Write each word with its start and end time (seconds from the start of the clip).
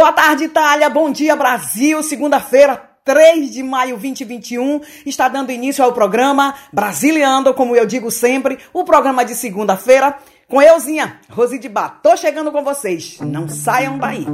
Boa 0.00 0.14
tarde, 0.14 0.44
Itália. 0.44 0.88
Bom 0.88 1.12
dia, 1.12 1.36
Brasil. 1.36 2.02
Segunda-feira, 2.02 2.82
3 3.04 3.50
de 3.50 3.62
maio 3.62 3.98
2021, 3.98 4.80
está 5.04 5.28
dando 5.28 5.52
início 5.52 5.84
ao 5.84 5.92
programa 5.92 6.54
Brasiliando, 6.72 7.52
como 7.52 7.76
eu 7.76 7.84
digo 7.84 8.10
sempre, 8.10 8.58
o 8.72 8.82
programa 8.82 9.26
de 9.26 9.34
segunda-feira 9.34 10.16
com 10.48 10.62
euzinha, 10.62 11.20
Rose 11.28 11.58
de 11.58 11.68
Bar. 11.68 12.00
Tô 12.02 12.16
chegando 12.16 12.50
com 12.50 12.64
vocês. 12.64 13.18
Não 13.20 13.46
saiam 13.46 13.98
daí. 13.98 14.26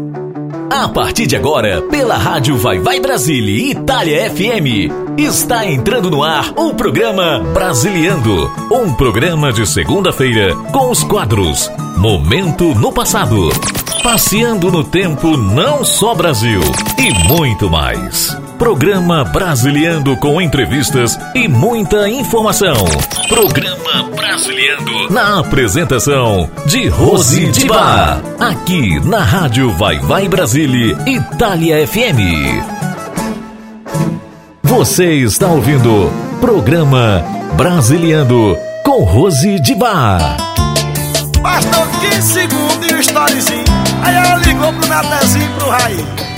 A 0.71 0.89
partir 0.89 1.27
de 1.27 1.37
agora, 1.37 1.83
pela 1.83 2.17
Rádio 2.17 2.57
Vai 2.57 2.79
Vai 2.79 3.01
Brasília 3.01 3.73
Itália 3.73 4.31
FM, 4.31 5.19
está 5.19 5.67
entrando 5.67 6.11
no 6.11 6.23
ar 6.23 6.53
o 6.57 6.75
programa 6.75 7.39
Brasiliando, 7.53 8.51
um 8.71 8.93
programa 8.95 9.53
de 9.53 9.67
segunda-feira 9.67 10.55
com 10.73 10.91
os 10.91 11.03
quadros 11.03 11.71
Momento 11.97 12.75
no 12.75 12.93
Passado, 12.93 13.49
Passeando 14.03 14.71
no 14.71 14.85
Tempo 14.85 15.37
Não 15.37 15.85
Só 15.85 16.15
Brasil 16.15 16.61
e 16.99 17.29
muito 17.29 17.71
mais. 17.71 18.37
Programa 18.59 19.23
Brasiliando 19.23 20.17
com 20.17 20.41
entrevistas 20.41 21.19
e 21.35 21.47
muita 21.47 22.09
informação. 22.09 22.75
Programa 23.29 24.11
Brasiliando 24.15 25.11
na 25.11 25.39
apresentação 25.41 26.51
de 26.65 26.89
Rose 26.89 27.49
de 27.49 27.67
Bar, 27.67 28.23
aqui 28.41 28.99
na 29.01 29.19
Rádio 29.19 29.73
Vai 29.73 29.99
Vai 29.99 30.27
Brasília 30.27 30.97
Itália 31.07 31.87
FM. 31.87 32.65
Você 34.63 35.17
está 35.17 35.49
ouvindo 35.49 36.11
Programa 36.41 37.23
Brasiliando 37.57 38.57
com 38.83 39.05
Rose 39.05 39.61
de 39.61 39.75
Bar. 39.75 40.37
Bastou 41.43 41.87
15 42.11 42.23
segundos 42.23 42.91
e 42.91 42.95
o 42.95 43.01
storyzinho. 43.01 43.65
Aí 44.03 44.15
ela 44.15 44.37
ligou 44.37 44.73
pro 44.73 44.89
Natanzinho 44.89 45.51
pro 45.59 45.69
Raí. 45.69 46.36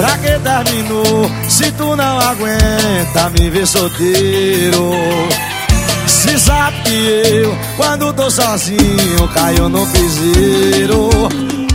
Pra 0.00 0.16
que 0.16 0.38
terminou 0.38 1.30
se 1.46 1.70
tu 1.72 1.94
não 1.94 2.20
aguenta 2.20 3.28
me 3.38 3.50
ver 3.50 3.66
solteiro? 3.66 4.92
Se 6.06 6.38
sabe 6.38 6.80
que 6.84 7.42
eu, 7.44 7.58
quando 7.76 8.10
tô 8.14 8.30
sozinho, 8.30 9.28
caio 9.34 9.68
no 9.68 9.86
piseiro. 9.88 11.10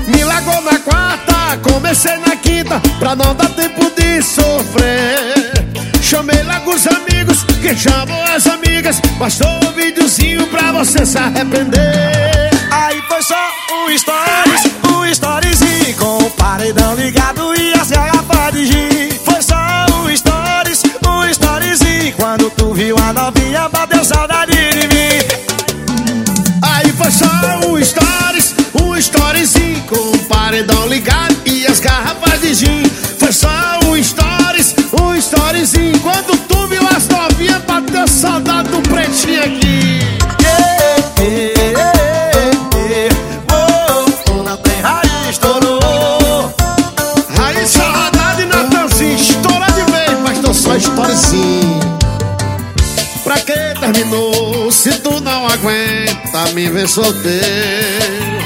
Me 0.07 0.23
largou 0.23 0.59
na 0.63 0.79
quarta, 0.79 1.55
comecei 1.69 2.17
na 2.17 2.35
quinta, 2.37 2.81
pra 2.97 3.15
não 3.15 3.35
dar 3.35 3.49
tempo 3.49 3.91
de 3.91 4.23
sofrer. 4.23 5.69
Chamei 6.01 6.41
logo 6.41 6.73
os 6.73 6.87
amigos, 6.87 7.43
que 7.61 7.75
chamam 7.75 8.23
as 8.35 8.47
amigas, 8.47 8.99
bastou 9.19 9.47
um 9.63 9.71
videozinho 9.73 10.47
pra 10.47 10.71
você 10.71 11.05
se 11.05 11.19
arrepender. 11.19 12.34
Aí 12.71 13.01
foi 13.07 13.21
só 13.21 13.35
um 13.71 13.97
stories, 13.97 14.63
um 14.91 15.05
storyzinho 15.05 15.95
com 15.97 16.17
o 16.17 16.31
paredão 16.31 16.95
ligado 16.95 17.53
e 17.55 17.73
as 17.73 17.89
garrafas 17.89 18.53
de 18.53 18.65
gin. 18.65 19.09
Foi 19.23 19.41
só 19.41 19.55
um 19.95 20.15
stories, 20.15 20.83
um 21.07 21.25
storyzinho 21.29 22.13
quando 22.13 22.49
tu 22.51 22.73
viu 22.73 22.95
a 22.97 23.13
novinha 23.13 23.69
bateu 23.69 24.03
saudade 24.03 24.51
de 24.51 24.87
mim. 24.87 25.19
Aí 26.61 26.91
foi 26.93 27.11
só 27.11 27.25
um 27.67 27.83
stories, 27.83 28.55
um 28.81 28.95
storyzinho 28.97 29.81
com 29.83 29.95
o 29.95 30.19
paredão 30.25 30.87
ligado 30.87 31.35
e 31.45 31.65
as 31.67 31.79
garrafas 31.79 32.41
de 32.41 32.53
gin. 32.53 32.83
Foi 33.19 33.31
só 33.31 33.49
um 33.85 34.01
stories, 34.03 34.75
um 35.01 35.15
storyzinho 35.15 35.99
quando 35.99 36.37
tu 36.47 36.67
viu 36.67 36.81
as 36.95 37.07
novinhas 37.07 37.63
bateu 37.63 38.07
saudade 38.07 38.69
do 38.69 38.81
pretinho 38.81 39.43
aqui. 39.43 40.24
Terminou 53.95 54.71
se 54.71 54.91
tu 54.99 55.21
não 55.21 55.47
aguenta 55.47 56.51
me 56.53 56.69
ver 56.69 56.87
solteiro? 56.87 58.45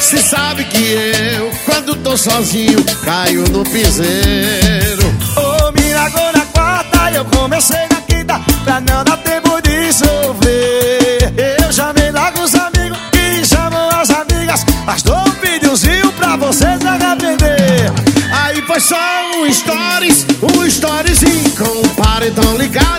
Se 0.00 0.18
sabe 0.18 0.64
que 0.64 0.92
eu, 1.36 1.50
quando 1.64 1.96
tô 1.96 2.16
sozinho, 2.16 2.82
caio 3.04 3.44
no 3.50 3.64
piseiro. 3.64 5.14
Ô, 5.36 5.72
me 5.72 5.92
largou 5.92 6.32
na 6.32 6.46
quarta, 6.46 7.10
eu 7.12 7.24
comecei 7.26 7.80
na 7.90 8.00
quinta, 8.02 8.40
pra 8.64 8.80
não 8.80 9.04
dar 9.04 9.16
tempo 9.18 9.60
de 9.62 9.92
sofrer. 9.92 11.34
Eu 11.62 11.72
chamei 11.72 12.10
logo 12.10 12.42
os 12.42 12.54
amigos 12.54 12.98
e 13.14 13.44
chamam 13.44 13.88
as 13.90 14.10
amigas, 14.10 14.64
mas 14.84 15.02
dou 15.02 15.16
um 15.16 15.30
videozinho 15.40 16.12
pra 16.12 16.36
vocês 16.36 16.84
arrepender. 16.84 17.92
Aí 18.32 18.62
foi 18.62 18.80
só 18.80 18.96
um 19.36 19.52
stories, 19.52 20.26
um 20.42 20.64
storyzinho 20.64 21.50
com 21.56 21.80
o 21.80 21.88
paredão 21.96 22.56
ligado 22.56 22.95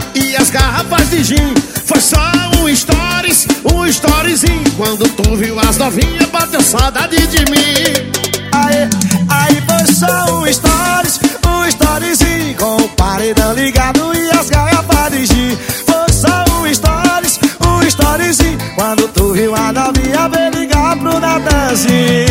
garrafas 0.57 1.09
de 1.09 1.23
gin. 1.23 1.53
Foi 1.85 2.01
só 2.01 2.31
um 2.59 2.75
stories, 2.75 3.47
um 3.73 3.85
storyzinho 3.85 4.72
quando 4.75 5.07
tu 5.09 5.35
viu 5.35 5.59
as 5.59 5.78
novinhas 5.78 6.25
bateu 6.29 6.62
saudade 6.62 7.28
de 7.28 7.40
mim. 7.51 8.12
Aí, 8.53 8.90
aí 9.29 9.63
foi 9.67 9.94
só 9.94 10.40
um 10.40 10.51
stories, 10.51 11.19
um 11.47 11.66
storyzinho 11.67 12.56
com 12.56 12.75
o 12.78 12.90
paredão 12.90 13.53
ligado 13.53 14.13
e 14.16 14.29
as 14.31 14.50
garrafas 14.50 15.12
de 15.12 15.25
gin. 15.25 15.57
Foi 15.85 16.12
só 16.12 16.44
um 16.59 16.73
stories, 16.73 17.40
um 17.66 17.84
storyzinho 17.84 18.57
quando 18.75 19.07
tu 19.09 19.34
viu 19.34 19.56
a 19.56 19.72
novinha 19.72 20.28
veio 20.29 20.51
ligar 20.51 20.97
pro 20.97 21.19
Natanzinho. 21.19 22.26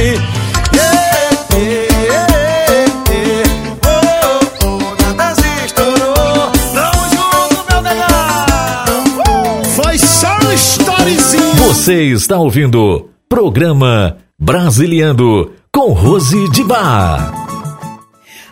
Você 11.86 12.02
está 12.06 12.36
ouvindo 12.36 13.10
Programa 13.28 14.19
Brasiliando 14.36 15.52
com 15.72 15.92
Rose 15.92 16.50
de 16.50 16.64
Bar. 16.64 17.32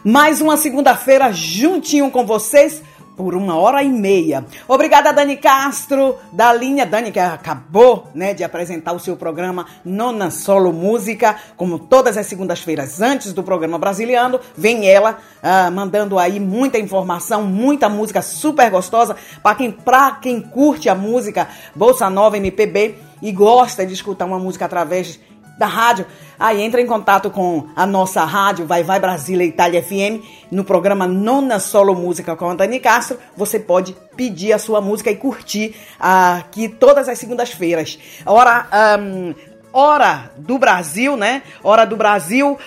Mais 0.05 0.41
uma 0.41 0.57
segunda-feira 0.57 1.33
juntinho 1.33 2.13
com 2.13 2.25
vocês 2.25 2.81
por 3.17 3.35
uma 3.35 3.57
hora 3.57 3.83
e 3.83 3.89
meia. 3.89 4.45
Obrigada, 4.67 5.13
Dani 5.13 5.37
Castro, 5.37 6.17
da 6.33 6.53
linha 6.53 6.85
Dani, 6.85 7.13
que 7.13 7.21
acabou 7.21 8.09
né, 8.15 8.35
de 8.35 8.45
apresentar 8.45 8.93
o 8.93 8.99
seu 8.99 9.17
programa 9.17 9.67
Nona 9.85 10.31
Solo 10.31 10.73
Música, 10.73 11.37
como 11.57 11.79
todas 11.79 12.17
as 12.17 12.27
segundas-feiras 12.27 13.01
antes 13.01 13.33
do 13.33 13.43
programa 13.43 13.79
Brasiliano, 13.79 14.41
vem 14.57 14.89
ela 14.89 15.19
ah, 15.43 15.71
mandando 15.71 16.19
aí 16.19 16.41
muita 16.41 16.79
informação, 16.79 17.45
muita 17.45 17.89
música 17.89 18.23
super 18.23 18.71
gostosa 18.71 19.17
para 19.43 19.55
quem, 19.57 19.77
quem 20.21 20.41
curte 20.41 20.89
a 20.89 20.95
música 20.95 21.49
Bolsa 21.75 22.11
Nova 22.11 22.37
MPB 22.37 22.97
e 23.23 23.33
gosta 23.33 23.87
de 23.87 23.95
escutar 23.95 24.25
uma 24.27 24.39
música 24.39 24.65
através 24.65 25.19
da 25.59 25.67
rádio, 25.67 26.07
aí 26.39 26.63
entra 26.63 26.81
em 26.81 26.87
contato 26.87 27.31
com 27.31 27.69
a 27.77 27.87
nossa 27.87 28.25
rádio 28.25 28.67
Vai 28.67 28.83
Vai 28.83 28.99
Brasília 28.99 29.45
Itália 29.45 29.83
FM 29.83 30.25
no 30.51 30.65
programa 30.65 31.07
Nona 31.07 31.59
Solo 31.59 31.95
Música 31.95 32.35
com 32.35 32.51
a 32.51 32.55
Dani 32.55 32.81
Castro. 32.81 33.19
Você 33.37 33.59
pode 33.59 33.97
pedir 34.17 34.53
a 34.53 34.59
sua 34.59 34.81
música 34.81 35.11
e 35.11 35.17
curtir 35.17 35.75
aqui 35.99 36.69
todas 36.69 37.09
as 37.09 37.19
segundas-feiras. 37.19 37.99
Hora, 38.27 38.67
um, 38.99 39.35
hora 39.73 40.31
do 40.37 40.59
Brasil, 40.59 41.17
né? 41.17 41.43
Hora 41.63 41.85
do 41.85 41.97
Brasil, 41.97 42.59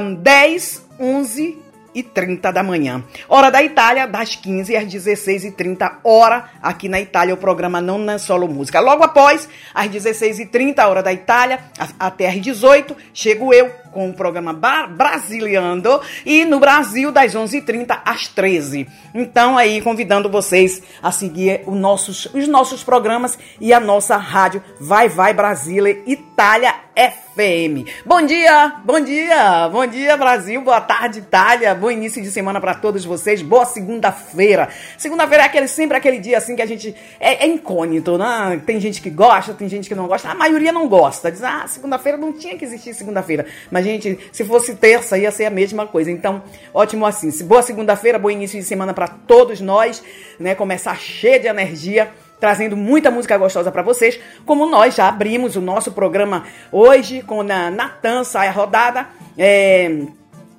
um, 0.00 0.14
10, 0.14 0.86
11 0.98 1.61
e 1.94 2.02
30 2.02 2.50
da 2.50 2.62
manhã. 2.62 3.02
Hora 3.28 3.50
da 3.50 3.62
Itália, 3.62 4.06
das 4.06 4.34
15 4.36 4.76
às 4.76 4.86
16 4.86 5.46
e 5.46 5.50
30 5.50 6.00
hora 6.04 6.50
aqui 6.62 6.88
na 6.88 7.00
Itália, 7.00 7.34
o 7.34 7.36
programa 7.36 7.80
Não 7.80 7.98
Na 7.98 8.18
Solo 8.18 8.48
Música. 8.48 8.80
Logo 8.80 9.02
após, 9.02 9.48
às 9.74 9.88
16 9.88 10.40
e 10.40 10.46
30 10.46 10.86
hora 10.86 11.02
da 11.02 11.12
Itália, 11.12 11.60
até 11.98 12.28
às 12.28 12.40
18, 12.40 12.96
chego 13.12 13.52
eu 13.52 13.81
com 13.92 14.08
o 14.08 14.14
programa 14.14 14.52
Brasiliando 14.52 16.00
e 16.24 16.44
no 16.44 16.58
Brasil 16.58 17.12
das 17.12 17.34
11h30 17.34 18.00
às 18.04 18.26
13 18.28 18.88
Então 19.14 19.56
aí 19.56 19.80
convidando 19.80 20.28
vocês 20.28 20.82
a 21.02 21.12
seguir 21.12 21.62
os 21.66 21.76
nossos, 21.76 22.26
os 22.34 22.48
nossos 22.48 22.82
programas 22.82 23.38
e 23.60 23.72
a 23.72 23.78
nossa 23.78 24.16
rádio 24.16 24.62
Vai 24.80 25.08
Vai 25.08 25.34
Brasília 25.34 26.02
Itália 26.06 26.74
FM. 26.94 27.88
Bom 28.04 28.20
dia, 28.22 28.74
bom 28.84 29.00
dia, 29.00 29.68
bom 29.70 29.86
dia 29.86 30.16
Brasil, 30.16 30.60
boa 30.60 30.80
tarde 30.80 31.20
Itália, 31.20 31.74
bom 31.74 31.90
início 31.90 32.22
de 32.22 32.30
semana 32.30 32.60
para 32.60 32.74
todos 32.74 33.04
vocês, 33.04 33.40
boa 33.40 33.64
segunda-feira. 33.64 34.68
Segunda-feira 34.98 35.44
é 35.44 35.46
aquele, 35.46 35.68
sempre 35.68 35.96
aquele 35.96 36.18
dia 36.18 36.36
assim 36.36 36.54
que 36.54 36.60
a 36.60 36.66
gente 36.66 36.94
é, 37.18 37.44
é 37.44 37.46
incôgnito, 37.46 38.18
né? 38.18 38.60
Tem 38.66 38.78
gente 38.78 39.00
que 39.00 39.08
gosta, 39.08 39.54
tem 39.54 39.68
gente 39.68 39.88
que 39.88 39.94
não 39.94 40.06
gosta, 40.06 40.28
a 40.28 40.34
maioria 40.34 40.72
não 40.72 40.86
gosta. 40.86 41.32
Diz, 41.32 41.42
ah, 41.42 41.64
segunda-feira 41.66 42.18
não 42.18 42.32
tinha 42.32 42.58
que 42.58 42.64
existir 42.64 42.92
segunda-feira. 42.92 43.46
Mas 43.70 43.81
gente, 43.82 44.18
se 44.30 44.44
fosse 44.44 44.74
terça, 44.74 45.18
ia 45.18 45.30
ser 45.30 45.44
a 45.44 45.50
mesma 45.50 45.86
coisa. 45.86 46.10
Então, 46.10 46.42
ótimo 46.72 47.04
assim. 47.04 47.30
Boa 47.44 47.62
segunda-feira, 47.62 48.18
bom 48.18 48.30
início 48.30 48.58
de 48.58 48.64
semana 48.64 48.94
para 48.94 49.08
todos 49.08 49.60
nós, 49.60 50.02
né? 50.38 50.54
Começar 50.54 50.96
cheio 50.98 51.40
de 51.40 51.46
energia 51.46 52.10
trazendo 52.40 52.76
muita 52.76 53.08
música 53.08 53.38
gostosa 53.38 53.70
para 53.70 53.82
vocês, 53.82 54.18
como 54.44 54.66
nós 54.66 54.96
já 54.96 55.06
abrimos 55.06 55.54
o 55.54 55.60
nosso 55.60 55.92
programa 55.92 56.44
hoje 56.72 57.22
com 57.22 57.40
a 57.40 57.70
Natan 57.70 58.24
Sai 58.24 58.48
a 58.48 58.50
Rodada, 58.50 59.06
é, 59.38 60.02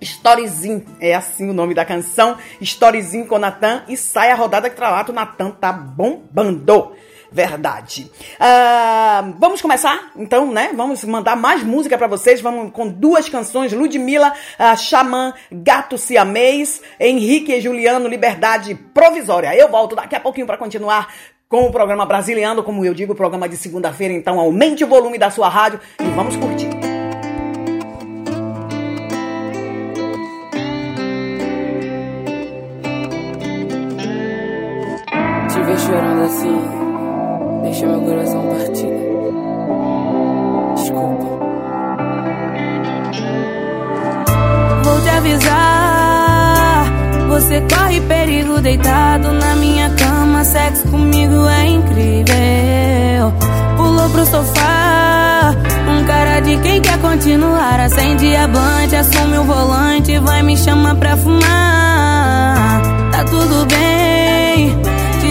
Storyzinho, 0.04 0.86
é 1.00 1.14
assim 1.14 1.50
o 1.50 1.54
nome 1.54 1.74
da 1.74 1.84
canção, 1.84 2.38
Storyzinho 2.62 3.26
com 3.26 3.38
Natan 3.38 3.84
e 3.90 3.98
sai 3.98 4.32
a 4.32 4.36
rodada 4.36 4.70
que 4.70 4.76
tralato, 4.78 5.12
Natan 5.12 5.52
tá 5.52 5.74
bombando. 5.74 6.94
Verdade. 7.34 8.12
Uh, 8.36 9.34
vamos 9.40 9.60
começar, 9.60 10.12
então, 10.16 10.52
né? 10.52 10.72
Vamos 10.76 11.04
mandar 11.04 11.36
mais 11.36 11.64
música 11.64 11.98
para 11.98 12.06
vocês. 12.06 12.40
Vamos 12.40 12.72
com 12.72 12.88
duas 12.88 13.28
canções: 13.28 13.74
Ludmilla, 13.74 14.32
uh, 14.32 15.34
Gato 15.52 15.98
Siamês, 15.98 16.80
Henrique 17.00 17.52
e 17.52 17.60
Juliano, 17.60 18.08
Liberdade 18.08 18.76
Provisória. 18.76 19.56
Eu 19.56 19.70
volto 19.70 19.96
daqui 19.96 20.16
a 20.16 20.20
pouquinho 20.20 20.46
para 20.46 20.58
continuar 20.58 21.12
com 21.50 21.66
o 21.66 21.72
programa 21.72 22.06
Brasiliano, 22.06 22.64
como 22.64 22.86
eu 22.86 22.94
digo, 22.94 23.16
programa 23.16 23.50
de 23.50 23.58
segunda-feira. 23.58 24.14
Então, 24.14 24.40
aumente 24.40 24.84
o 24.84 24.88
volume 24.88 25.18
da 25.18 25.32
sua 25.32 25.50
rádio 25.50 25.80
e 26.00 26.10
vamos 26.12 26.36
curtir. 26.36 26.93
Você 47.54 47.62
corre 47.76 48.02
perigo 48.02 48.60
deitado 48.60 49.32
na 49.32 49.56
minha 49.56 49.88
cama. 49.92 50.44
Sexo 50.44 50.88
comigo 50.88 51.48
é 51.48 51.68
incrível. 51.68 53.32
Pulou 53.78 54.10
pro 54.10 54.26
sofá. 54.26 55.54
Um 55.88 56.04
cara 56.04 56.40
de 56.40 56.58
quem 56.58 56.82
quer 56.82 56.98
continuar. 56.98 57.80
Acende 57.80 58.36
a 58.36 58.48
blunt, 58.48 58.94
assume 58.94 59.38
o 59.38 59.44
volante. 59.44 60.18
Vai 60.18 60.42
me 60.42 60.58
chamar 60.58 60.96
pra 60.96 61.16
fumar. 61.16 62.82
Tá 63.12 63.24
tudo 63.24 63.68
bem 63.68 63.84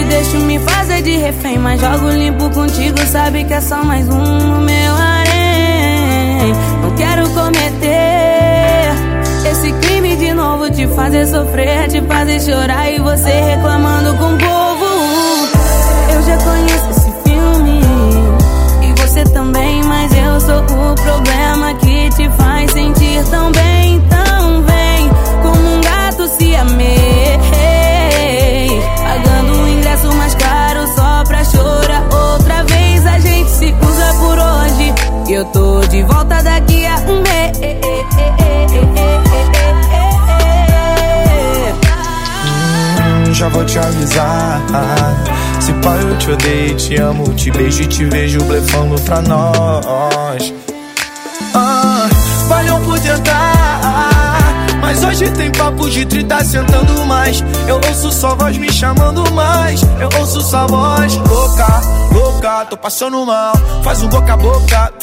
deixo 0.09 0.37
me 0.37 0.59
fazer 0.59 1.01
de 1.01 1.17
refém, 1.17 1.57
mas 1.57 1.81
jogo 1.81 2.09
limpo 2.09 2.49
contigo, 2.51 2.99
sabe 3.07 3.45
que 3.45 3.53
é 3.53 3.61
só 3.61 3.83
mais 3.83 4.07
um 4.07 4.21
no 4.21 4.61
meu 4.61 4.95
harém. 4.95 6.53
Não 6.81 6.91
quero 6.95 7.27
cometer 7.31 8.91
esse 9.49 9.71
crime 9.71 9.92
novo, 10.33 10.69
te 10.69 10.87
fazer 10.87 11.27
sofrer, 11.27 11.87
te 11.87 12.01
fazer 12.01 12.41
chorar 12.41 12.91
e 12.91 12.99
você 12.99 13.29
reclamando 13.29 14.13
com 14.17 14.33
o 14.33 14.37
povo. 14.37 14.85
Eu 16.13 16.23
já 16.23 16.37
conheço 16.37 16.89
esse 16.89 17.13
filme 17.23 17.81
e 18.81 19.01
você 19.01 19.23
também, 19.25 19.83
mas 19.83 20.11
eu 20.15 20.41
sou 20.41 20.59
o 20.61 20.95
problema 20.95 21.73
que 21.75 22.09
te 22.11 22.29
faz 22.37 22.71
sentir 22.71 23.23
tão 23.29 23.51
bem, 23.51 24.01
tão 24.09 24.61
bem, 24.61 25.09
como 25.41 25.75
um 25.75 25.81
gato 25.81 26.27
se 26.27 26.55
amei. 26.55 27.39
Pagando 28.97 29.59
um 29.59 29.67
ingresso 29.67 30.13
mais 30.15 30.33
caro 30.35 30.87
só 30.95 31.23
pra 31.25 31.43
chorar 31.43 32.03
outra 32.11 32.63
vez. 32.63 33.05
A 33.05 33.19
gente 33.19 33.49
se 33.49 33.65
usa 33.65 34.13
por 34.19 34.37
hoje. 34.39 34.93
E 35.29 35.33
eu 35.33 35.45
tô 35.45 35.81
de 35.81 36.01
volta 36.03 36.41
daqui 36.41 36.85
a 36.85 36.95
um 37.07 37.21
mês. 37.21 37.82
Já 43.43 43.49
vou 43.49 43.65
te 43.65 43.77
avisar. 43.77 44.61
Se 45.59 45.73
pai 45.73 45.99
eu 46.01 46.17
te 46.17 46.31
odeio, 46.31 46.75
te 46.77 46.95
amo, 46.95 47.33
te 47.33 47.51
beijo 47.51 47.83
e 47.83 47.87
te 47.87 48.05
vejo 48.05 48.41
blefando 48.45 48.99
pra 49.01 49.21
nós. 49.21 50.53
Ah, 51.53 52.07
valeu 52.47 52.79
por 52.79 52.97
tentar. 52.99 54.39
Mas 54.79 55.03
hoje 55.03 55.29
tem 55.31 55.51
papo 55.51 55.89
de 55.89 56.05
30 56.05 56.43
sentando 56.45 57.05
mais. 57.05 57.43
Eu 57.67 57.75
ouço 57.75 58.11
só 58.11 58.35
voz 58.35 58.57
me 58.57 58.71
chamando 58.71 59.29
mais. 59.33 59.81
Eu 59.99 60.09
ouço 60.19 60.41
só 60.41 60.65
voz 60.67 61.15
louca, 61.17 61.81
louca. 62.13 62.65
Tô 62.69 62.77
passando 62.77 63.25
mal, 63.25 63.53
faz 63.83 64.01
um 64.03 64.07
boca 64.07 64.33
a 64.33 64.37
boca. 64.37 64.93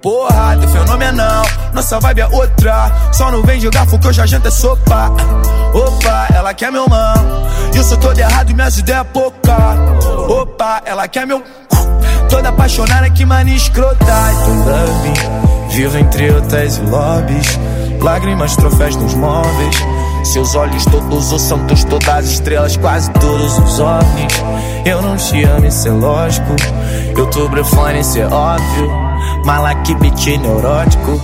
Porra, 0.00 0.56
teu 0.56 0.68
fenomenal, 0.68 1.44
nossa 1.72 2.00
vibe 2.00 2.20
é 2.20 2.26
outra. 2.26 2.90
Só 3.12 3.30
não 3.30 3.42
vem 3.42 3.60
jogar 3.60 3.86
que 3.86 4.06
eu 4.06 4.12
já 4.12 4.26
janta 4.26 4.48
é 4.48 4.50
sopa. 4.50 5.12
Opa, 5.74 6.28
ela 6.34 6.52
quer 6.54 6.70
meu 6.70 6.88
mão. 6.88 7.14
E 7.72 7.76
eu 7.76 7.84
sou 7.84 7.96
todo 7.98 8.18
errado 8.18 8.50
e 8.50 8.54
minhas 8.54 8.78
ideias 8.78 9.00
é 9.00 9.04
pouca. 9.04 9.56
Opa, 10.28 10.82
ela 10.84 11.06
quer 11.08 11.26
meu. 11.26 11.42
Toda 12.28 12.48
apaixonada 12.48 13.10
que 13.10 13.24
mania 13.24 13.56
escrota. 13.56 14.04
Love, 14.66 15.74
vivo 15.74 15.98
entre 15.98 16.30
hotéis 16.30 16.76
e 16.76 16.80
lobbies. 16.82 17.58
Lágrimas, 18.00 18.56
troféus 18.56 18.96
nos 18.96 19.14
móveis. 19.14 19.76
Seus 20.24 20.54
olhos 20.54 20.84
todos 20.84 21.32
os 21.32 21.42
santos, 21.42 21.84
todas 21.84 22.08
as 22.08 22.24
estrelas, 22.26 22.76
quase 22.76 23.10
todos 23.12 23.58
os 23.58 23.80
ovnis. 23.80 24.32
Eu 24.84 25.02
não 25.02 25.16
te 25.16 25.42
amo, 25.44 25.66
isso 25.66 25.88
é 25.88 25.90
lógico. 25.90 26.56
Eu 27.16 27.26
tô 27.26 27.48
brefone, 27.48 28.00
isso 28.00 28.18
é 28.18 28.26
óbvio. 28.26 28.90
Mala 29.44 29.74
que 29.76 29.94
beat 29.94 30.26
neurótico. 30.38 31.20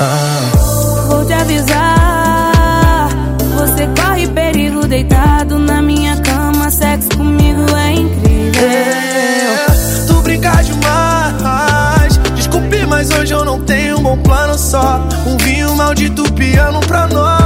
Ah. 0.00 1.06
Vou 1.08 1.24
te 1.24 1.32
avisar. 1.32 3.08
Você 3.56 3.86
corre 4.00 4.26
perigo 4.28 4.86
deitado 4.86 5.58
na 5.58 5.80
minha 5.82 6.16
cama. 6.16 6.70
Sexo 6.70 7.08
comigo 7.16 7.76
é 7.76 7.92
incrível. 7.92 8.68
É, 8.68 9.66
tu 10.06 10.14
brincar 10.22 10.62
demais. 10.62 12.16
Desculpe, 12.34 12.86
mas 12.86 13.10
hoje 13.10 13.32
eu 13.32 13.44
não 13.44 13.60
tenho 13.62 13.98
um 13.98 14.02
bom 14.02 14.18
plano 14.18 14.58
só. 14.58 15.06
Um 15.26 15.36
vinho 15.38 15.74
maldito 15.76 16.30
piano 16.32 16.80
pra 16.80 17.06
nós. 17.06 17.43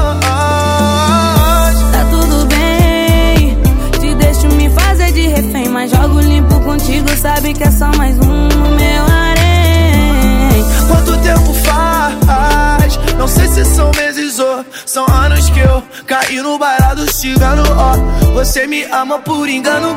Cigano. 17.18 17.64
Ó, 17.76 18.32
você 18.32 18.66
me 18.66 18.84
ama 18.84 19.18
por 19.18 19.48
engano. 19.48 19.88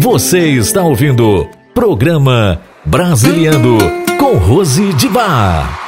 Você 0.00 0.38
está 0.52 0.82
ouvindo 0.82 1.48
Programa 1.74 2.60
Brasiliano 2.84 3.78
com 4.18 4.36
Rose 4.36 4.92
de 4.94 5.08
Bar. 5.08 5.87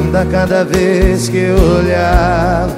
cada 0.29 0.65
vez 0.65 1.29
que 1.29 1.37
eu 1.37 1.57
olhava 1.57 2.75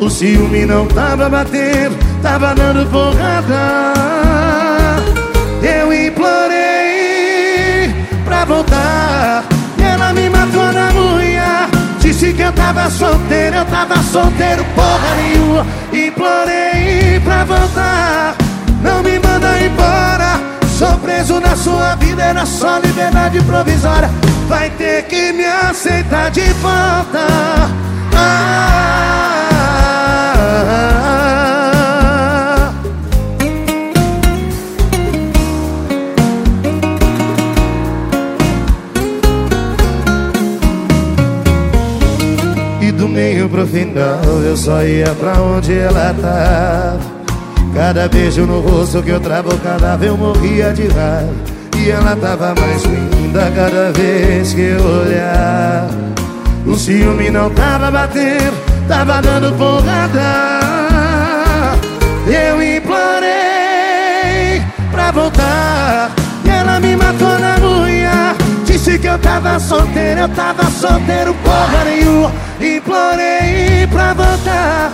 O 0.00 0.10
ciúme 0.10 0.66
não 0.66 0.84
tava 0.86 1.28
batendo, 1.28 1.96
tava 2.22 2.54
dando 2.54 2.90
porrada. 2.90 3.92
Eu 5.62 5.92
implorei 5.92 7.94
pra 8.24 8.44
voltar 8.44 9.44
ela 9.78 10.12
me 10.12 10.28
matou 10.28 10.72
na 10.72 10.92
unha 10.92 11.68
Disse 12.00 12.32
que 12.32 12.42
eu 12.42 12.52
tava 12.52 12.90
solteiro, 12.90 13.56
eu 13.56 13.64
tava 13.66 13.96
solteiro 14.02 14.64
porra 14.74 15.14
nenhuma. 15.16 15.66
Implorei 15.92 17.20
pra 17.24 17.44
voltar 17.44 18.34
Não 18.82 19.02
me 19.02 19.18
manda 19.18 19.58
embora. 19.60 20.40
Sou 20.76 20.98
preso 20.98 21.40
na 21.40 21.56
sua 21.56 21.94
vida, 21.94 22.22
era 22.22 22.44
só 22.44 22.78
liberdade 22.78 23.42
provisória 23.44 24.10
vai 24.46 24.70
ter 24.70 25.02
que 25.04 25.32
me 25.32 25.44
aceitar 25.44 26.30
de 26.30 26.44
volta. 26.54 27.26
Ah, 28.18 29.12
e 42.80 42.92
do 42.92 43.08
meio 43.08 43.48
pro 43.48 43.66
final 43.66 44.22
eu 44.44 44.56
só 44.56 44.82
ia 44.82 45.14
pra 45.14 45.40
onde 45.42 45.76
ela 45.76 46.14
tava. 46.14 47.16
Cada 47.74 48.08
beijo 48.08 48.46
no 48.46 48.60
rosto 48.60 49.02
que 49.02 49.10
eu 49.10 49.20
travo, 49.20 49.50
cada 49.58 50.02
eu 50.02 50.16
morria 50.16 50.72
de 50.72 50.88
raiva. 50.88 51.56
E 51.86 51.88
ela 51.88 52.16
tava 52.16 52.52
mais 52.60 52.82
linda 52.82 53.48
cada 53.54 53.92
vez 53.92 54.52
que 54.52 54.60
eu 54.60 54.84
olhava 54.84 55.88
O 56.66 56.74
ciúme 56.74 57.30
não 57.30 57.48
tava 57.50 57.92
batendo, 57.92 58.56
tava 58.88 59.22
dando 59.22 59.56
porrada. 59.56 60.50
Eu 62.26 62.60
implorei 62.60 63.30
pra 64.90 65.12
voltar 65.12 66.10
E 66.44 66.48
ela 66.48 66.80
me 66.80 66.96
matou 66.96 67.38
na 67.38 67.54
unha. 67.64 68.34
Disse 68.64 68.98
que 68.98 69.06
eu 69.06 69.18
tava 69.20 69.60
solteiro, 69.60 70.22
eu 70.22 70.28
tava 70.30 70.64
solteiro 70.64 71.36
porra 71.44 71.84
nenhuma. 71.84 72.32
Implorei 72.60 73.86
pra 73.92 74.12
voltar 74.12 74.90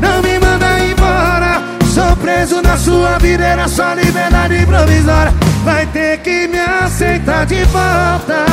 Não 0.00 0.22
me 0.22 0.38
manda 0.38 0.78
embora. 0.84 1.60
Sou 1.92 2.14
preso 2.18 2.62
na 2.62 2.76
sua 2.76 3.18
vida, 3.18 3.44
era 3.44 3.66
só 3.66 3.92
liberdade 3.94 4.64
provisória 4.66 5.47
Vai 5.68 5.84
ter 5.88 6.16
que 6.20 6.48
me 6.48 6.58
aceitar 6.58 7.44
de 7.44 7.62
volta. 7.64 8.46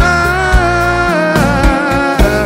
Ah, 0.00 1.36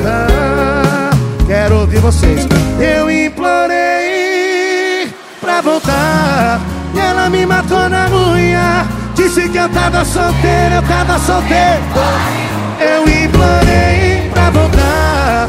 ah, 0.05 1.11
Quero 1.47 1.81
ouvir 1.81 2.01
vocês. 2.01 2.47
Eu 2.79 3.11
implorei 3.11 5.11
pra 5.41 5.63
voltar. 5.63 6.61
E 6.95 6.99
ela 6.99 7.31
me 7.31 7.47
matou 7.47 7.89
na 7.89 8.11
unha. 8.11 8.87
Disse 9.15 9.49
que 9.49 9.57
eu 9.57 9.71
tava 9.71 10.05
solteiro, 10.05 10.75
eu 10.75 10.83
tava 10.83 11.19
solteiro. 11.21 11.83
Eu 12.79 13.09
implorei 13.09 14.31
pra 14.35 14.51
voltar 14.51 15.49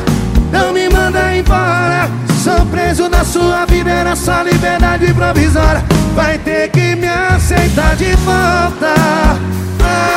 Sou 2.44 2.66
preso 2.68 3.10
na 3.10 3.26
sua 3.26 3.66
vida, 3.66 3.90
era 3.92 4.16
só 4.16 4.42
liberdade 4.44 5.14
provisória. 5.14 5.84
Vai 6.16 6.38
ter 6.38 6.70
que 6.70 6.96
me 6.96 7.06
aceitar 7.08 7.98
de 7.98 8.16
volta. 8.16 8.94
Ah, 9.84 10.16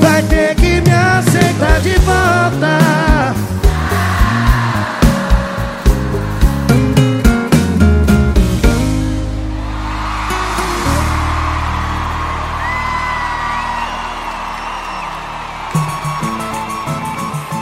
Vai 0.00 0.22
ter 0.22 0.54
que 0.54 0.80
me 0.80 0.92
aceitar 0.92 1.80
de 1.80 1.98
volta 1.98 2.83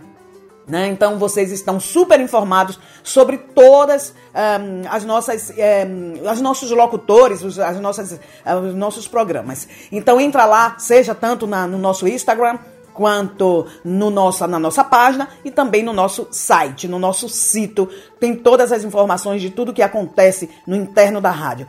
né? 0.67 0.87
Então 0.87 1.17
vocês 1.17 1.51
estão 1.51 1.79
super 1.79 2.19
informados 2.19 2.77
sobre 3.01 3.37
todas 3.37 4.13
um, 4.33 4.87
as 4.89 5.05
nossas, 5.05 5.51
um, 5.51 6.29
os 6.29 6.41
nossos 6.41 6.69
locutores, 6.71 7.41
os, 7.41 7.57
as 7.57 7.79
nossas, 7.79 8.19
os 8.63 8.75
nossos 8.75 9.07
programas. 9.07 9.67
Então 9.91 10.19
entra 10.19 10.45
lá, 10.45 10.75
seja 10.77 11.15
tanto 11.15 11.47
na, 11.47 11.65
no 11.65 11.77
nosso 11.77 12.07
Instagram 12.07 12.59
quanto 12.97 13.67
no 13.85 14.09
nossa, 14.09 14.47
na 14.47 14.57
nossa 14.57 14.83
página 14.83 15.29
e 15.45 15.51
também 15.51 15.83
no 15.83 15.93
nosso 15.93 16.27
site, 16.31 16.87
no 16.87 16.97
nosso 16.97 17.29
sítio. 17.29 17.87
Tem 18.19 18.35
todas 18.35 18.71
as 18.71 18.83
informações 18.83 19.39
de 19.39 19.51
tudo 19.51 19.71
que 19.71 19.83
acontece 19.83 20.49
no 20.65 20.75
interno 20.75 21.21
da 21.21 21.29
rádio. 21.29 21.67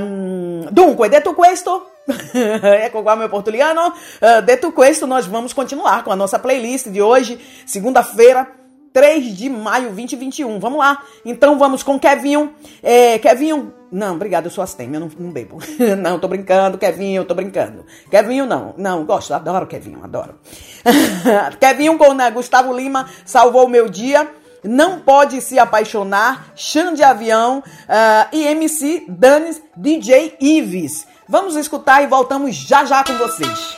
Um, 0.00 0.66
dunque, 0.72 1.08
detto 1.08 1.32
questo, 1.32 1.93
qua 3.02 3.16
meu 3.16 3.28
portuliano. 3.28 3.88
Uh, 3.88 4.42
detto 4.42 4.72
questo, 4.72 5.06
nós 5.06 5.26
vamos 5.26 5.52
continuar 5.52 6.04
com 6.04 6.12
a 6.12 6.16
nossa 6.16 6.38
playlist 6.38 6.88
de 6.88 7.00
hoje, 7.00 7.38
segunda-feira, 7.66 8.48
3 8.94 9.36
de 9.36 9.50
maio 9.50 9.86
2021. 9.86 10.60
Vamos 10.60 10.78
lá. 10.78 11.02
Então 11.24 11.58
vamos 11.58 11.82
com 11.82 11.98
Kevinho. 11.98 12.54
É, 12.82 13.18
Kevinho. 13.18 13.74
Não, 13.90 14.14
obrigado, 14.14 14.46
eu 14.46 14.50
sou 14.50 14.62
astêmia, 14.62 14.96
eu 14.96 15.00
não, 15.00 15.10
não 15.18 15.30
bebo. 15.30 15.58
não, 15.98 16.18
tô 16.18 16.28
brincando, 16.28 16.78
Kevinho, 16.78 17.24
tô 17.24 17.34
brincando. 17.34 17.84
Kevinho 18.10 18.46
não, 18.46 18.74
não, 18.76 19.04
gosto, 19.04 19.32
adoro 19.32 19.66
Kevinho, 19.66 20.00
adoro. 20.02 20.34
Kevinho 21.60 21.96
com 21.96 22.12
né, 22.12 22.30
Gustavo 22.30 22.76
Lima 22.76 23.08
salvou 23.24 23.66
o 23.66 23.68
meu 23.68 23.88
dia. 23.88 24.28
Não 24.64 24.98
pode 24.98 25.40
se 25.42 25.58
apaixonar, 25.58 26.52
Xande 26.56 27.02
Avião 27.02 27.58
uh, 27.58 28.28
e 28.32 28.46
MC 28.46 29.04
Danis 29.08 29.62
DJ 29.76 30.36
Ives. 30.40 31.06
Vamos 31.26 31.56
escutar 31.56 32.02
e 32.02 32.06
voltamos 32.06 32.54
já 32.54 32.84
já 32.84 33.02
com 33.02 33.16
vocês. 33.16 33.76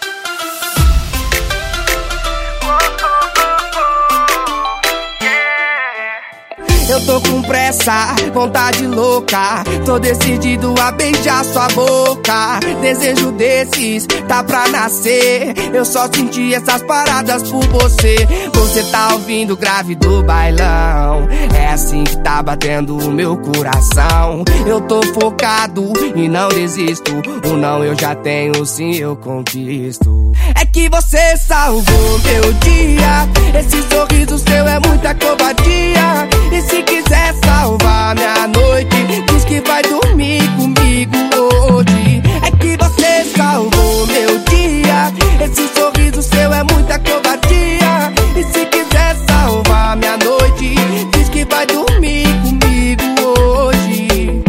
Eu 6.97 7.05
tô 7.05 7.21
com 7.21 7.43
pressa, 7.43 8.15
vontade 8.33 8.87
louca. 8.87 9.63
Tô 9.85 9.99
decidido 9.99 10.75
a 10.81 10.91
beijar 10.93 11.45
sua 11.45 11.69
boca. 11.69 12.59
Desejo 12.81 13.33
desses, 13.33 14.07
tá 14.27 14.43
pra 14.43 14.67
nascer. 14.69 15.53
Eu 15.75 15.85
só 15.85 16.09
senti 16.11 16.55
essas 16.55 16.83
paradas 16.85 17.43
por 17.51 17.63
você. 17.69 18.17
Você 18.55 18.83
tá 18.85 19.13
ouvindo 19.13 19.55
grave 19.59 19.95
do 19.95 20.23
bailão. 20.23 21.29
É 21.55 21.67
assim 21.67 22.03
que 22.03 22.17
tá 22.23 22.43
batendo 22.43 22.97
o 22.97 23.11
meu 23.11 23.37
coração. 23.37 24.43
Eu 24.67 24.81
tô 24.81 25.03
focado 25.21 25.93
e 26.15 26.27
não 26.29 26.49
desisto. 26.49 27.13
O 27.47 27.59
não 27.59 27.85
eu 27.85 27.95
já 27.95 28.15
tenho, 28.15 28.65
sim 28.65 28.95
eu 28.95 29.15
conquisto. 29.17 30.33
É 30.55 30.65
que 30.65 30.89
você 30.89 31.37
salvou 31.37 32.19
meu 32.21 32.53
dia. 32.55 33.29
Esse 33.59 33.83
sorriso 33.83 34.39
seu 34.39 34.67
é 34.67 34.81
muita 34.81 35.15
covardia. 35.15 36.27
E 36.51 36.63
se 36.63 36.86
quiser 36.87 37.35
salvar 37.45 38.15
minha 38.15 38.47
noite, 38.49 38.97
diz 39.31 39.45
que 39.45 39.61
vai 39.61 39.83
dormir 39.83 40.43
comigo 40.57 41.17
hoje. 41.37 42.23
É 42.43 42.51
que 42.51 42.77
você 42.77 43.25
salvou 43.37 44.07
meu 44.07 44.39
dia. 44.49 45.13
Esse 45.45 45.69
sorriso 45.75 46.23
seu 46.23 46.53
é 46.53 46.63
muita 46.63 46.99
covardia. 46.99 48.13
E 48.37 48.45
se 48.45 48.67
quiser 48.67 49.17
salvar 49.29 49.97
minha 49.97 50.17
noite, 50.17 50.75
diz 51.13 51.29
que 51.29 51.45
vai 51.45 51.67
dormir 51.67 52.27
comigo 52.43 53.03
hoje. 53.31 54.43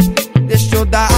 Deixa 0.46 0.76
eu 0.76 0.84
dar 0.84 1.10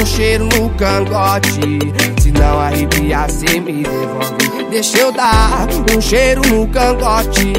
um 0.00 0.06
cheiro 0.06 0.44
no 0.44 0.70
cangote. 0.70 1.78
Se 2.20 2.30
não 2.32 2.60
arrepia, 2.60 3.28
cê 3.28 3.60
me 3.60 3.82
devolve. 3.82 4.68
Deixa 4.70 4.98
eu 4.98 5.12
dar 5.12 5.66
um 5.96 6.00
cheiro 6.00 6.42
no 6.48 6.66
cangote. 6.68 7.52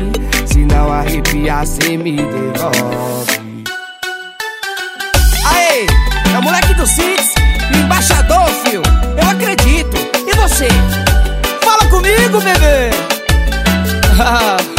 Se 0.59 0.65
não 0.65 0.91
arrepia, 0.91 1.65
cê 1.65 1.95
me 1.95 2.17
devolve. 2.17 3.63
Aê, 5.45 5.87
é 6.35 6.41
moleque 6.41 6.73
do 6.73 6.85
Six, 6.85 7.33
embaixador, 7.73 8.45
fio. 8.65 8.81
Eu 9.17 9.29
acredito. 9.29 9.95
E 10.27 10.35
você? 10.35 10.67
Fala 11.63 11.85
comigo, 11.89 12.41
bebê! 12.41 12.89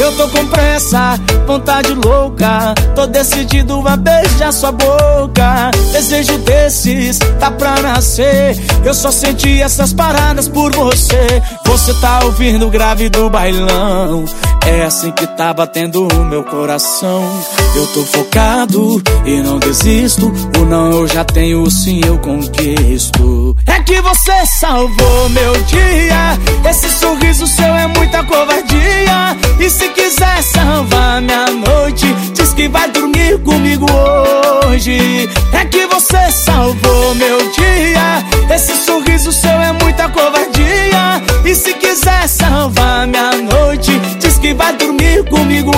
Eu 0.00 0.16
tô 0.16 0.26
com 0.28 0.46
pressa, 0.46 1.20
vontade 1.46 1.92
louca. 1.92 2.74
Tô 2.94 3.06
decidido 3.06 3.86
a 3.86 3.98
beijar 3.98 4.50
sua 4.50 4.72
boca. 4.72 5.70
Desejo 5.92 6.38
desses, 6.38 7.18
tá 7.38 7.50
pra 7.50 7.82
nascer. 7.82 8.56
Eu 8.82 8.94
só 8.94 9.10
senti 9.10 9.60
essas 9.60 9.92
paradas 9.92 10.48
por 10.48 10.74
você. 10.74 11.42
Você 11.66 11.92
tá 12.00 12.20
ouvindo 12.24 12.66
o 12.66 12.70
grave 12.70 13.10
do 13.10 13.28
bailão. 13.28 14.24
É 14.66 14.84
assim 14.84 15.10
que 15.12 15.26
tá 15.36 15.52
batendo 15.52 16.08
o 16.08 16.24
meu 16.24 16.44
coração. 16.44 17.22
Eu 17.76 17.86
tô 17.88 18.02
focado 18.06 19.02
e 19.26 19.42
não 19.42 19.58
desisto. 19.58 20.32
O 20.58 20.64
não 20.64 20.92
eu 20.92 21.08
já 21.08 21.24
tenho, 21.24 21.62
o 21.62 21.70
sim 21.70 22.00
eu 22.06 22.18
conquisto 22.18 23.54
É 23.70 23.80
que 23.82 24.00
você 24.00 24.44
salvou 24.46 25.28
meu 25.30 25.52
dia. 25.62 26.38
Esse 26.68 26.88
sorriso 26.88 27.46
seu 27.46 27.72
é 27.74 27.86
muita 27.86 28.22
covardia. 28.24 29.36
E 29.60 29.70
se 29.70 29.88
quiser 29.90 30.42
salvar 30.42 31.20
minha 31.20 31.46
noite 31.46 32.06
Diz 32.34 32.52
que 32.52 32.68
vai 32.68 32.90
dormir 32.90 33.38
comigo 33.44 33.86
hoje. 34.66 35.28
É 35.52 35.64
que 35.64 35.86
você 35.86 36.30
salvou 36.32 37.14
meu 37.14 37.38
dia. 37.52 38.24
Esse 38.54 38.74
sorriso 38.76 39.30
seu 39.32 39.50
é 39.50 39.72
muita 39.72 40.08
covardia. 40.08 41.22
E 41.44 41.54
se 41.54 41.72
quiser 41.74 42.28
salvar 42.28 43.06
minha 43.06 43.32
noite 43.32 43.92
Diz 44.18 44.36
que 44.38 44.52
vai 44.52 44.72
dormir 44.74 45.24
comigo 45.30 45.70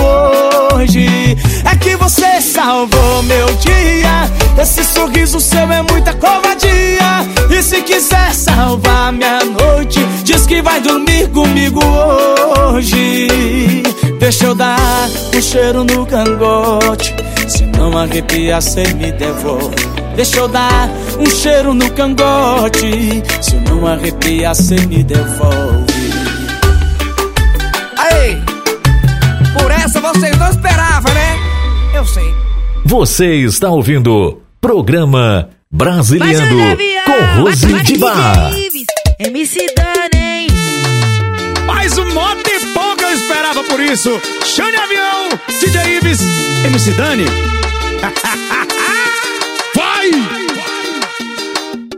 hoje. 0.73 1.37
É 1.71 1.75
que 1.75 1.95
você 1.95 2.41
salvou 2.41 3.21
meu 3.23 3.45
dia. 3.55 4.29
Esse 4.61 4.83
sorriso 4.83 5.39
seu 5.39 5.71
é 5.71 5.81
muita 5.83 6.13
covardia 6.13 6.42
quiser 7.83 8.33
salvar 8.33 9.11
minha 9.11 9.43
noite 9.45 9.99
Diz 10.23 10.45
que 10.45 10.61
vai 10.61 10.81
dormir 10.81 11.29
comigo 11.29 11.79
hoje 11.83 13.27
Deixa 14.19 14.45
eu 14.45 14.55
dar 14.55 15.09
um 15.35 15.41
cheiro 15.41 15.83
no 15.83 16.05
cangote 16.05 17.13
Se 17.47 17.65
não 17.65 17.97
arrepia, 17.97 18.61
cê 18.61 18.93
me 18.93 19.11
devolve 19.11 19.75
Deixa 20.15 20.37
eu 20.37 20.47
dar 20.47 20.89
um 21.19 21.25
cheiro 21.25 21.73
no 21.73 21.89
cangote 21.91 23.23
Se 23.41 23.55
não 23.55 23.85
arrepia, 23.85 24.53
cê 24.53 24.75
me 24.87 25.03
devolve 25.03 25.93
Aê, 27.97 28.37
por 29.57 29.71
essa 29.71 29.99
vocês 29.99 30.37
não 30.37 30.49
esperavam, 30.49 31.13
né? 31.13 31.37
Eu 31.93 32.05
sei. 32.05 32.33
Você 32.85 33.35
está 33.35 33.69
ouvindo 33.69 34.41
Programa 34.59 35.49
Brasiliando 35.73 36.77
com 37.03 37.41
Rose 37.41 37.65
de 37.81 37.97
Bar. 37.97 38.51
MC 39.17 39.65
Dani, 39.75 40.47
Mais 41.65 41.97
um 41.97 42.13
moto 42.13 42.47
e 42.47 42.65
pouco 42.67 43.01
eu 43.01 43.11
esperava 43.11 43.63
por 43.63 43.79
isso. 43.79 44.21
Xane 44.45 44.77
Avião, 44.77 45.29
DJ 45.59 45.97
Ives, 45.97 46.19
MC 46.67 46.91
Dani 46.91 47.25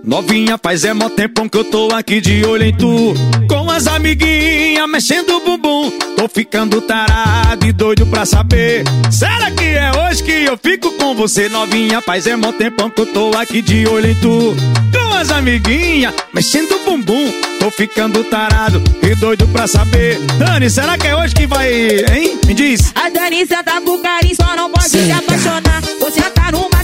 Novinha, 0.05 0.55
faz 0.61 0.85
é 0.85 0.93
mó 0.93 1.09
tempão 1.09 1.49
que 1.49 1.57
eu 1.57 1.63
tô 1.63 1.91
aqui 1.91 2.21
de 2.21 2.45
olho 2.45 2.63
em 2.63 2.71
tu. 2.71 3.15
Com 3.49 3.71
as 3.71 3.87
amiguinhas 3.87 4.87
mexendo 4.87 5.31
o 5.31 5.39
bumbum. 5.39 5.89
Tô 6.15 6.27
ficando 6.27 6.79
tarado 6.81 7.65
e 7.65 7.73
doido 7.73 8.05
pra 8.05 8.23
saber. 8.23 8.83
Será 9.09 9.49
que 9.49 9.63
é 9.63 9.91
hoje 9.91 10.21
que 10.21 10.31
eu 10.31 10.55
fico 10.57 10.91
com 10.91 11.15
você? 11.15 11.49
Novinha, 11.49 12.01
faz 12.01 12.27
é 12.27 12.35
mó 12.35 12.51
tempão 12.51 12.87
que 12.87 13.01
eu 13.01 13.07
tô 13.07 13.35
aqui 13.35 13.63
de 13.63 13.87
olho 13.87 14.11
em 14.11 14.15
tu. 14.15 14.55
Com 14.93 15.13
as 15.15 15.31
amiguinhas 15.31 16.13
mexendo 16.31 16.73
o 16.73 16.85
bumbum. 16.85 17.33
Tô 17.59 17.71
ficando 17.71 18.23
tarado 18.25 18.83
e 19.01 19.15
doido 19.15 19.47
pra 19.47 19.65
saber. 19.65 20.19
Dani, 20.37 20.69
será 20.69 20.99
que 20.99 21.07
é 21.07 21.15
hoje 21.15 21.33
que 21.33 21.47
vai, 21.47 21.73
hein? 21.73 22.39
Me 22.45 22.53
diz. 22.53 22.93
A 22.93 23.09
Dani 23.09 23.43
senta 23.47 23.81
pro 23.81 23.97
carinho, 24.03 24.35
só 24.35 24.55
não 24.55 24.69
pode 24.69 24.87
se 24.87 25.11
apaixonar. 25.11 25.81
Você 25.99 26.21
tá 26.29 26.51
no 26.51 26.74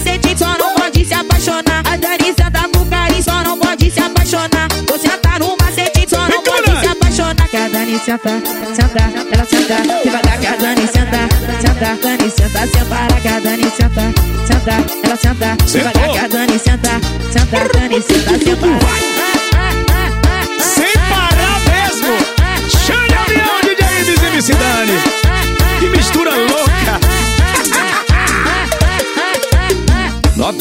Dani 7.91 8.03
senta, 8.05 8.29
senta, 8.73 9.03
ela 9.33 9.45
senta, 9.45 10.01
devagar 10.01 10.39
que 10.39 10.47
a 10.47 10.55
Dani 10.55 10.87
senta, 10.87 11.27
senta, 11.59 11.97
Dani 12.01 12.31
senta, 12.31 12.67
sem 12.67 12.85
parar 12.85 13.21
que 13.21 13.27
a 13.27 13.39
Dani 13.41 13.63
senta, 13.63 14.13
senta, 14.47 14.77
ela 15.03 15.15
senta, 15.17 15.57
devagar 15.65 16.11
que 16.11 16.17
a 16.17 16.27
Dani 16.29 16.57
senta, 16.57 17.01
senta, 17.33 17.67
Dani 17.77 18.01
senta, 18.01 18.45
sem 18.45 19.20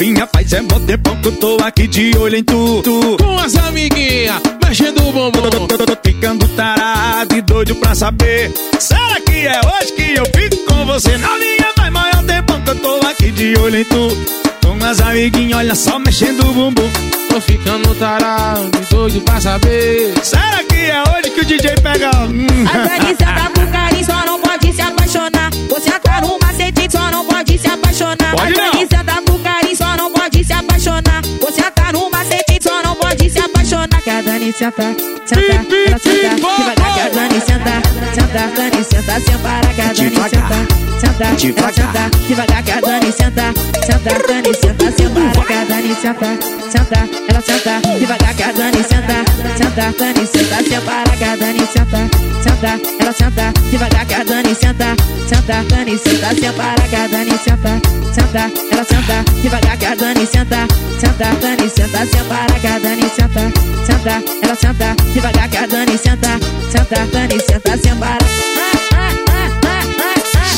Novinha, 0.00 0.26
faz 0.32 0.50
é 0.54 0.62
mó 0.62 0.80
tempão 0.86 1.14
que 1.20 1.28
eu 1.28 1.32
tô 1.32 1.58
aqui 1.62 1.86
de 1.86 2.16
olho 2.16 2.34
em 2.34 2.42
tu, 2.42 2.80
tu. 2.82 3.18
Com 3.22 3.38
as 3.38 3.54
amiguinhas, 3.54 4.40
mexendo 4.66 5.06
o 5.06 5.12
bumbum 5.12 5.42
tô, 5.42 5.50
tô, 5.50 5.76
tô, 5.76 5.84
tô 5.84 5.96
ficando 6.02 6.48
tarado 6.56 7.36
e 7.36 7.42
doido 7.42 7.74
pra 7.74 7.94
saber 7.94 8.50
Será 8.78 9.20
que 9.20 9.46
é 9.46 9.60
hoje 9.60 9.92
que 9.92 10.14
eu 10.14 10.24
fico 10.34 10.64
com 10.64 10.86
você? 10.86 11.18
Novinha, 11.18 11.66
faz 11.76 11.92
maior 11.92 12.24
tempão 12.24 12.62
que 12.62 12.70
eu 12.70 12.76
tô 12.76 13.06
aqui 13.08 13.30
de 13.30 13.58
olho 13.58 13.76
em 13.76 13.84
tu 13.84 14.08
Com 14.66 14.82
as 14.86 15.00
amiguinhas, 15.02 15.58
olha 15.58 15.74
só, 15.74 15.98
mexendo 15.98 16.48
o 16.48 16.52
bumbum 16.54 16.90
Tô 17.28 17.38
ficando 17.38 17.94
tarado, 17.96 18.70
doido 18.90 19.20
pra 19.20 19.38
saber. 19.38 20.14
Será 20.22 20.64
que 20.64 20.76
é 20.76 21.02
hoje 21.10 21.30
que 21.30 21.40
o 21.42 21.44
DJ 21.44 21.74
pega... 21.82 22.10
Hum. 22.24 22.46
A 22.66 22.78
Dani 22.78 23.08
senta 23.08 23.50
pro 23.52 23.66
carinho, 23.68 24.04
só 24.04 24.26
não 24.26 24.40
pode 24.40 24.72
se 24.72 24.80
apaixonar. 24.80 25.50
Você 25.68 25.90
tá 26.00 26.20
no 26.22 26.38
macete, 26.40 26.90
só 26.90 27.10
não 27.10 27.24
pode 27.26 27.56
se 27.56 27.68
apaixonar. 27.68 28.34
Pode 28.34 28.52
não. 28.56 29.29
Que 34.10 34.16
a 34.16 34.22
Dani 34.22 34.52
senta, 34.52 34.82
senta, 35.24 35.40
ela 35.86 35.98
senta. 36.00 36.34
Devagar 36.34 36.94
que 36.94 37.00
a 37.00 37.08
Dani 37.10 37.40
senta, 37.40 37.74
senta, 38.12 38.42
Dani 38.56 38.82
senta, 38.82 39.20
sem 39.20 39.38
parar 39.38 39.72
que 39.72 39.80
a 39.80 39.84
Dani 39.84 40.10
senta. 40.10 40.58
Senta, 41.00 41.26
ela 41.26 41.72
senta, 41.72 42.10
devagar 42.26 42.62
que 42.64 42.72
a 42.72 42.80
Dani 42.80 43.12
senta, 43.12 43.54
senta, 43.86 44.10
Dani 44.26 44.52
senta, 44.52 44.90
sem 44.90 45.10
parar 45.10 45.46
que 45.46 45.52
a 45.52 45.64
Dani 45.64 45.94
senta, 45.94 46.38
senta, 46.68 47.08
ela 47.28 47.40
senta, 47.40 47.80
devagar 48.00 48.34
que 48.34 48.42
a 48.42 48.52
Dani 48.52 48.82
senta, 48.82 49.24
senta, 49.56 49.94
Dani 49.96 50.26
senta, 50.26 50.56
sem 50.68 50.80
parar 50.80 51.16
que 51.16 51.24
a 51.24 51.36
Dani 51.36 51.36
senta, 51.36 51.49
senta, 52.60 52.80
ela 53.00 53.12
senta, 53.12 53.52
devagar 53.70 54.06
que 54.06 54.14
a 54.14 54.24
Dani 54.24 54.54
senta, 54.54 54.94
senta, 55.26 55.64
Dani 55.70 55.96
senta, 55.96 56.34
sem 56.34 56.52
parar 56.52 56.88
que 56.88 56.96
a 56.96 57.08
Dani 57.08 57.30
senta, 57.30 57.80
senta, 58.12 58.52
ela 58.70 58.84
senta, 58.84 59.24
devagar 59.42 59.78
que 59.78 59.86
a 59.86 59.94
Dani 59.94 60.26
senta, 60.26 60.66
senta, 61.00 61.24
Dani 61.40 61.70
senta, 61.70 62.06
sem 62.06 62.24
parar 62.24 62.60
que 62.60 62.66
a 62.66 62.78
Dani 62.78 63.02
senta, 63.02 63.40
senta, 63.86 64.22
ela 64.42 64.54
senta, 64.54 64.94
devagar 65.14 65.48
que 65.48 65.56
a 65.56 65.66
Dani 65.66 65.96
senta, 65.96 66.38
senta, 66.70 67.06
Dani 67.06 67.40
senta, 67.40 67.96
parar. 67.98 68.18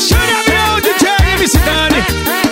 Xane 0.09 0.33
Avião, 0.33 0.81
DJ 0.81 1.09
MC 1.37 1.59
Dani 1.59 2.52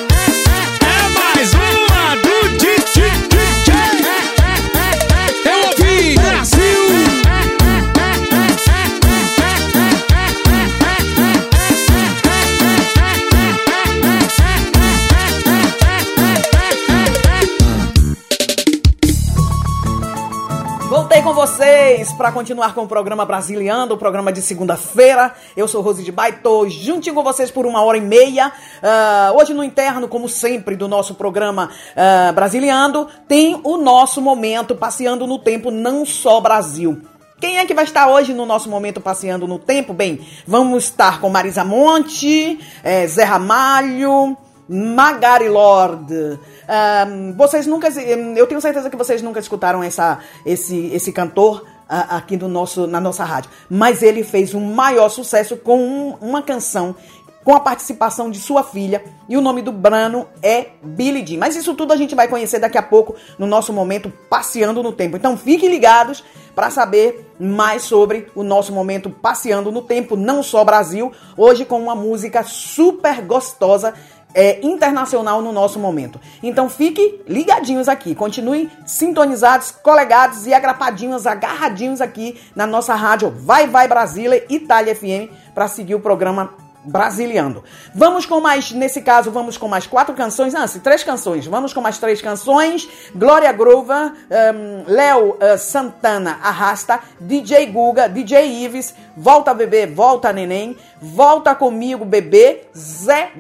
vocês 21.40 22.12
para 22.12 22.31
continuar 22.31 22.74
com 22.74 22.83
o 22.83 22.87
programa 22.87 23.24
Brasiliando, 23.24 23.94
o 23.94 23.96
programa 23.96 24.31
de 24.31 24.42
segunda-feira. 24.42 25.35
Eu 25.57 25.66
sou 25.66 25.81
Rose 25.81 26.05
de 26.05 26.12
Baito, 26.12 26.68
juntinho 26.68 27.14
com 27.14 27.22
vocês 27.22 27.50
por 27.50 27.64
uma 27.64 27.83
hora 27.83 27.96
e 27.96 28.00
meia. 28.03 28.53
Ah, 28.83 29.33
hoje 29.35 29.55
no 29.55 29.64
interno, 29.64 30.07
como 30.07 30.29
sempre, 30.29 30.76
do 30.76 30.87
nosso 30.87 31.14
programa 31.14 31.70
ah, 31.96 32.31
Brasiliando, 32.35 33.09
tem 33.26 33.59
o 33.64 33.79
nosso 33.79 34.20
momento 34.20 34.74
passeando 34.74 35.26
no 35.26 35.38
tempo, 35.38 35.70
não 35.70 36.05
só 36.05 36.42
Brasil. 36.42 37.00
Quem 37.40 37.57
é 37.57 37.64
que 37.64 37.72
vai 37.72 37.85
estar 37.85 38.07
hoje 38.11 38.35
no 38.35 38.44
nosso 38.44 38.68
momento 38.68 39.00
passeando 39.00 39.48
no 39.48 39.59
tempo? 39.59 39.94
Bem, 39.94 40.20
vamos 40.46 40.85
estar 40.85 41.22
com 41.22 41.31
Marisa 41.31 41.64
Monte, 41.64 42.61
eh, 42.85 43.07
Zé 43.07 43.24
Ramalho, 43.24 44.37
Magari 44.72 45.48
Lord. 45.48 46.14
Um, 46.14 47.33
vocês 47.37 47.66
nunca. 47.66 47.88
Eu 48.37 48.46
tenho 48.46 48.61
certeza 48.61 48.88
que 48.88 48.96
vocês 48.96 49.20
nunca 49.20 49.40
escutaram 49.40 49.83
essa, 49.83 50.20
esse, 50.46 50.87
esse 50.94 51.11
cantor 51.11 51.62
uh, 51.62 52.14
aqui 52.14 52.37
no 52.37 52.46
nosso, 52.46 52.87
na 52.87 53.00
nossa 53.00 53.24
rádio. 53.24 53.50
Mas 53.68 54.00
ele 54.00 54.22
fez 54.22 54.54
um 54.54 54.72
maior 54.72 55.09
sucesso 55.09 55.56
com 55.56 55.76
um, 55.76 56.16
uma 56.20 56.40
canção 56.40 56.94
com 57.42 57.54
a 57.54 57.59
participação 57.61 58.30
de 58.30 58.38
sua 58.38 58.62
filha. 58.62 59.02
E 59.28 59.37
o 59.37 59.40
nome 59.40 59.61
do 59.62 59.72
Brano 59.72 60.28
é 60.40 60.68
Billy 60.83 61.26
Jean. 61.26 61.40
Mas 61.40 61.56
isso 61.56 61.74
tudo 61.74 61.92
a 61.92 61.96
gente 61.96 62.14
vai 62.14 62.28
conhecer 62.28 62.61
daqui 62.61 62.78
a 62.78 62.83
pouco 62.83 63.16
no 63.38 63.46
nosso 63.46 63.72
momento 63.72 64.12
Passeando 64.28 64.83
no 64.85 64.92
Tempo. 64.92 65.16
Então 65.16 65.37
fiquem 65.37 65.68
ligados 65.68 66.22
para 66.54 66.70
saber 66.70 67.33
mais 67.40 67.83
sobre 67.83 68.28
o 68.35 68.42
nosso 68.42 68.72
momento 68.72 69.09
Passeando 69.09 69.72
no 69.72 69.83
Tempo, 69.83 70.16
não 70.16 70.42
só 70.42 70.64
Brasil, 70.64 71.11
hoje 71.37 71.64
com 71.64 71.80
uma 71.80 71.94
música 71.94 72.42
super 72.42 73.22
gostosa 73.22 73.94
é, 74.35 74.64
internacional 74.64 75.43
no 75.43 75.53
nosso 75.53 75.79
momento. 75.79 76.21
Então 76.43 76.69
fiquem 76.69 77.21
ligadinhos 77.27 77.88
aqui, 77.88 78.14
continuem 78.14 78.71
sintonizados, 78.87 79.71
colegados 79.71 80.47
e 80.47 80.55
agrapadinhos, 80.55 81.27
agarradinhos 81.27 82.01
aqui 82.01 82.40
na 82.55 82.66
nossa 82.66 82.95
rádio 82.95 83.31
Vai 83.31 83.66
Vai 83.66 83.88
Brasília, 83.88 84.45
Itália 84.49 84.95
FM, 84.95 85.33
para 85.55 85.69
seguir 85.69 85.95
o 85.95 86.01
programa 86.01 86.55
Brasiliando. 86.83 87.62
Vamos 87.95 88.25
com 88.25 88.40
mais, 88.40 88.73
nesse 88.73 89.03
caso, 89.03 89.31
vamos 89.31 89.59
com 89.59 89.69
mais 89.69 89.87
quatro 89.87 90.14
canções, 90.14 90.55
não, 90.55 90.66
três 90.66 91.05
canções. 91.05 91.47
Vamos 91.47 91.75
com 91.75 91.81
mais 91.81 91.99
três 91.99 92.23
canções. 92.23 92.88
Glória 93.14 93.53
Grova, 93.53 94.14
um, 94.55 94.90
Léo 94.90 95.33
uh, 95.33 95.59
Santana 95.59 96.38
Arrasta, 96.43 97.01
DJ 97.21 97.66
Guga, 97.66 98.09
DJ 98.09 98.64
Ives, 98.64 98.95
Volta 99.14 99.53
Bebê, 99.53 99.87
Volta 99.87 100.33
Neném, 100.33 100.75
Volta 101.03 101.55
Comigo 101.55 102.05
Bebê, 102.05 102.62
Zé 102.75 103.33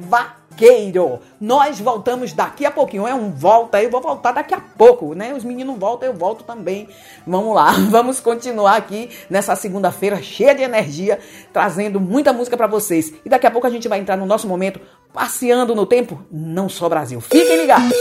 Vaqueiro. 0.60 1.20
Nós 1.40 1.80
voltamos 1.80 2.34
daqui 2.34 2.66
a 2.66 2.70
pouquinho. 2.70 3.08
É 3.08 3.14
um 3.14 3.30
volta, 3.30 3.82
eu 3.82 3.90
vou 3.90 4.00
voltar 4.00 4.32
daqui 4.32 4.54
a 4.54 4.60
pouco, 4.60 5.14
né? 5.14 5.32
Os 5.32 5.42
meninos 5.42 5.78
voltam, 5.78 6.08
eu 6.08 6.14
volto 6.14 6.44
também. 6.44 6.88
Vamos 7.26 7.54
lá, 7.54 7.72
vamos 7.88 8.20
continuar 8.20 8.76
aqui 8.76 9.08
nessa 9.30 9.56
segunda-feira 9.56 10.22
cheia 10.22 10.54
de 10.54 10.62
energia, 10.62 11.18
trazendo 11.52 11.98
muita 11.98 12.32
música 12.32 12.56
para 12.56 12.66
vocês. 12.66 13.12
E 13.24 13.28
daqui 13.28 13.46
a 13.46 13.50
pouco 13.50 13.66
a 13.66 13.70
gente 13.70 13.88
vai 13.88 13.98
entrar 13.98 14.16
no 14.16 14.26
nosso 14.26 14.46
momento 14.46 14.80
passeando 15.12 15.74
no 15.74 15.86
tempo, 15.86 16.22
não 16.30 16.68
só 16.68 16.88
Brasil. 16.88 17.20
Fiquem 17.20 17.56
ligados. 17.56 17.96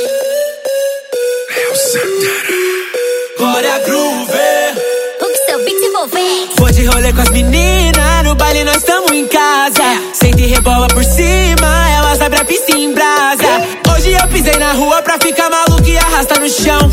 Bora 3.37 3.79
Groove 3.79 4.99
seu 5.49 5.65
beat 5.65 5.81
envolvente. 5.81 6.55
Vou 6.57 6.71
de 6.71 6.85
rolê 6.85 7.13
com 7.13 7.21
as 7.21 7.29
meninas, 7.29 8.23
no 8.23 8.35
baile 8.35 8.63
nós 8.63 8.83
tamo 8.83 9.08
rua 14.79 15.01
pra 15.01 15.17
ficar 15.21 15.49
maluco 15.49 15.87
e 15.87 15.97
arrasta 15.97 16.39
no 16.39 16.49
chão. 16.49 16.89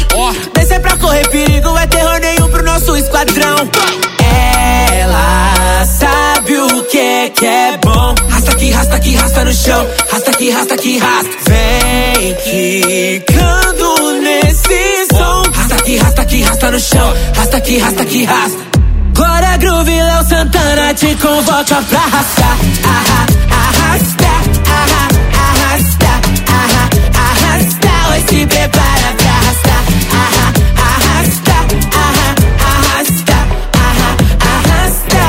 Descer 0.54 0.80
pra 0.80 0.96
correr 0.96 1.28
perigo, 1.28 1.78
é 1.78 1.86
terror 1.86 2.18
nenhum 2.20 2.48
pro 2.48 2.64
nosso 2.64 2.96
esquadrão. 2.96 3.56
Ela 4.92 5.84
sabe 5.84 6.58
o 6.58 6.82
que 6.84 6.98
é 6.98 7.30
que 7.30 7.46
é 7.46 7.78
bom. 7.82 8.14
Rasta 8.28 8.56
que 8.56 8.70
rasta 8.72 8.98
que 8.98 9.14
rasta 9.14 9.44
no 9.44 9.52
chão. 9.52 9.86
Rasta 10.10 10.30
que 10.32 10.50
rasta 10.50 10.76
que 10.76 10.98
rasta. 10.98 11.30
Vem 11.48 12.34
quicando 12.44 14.20
nesse 14.20 15.06
som. 15.12 15.42
Rasta 15.54 15.76
que 15.84 15.96
rasta 15.98 16.24
que 16.24 16.42
rasta 16.42 16.70
no 16.72 16.80
chão. 16.80 17.14
Rasta 17.36 17.60
que 17.60 17.78
rasta 17.78 18.04
que 18.04 18.24
rasta. 18.24 18.66
Glória 19.14 19.56
Groove, 19.58 20.02
Léo 20.02 20.24
Santana 20.24 20.92
te 20.92 21.14
convoca 21.16 21.82
pra 21.88 22.00
arrastar. 22.00 22.56
Arra, 22.84 23.26
arrasta, 23.62 24.32
arra, 24.66 25.08
arrasta, 25.46 26.10
arra, 26.52 26.85
Oi, 28.16 28.22
se 28.22 28.46
prepara 28.46 29.12
pra 29.18 29.30
arrastar. 29.30 29.82
Arra, 30.10 30.46
arrasta, 30.88 31.56
arra, 31.92 32.28
arrasta, 32.64 33.36
arra, 33.76 34.10
arrasta. 34.40 35.24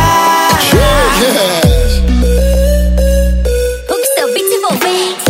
O 3.90 3.94
que 3.94 4.08
seu 4.16 4.28
beat 4.34 4.52
envolvente. 4.56 5.26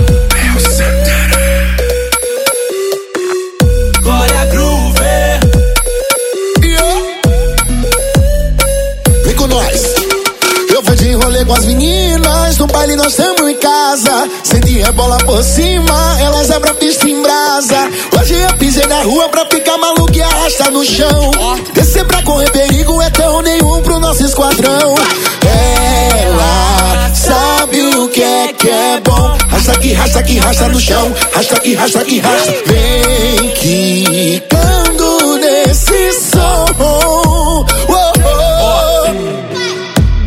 Glória 4.03 4.45
Groove. 4.45 5.15
Vem 9.25 9.35
com 9.35 9.47
nós. 9.47 9.81
Eu 10.75 10.81
vou 10.83 10.95
de 10.95 11.11
rolê 11.13 11.43
com 11.43 11.53
as 11.55 11.65
meninas. 11.65 12.57
No 12.59 12.67
baile 12.67 12.95
nós 12.95 13.07
estamos 13.07 13.49
em 13.49 13.55
casa. 13.55 14.29
A 14.83 14.91
bola 14.91 15.17
por 15.25 15.43
cima. 15.43 16.17
Elas 16.21 16.51
abrem 16.51 16.71
a 16.71 16.75
pista 16.75 17.09
em 17.09 17.21
brasa. 17.21 17.89
Hoje 18.17 18.35
eu 18.35 18.53
pisei 18.57 18.85
na 18.85 19.01
rua 19.01 19.27
pra 19.27 19.45
ficar 19.45 19.77
maluco 19.77 20.15
e 20.15 20.21
arrastar 20.21 20.71
no 20.71 20.85
chão. 20.85 21.31
Descer 21.73 22.05
pra 22.05 22.21
correr 22.23 22.49
perigo 22.51 23.01
é 23.01 23.09
tão 23.09 23.41
nenhum 23.41 23.81
pro 23.81 23.99
nosso 23.99 24.23
esquadrão. 24.23 24.95
Ela 26.21 27.11
sabe 27.13 27.81
o 27.95 28.07
que 28.09 28.23
é 28.23 28.53
que 28.53 28.69
é 28.69 29.01
bom. 29.03 29.37
Rasta 29.49 29.79
que 29.79 29.93
rasta 29.93 30.23
que 30.23 30.37
rasta 30.37 30.69
no 30.69 30.79
chão. 30.79 31.13
Rasta 31.33 31.59
que 31.59 31.75
rasta 31.75 32.05
que 32.05 32.19
rasta. 32.19 32.53
Vem 32.67 33.49
quicando 33.55 35.37
nesse 35.37 36.13
som. 36.31 36.65
Oh, 36.79 37.65
oh. 37.89 38.07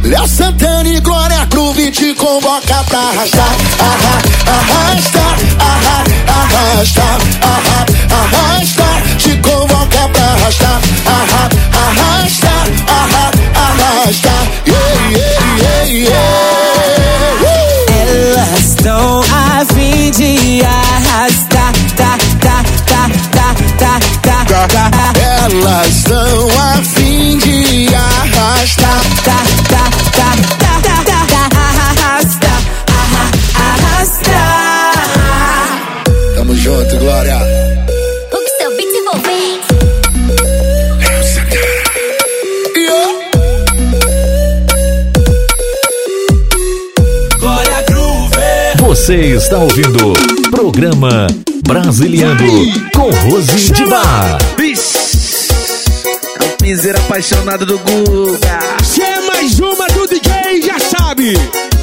Léo 0.02 0.26
Santana 0.26 0.88
e 0.88 1.00
Glória 1.00 1.44
Groove 1.46 1.90
te 1.92 2.14
convoca 2.14 2.82
pra 2.88 2.98
arrastar, 2.98 3.56
arrasta, 6.60 7.02
arra, 7.42 7.86
arrasta, 8.10 8.84
te 9.18 9.36
convoca 9.40 10.08
pra 10.12 10.24
arrastar, 10.32 10.80
arra, 11.06 11.48
arrasta, 11.72 12.52
arra, 12.86 13.30
arrasta, 13.54 14.34
yeah, 14.66 15.84
yeah! 15.86 16.40
Elas 18.02 18.64
estão 18.64 19.20
a 19.22 19.64
fim 19.74 20.10
de 20.10 20.62
arrastar, 20.62 21.72
tá, 21.96 22.18
tá, 22.40 22.56
tá, 22.86 23.08
tá, 23.78 24.00
tá, 24.22 24.44
tá, 24.44 24.68
tá. 24.68 24.90
Elas 25.18 25.88
estão 25.88 26.48
a 26.60 26.82
fim 26.82 27.38
de 27.38 27.94
arrastar, 27.94 29.00
tá, 29.24 29.32
tá, 29.32 29.44
tá, 29.44 29.49
Você 49.00 49.16
está 49.34 49.56
ouvindo 49.58 50.12
Programa 50.50 51.26
Brasiliano 51.66 52.44
com 52.94 53.08
Rose 53.10 53.72
de 53.72 53.86
Bar. 53.86 54.36
Piseiro 56.58 56.98
apaixonado 56.98 57.64
do 57.64 57.78
Guga. 57.78 58.58
Se 58.84 59.00
é 59.00 59.20
mais 59.22 59.58
uma 59.58 59.86
do 59.86 60.06
DJ, 60.06 60.60
já 60.60 60.78
sabe. 60.78 61.32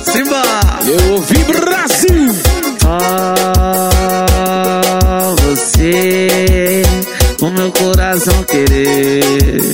Simba! 0.04 0.44
Eu 0.86 1.14
ouvi 1.14 1.44
Brasil. 1.46 2.36
Ah, 2.86 3.90
você, 5.42 6.84
o 7.42 7.50
meu 7.50 7.72
coração 7.72 8.44
querer. 8.44 9.74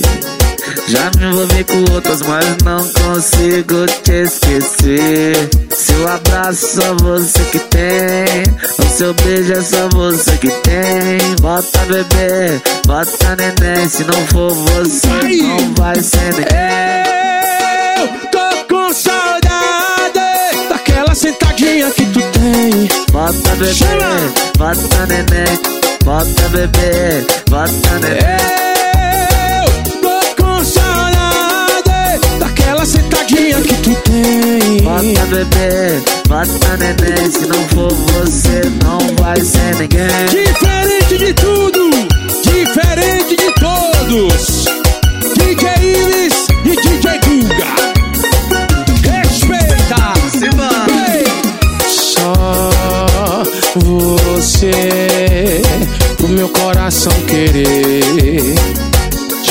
Já 0.86 1.10
me 1.16 1.24
envolvi 1.26 1.64
com 1.64 1.94
outras, 1.94 2.20
mas 2.22 2.56
não 2.62 2.86
consigo 2.92 3.86
te 4.02 4.24
esquecer. 4.24 5.48
Seu 5.70 6.06
abraço 6.06 6.80
só 6.80 6.94
você 7.02 7.42
que 7.50 7.58
tem. 7.58 8.44
O 8.78 8.96
seu 8.96 9.14
beijo 9.14 9.52
é 9.52 9.62
só 9.62 9.88
você 9.88 10.36
que 10.36 10.50
tem. 10.50 11.18
Bota 11.40 11.78
bebê, 11.86 12.60
bota 12.86 13.36
neném. 13.36 13.88
Se 13.88 14.04
não 14.04 14.26
for 14.26 14.52
você, 14.52 15.08
não 15.42 15.74
vai 15.74 16.00
ser 16.00 16.34
ninguém. 16.34 17.04
Eu 17.98 18.30
tô 18.30 18.74
com 18.74 18.92
saudade 18.92 20.68
daquela 20.68 21.14
sentadinha 21.14 21.90
que 21.92 22.04
tu 22.06 22.20
tem. 22.20 22.88
Bota 23.10 23.56
bebê, 23.56 23.72
Chama! 23.74 24.32
bota 24.58 25.06
neném. 25.06 25.60
Bota 26.04 26.48
bebê, 26.50 27.26
bota 27.48 27.98
neném. 28.00 28.64
Eu 28.68 28.73
Olha 33.54 33.62
o 33.62 33.66
que 33.66 33.74
tu 33.76 33.94
tem. 34.02 34.82
Bota 34.82 35.26
bebê, 35.26 36.02
bota 36.28 36.76
neném. 36.76 37.30
Se 37.30 37.46
não 37.46 37.68
for 37.68 37.92
você, 37.92 38.62
não 38.82 38.98
vai 39.16 39.40
ser 39.40 39.76
ninguém. 39.76 40.08
Diferente 40.28 41.18
de 41.18 41.32
tudo, 41.34 41.90
diferente 42.42 43.36
de 43.36 43.52
todos. 43.60 44.64
DJ 45.36 45.68
Ives 45.92 46.46
e 46.64 46.74
DJ 46.74 47.20
Guga. 47.20 47.74
Respeita. 49.08 50.14
Simba 50.32 50.70
Só 51.88 53.44
você 53.76 55.62
O 56.24 56.28
meu 56.28 56.48
coração 56.48 57.12
querer. 57.28 58.54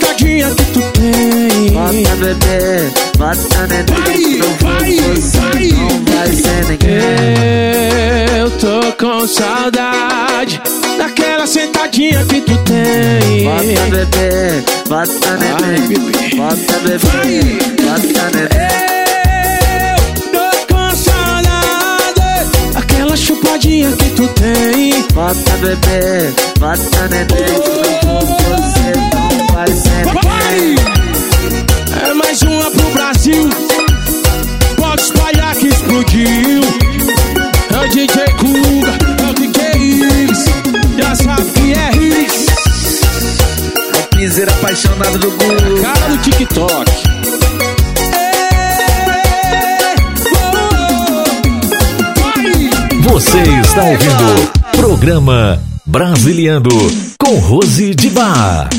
Sentadinha 0.00 0.50
que 0.54 0.64
tu 0.64 0.80
tem. 0.92 1.70
Bota 1.72 2.16
bebê, 2.16 2.90
bota 3.18 3.66
neném. 3.66 4.38
Não 4.38 4.50
for 4.58 4.80
você, 5.14 5.38
não 5.74 5.88
vai 6.04 6.32
ser 6.32 6.64
ninguém. 6.68 8.38
Eu 8.38 8.50
tô 8.52 8.92
com 8.98 9.26
saudade 9.26 10.60
daquela 10.96 11.46
sentadinha 11.46 12.24
que 12.24 12.40
tu 12.40 12.56
tem. 12.58 13.44
Bota 13.44 13.82
bebê, 13.90 14.62
bota 14.88 15.36
neném. 15.36 15.88
Bota 16.36 16.78
bebê, 16.80 16.98
bota 17.82 18.24
neném. 18.34 18.70
Tô 20.32 20.74
com 20.74 20.96
saudade 20.96 22.72
daquela 22.72 23.16
chupadinha 23.16 23.92
que 23.92 24.10
tu 24.10 24.26
tem. 24.28 25.04
Bota 25.12 25.56
bebê, 25.58 26.32
bota 26.58 27.08
neném. 27.08 27.26
Não 27.50 28.20
for 28.20 28.26
você, 28.26 28.92
não 29.14 29.29
É 29.62 29.66
mais 32.14 32.40
uma 32.40 32.70
pro 32.70 32.90
Brasil. 32.92 33.50
Pode 34.76 35.02
espalhar 35.02 35.54
que 35.54 35.68
explodiu. 35.68 36.62
É 37.70 37.78
o 37.84 37.88
DJ 37.90 38.24
Kuga, 38.38 38.98
é 39.22 39.28
o 39.28 39.34
DJ 39.34 39.76
Iris. 39.76 40.44
Já 40.96 41.14
sabe 41.14 41.50
que 41.50 41.74
é 41.74 41.94
Iris. 41.94 42.46
É 43.92 43.98
o 43.98 44.16
piseiro 44.16 44.50
apaixonado 44.50 45.18
do 45.18 45.30
Google. 45.30 45.82
Cara 45.82 46.08
do 46.08 46.18
TikTok. 46.22 46.90
Você 53.02 53.42
está 53.60 53.84
ouvindo 53.84 54.50
Programa 54.74 55.60
Brasiliando 55.84 56.70
com 57.18 57.38
Rose 57.40 57.94
de 57.94 58.08
Bar. 58.08 58.70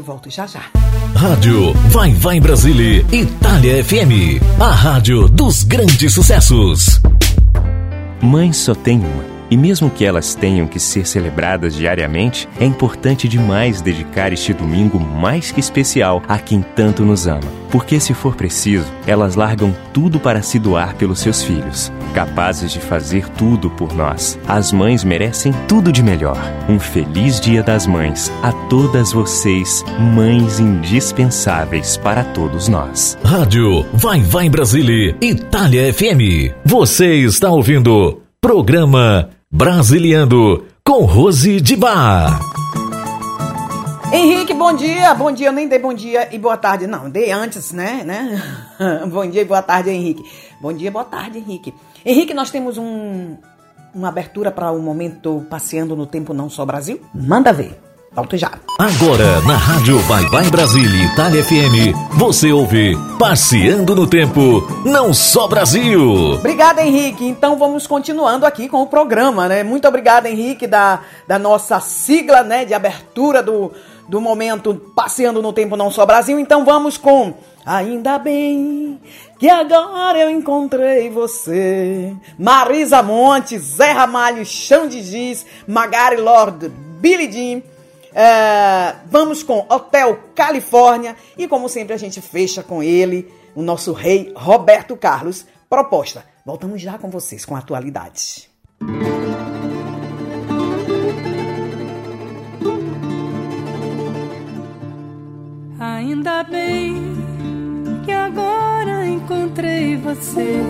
E 0.00 0.02
volto 0.02 0.30
já 0.30 0.46
já. 0.46 0.62
Rádio 1.14 1.74
Vai 1.90 2.12
Vai 2.14 2.40
Brasília, 2.40 3.04
Itália 3.12 3.84
FM, 3.84 4.42
a 4.58 4.72
rádio 4.72 5.28
dos 5.28 5.62
grandes 5.62 6.14
sucessos. 6.14 7.00
Mãe 8.22 8.52
só 8.52 8.74
tem 8.74 8.98
uma. 8.98 9.29
E 9.50 9.56
mesmo 9.56 9.90
que 9.90 10.04
elas 10.04 10.34
tenham 10.34 10.66
que 10.66 10.78
ser 10.78 11.06
celebradas 11.06 11.74
diariamente, 11.74 12.48
é 12.60 12.64
importante 12.64 13.26
demais 13.26 13.80
dedicar 13.80 14.32
este 14.32 14.54
domingo 14.54 15.00
mais 15.00 15.50
que 15.50 15.58
especial 15.58 16.22
a 16.28 16.38
quem 16.38 16.62
tanto 16.62 17.04
nos 17.04 17.26
ama. 17.26 17.60
Porque, 17.70 18.00
se 18.00 18.14
for 18.14 18.34
preciso, 18.34 18.86
elas 19.06 19.34
largam 19.34 19.74
tudo 19.92 20.18
para 20.18 20.42
se 20.42 20.58
doar 20.58 20.94
pelos 20.94 21.20
seus 21.20 21.42
filhos, 21.42 21.92
capazes 22.14 22.72
de 22.72 22.80
fazer 22.80 23.28
tudo 23.30 23.70
por 23.70 23.94
nós. 23.94 24.38
As 24.46 24.72
mães 24.72 25.04
merecem 25.04 25.52
tudo 25.68 25.92
de 25.92 26.02
melhor. 26.02 26.38
Um 26.68 26.78
feliz 26.78 27.40
Dia 27.40 27.62
das 27.62 27.86
Mães 27.86 28.30
a 28.42 28.52
todas 28.68 29.12
vocês, 29.12 29.84
mães 30.14 30.58
indispensáveis 30.60 31.96
para 31.96 32.24
todos 32.24 32.68
nós. 32.68 33.16
Rádio 33.24 33.84
Vai 33.92 34.20
Vai 34.20 34.48
Brasília, 34.48 35.16
Itália 35.20 35.92
FM. 35.92 36.52
Você 36.64 37.14
está 37.16 37.50
ouvindo 37.50 38.20
programa 38.40 39.30
Brasiliando 39.52 40.64
com 40.84 41.04
Rose 41.04 41.60
de 41.60 41.74
Bar. 41.74 42.38
Henrique, 44.12 44.54
bom 44.54 44.72
dia. 44.72 45.12
Bom 45.12 45.32
dia, 45.32 45.48
eu 45.48 45.52
nem 45.52 45.66
dei 45.66 45.80
bom 45.80 45.92
dia 45.92 46.32
e 46.32 46.38
boa 46.38 46.56
tarde. 46.56 46.86
Não, 46.86 47.10
dei 47.10 47.32
antes, 47.32 47.72
né? 47.72 48.04
né? 48.04 48.40
bom 49.10 49.28
dia 49.28 49.42
e 49.42 49.44
boa 49.44 49.60
tarde, 49.60 49.90
Henrique. 49.90 50.22
Bom 50.62 50.72
dia, 50.72 50.88
boa 50.88 51.04
tarde, 51.04 51.38
Henrique. 51.38 51.74
Henrique, 52.06 52.32
nós 52.32 52.52
temos 52.52 52.78
um, 52.78 53.36
uma 53.92 54.08
abertura 54.08 54.52
para 54.52 54.70
o 54.70 54.76
um 54.76 54.82
momento 54.82 55.44
Passeando 55.50 55.96
no 55.96 56.06
Tempo 56.06 56.32
Não 56.32 56.48
Só 56.48 56.64
Brasil? 56.64 57.00
Manda 57.12 57.52
ver. 57.52 57.89
Volto 58.12 58.36
já. 58.36 58.50
Agora, 58.78 59.40
na 59.42 59.56
Rádio 59.56 59.98
Vai 60.00 60.24
Vai 60.26 60.50
Brasília 60.50 61.06
Itália 61.12 61.44
FM, 61.44 61.94
você 62.18 62.50
ouve 62.50 62.96
Passeando 63.18 63.94
no 63.94 64.06
Tempo, 64.06 64.66
não 64.84 65.14
só 65.14 65.46
Brasil. 65.46 66.34
Obrigada, 66.34 66.82
Henrique. 66.82 67.24
Então 67.24 67.56
vamos 67.56 67.86
continuando 67.86 68.44
aqui 68.44 68.68
com 68.68 68.82
o 68.82 68.86
programa, 68.86 69.48
né? 69.48 69.62
Muito 69.62 69.86
obrigada, 69.86 70.28
Henrique, 70.28 70.66
da, 70.66 71.00
da 71.28 71.38
nossa 71.38 71.78
sigla, 71.78 72.42
né, 72.42 72.64
de 72.64 72.74
abertura 72.74 73.42
do, 73.42 73.70
do 74.08 74.20
momento 74.20 74.74
Passeando 74.94 75.40
no 75.40 75.52
Tempo, 75.52 75.76
não 75.76 75.90
só 75.90 76.04
Brasil. 76.04 76.38
Então 76.38 76.64
vamos 76.64 76.96
com 76.96 77.34
Ainda 77.64 78.18
bem 78.18 78.98
que 79.38 79.48
agora 79.48 80.18
eu 80.18 80.30
encontrei 80.30 81.10
você. 81.10 82.14
Marisa 82.38 83.02
Montes, 83.02 83.62
Zé 83.76 83.92
Ramalho, 83.92 84.44
Chão 84.44 84.88
de 84.88 85.02
Giz, 85.02 85.44
Magari 85.68 86.16
Lord, 86.16 86.68
Billy 86.68 87.30
Jean. 87.30 87.62
É, 88.14 88.96
vamos 89.06 89.42
com 89.42 89.66
Hotel 89.68 90.18
Califórnia 90.34 91.16
e, 91.36 91.46
como 91.46 91.68
sempre, 91.68 91.94
a 91.94 91.98
gente 91.98 92.20
fecha 92.20 92.62
com 92.62 92.82
ele, 92.82 93.32
o 93.54 93.62
nosso 93.62 93.92
rei 93.92 94.32
Roberto 94.36 94.96
Carlos. 94.96 95.46
Proposta. 95.68 96.24
Voltamos 96.44 96.80
já 96.82 96.98
com 96.98 97.10
vocês 97.10 97.44
com 97.44 97.54
atualidades. 97.54 98.48
Ainda 105.78 106.42
bem 106.42 106.94
que 108.04 108.10
agora 108.10 109.06
encontrei 109.06 109.96
você. 109.96 110.60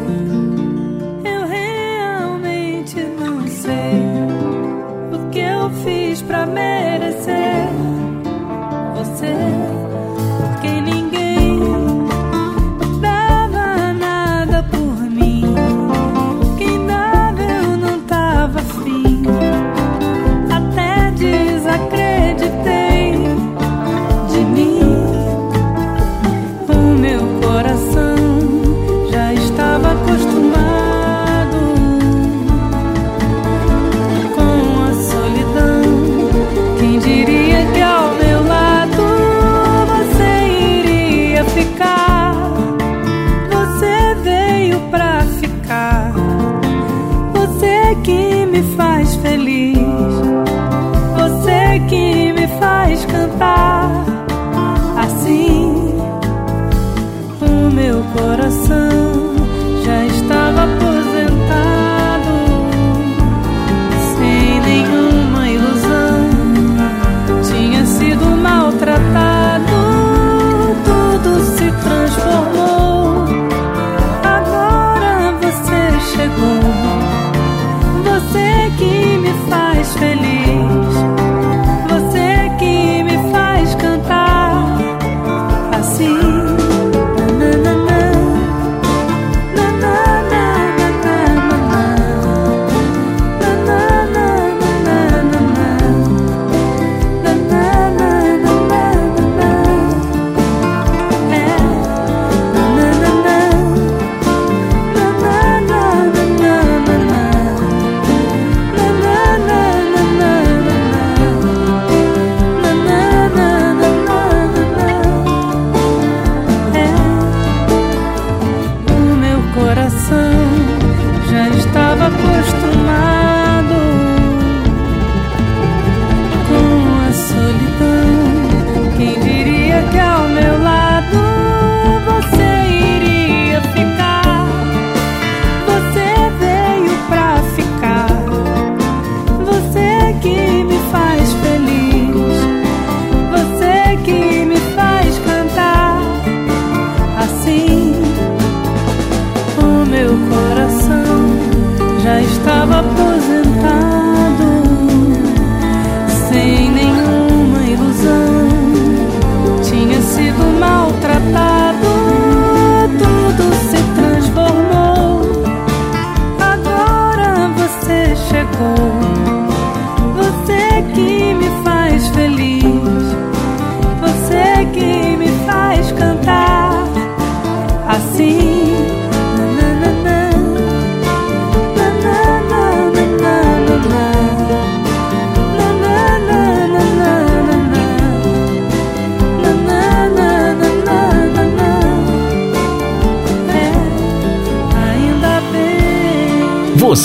Eu 1.25 1.47
realmente 1.47 2.97
não 3.19 3.49
sei 3.49 4.10
fiz 5.85 6.23
pra 6.23 6.47
merecer 6.47 7.69
você. 8.95 9.80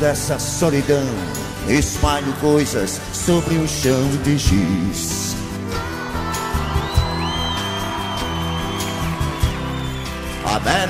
Dessa 0.00 0.38
solidão, 0.38 1.06
espalho 1.68 2.32
coisas 2.34 3.00
sobre 3.12 3.54
um 3.54 3.66
chão 3.66 4.08
de 4.24 4.36
giz. 4.36 5.34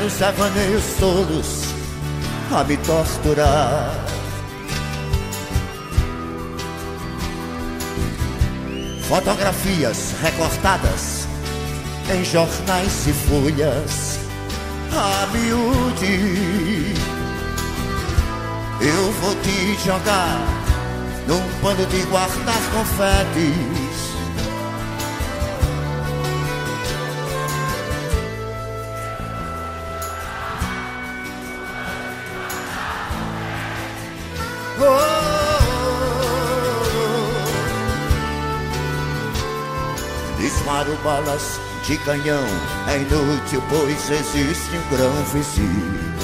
Meros 0.04 0.14
devaneios 0.14 0.84
todos 0.98 1.64
a 2.52 2.64
me 2.64 2.76
torturar. 2.78 3.94
Fotografias 9.08 10.14
recortadas 10.20 11.28
em 12.12 12.24
jornais 12.24 13.06
e 13.06 13.12
folhas 13.12 14.18
a 14.92 15.26
miúde. 15.28 17.13
Eu 18.86 19.10
vou 19.12 19.34
te 19.36 19.82
jogar 19.82 20.46
num 21.26 21.40
pano 21.62 21.86
de 21.86 22.02
guardar 22.02 22.54
confetes. 22.70 24.04
Disparo 40.38 40.94
balas 41.02 41.58
de 41.86 41.96
canhão, 41.98 42.44
é 42.86 42.98
inútil, 42.98 43.62
pois 43.70 44.10
existe 44.10 44.76
um 44.76 44.94
grão 44.94 45.24
vizinho. 45.32 46.23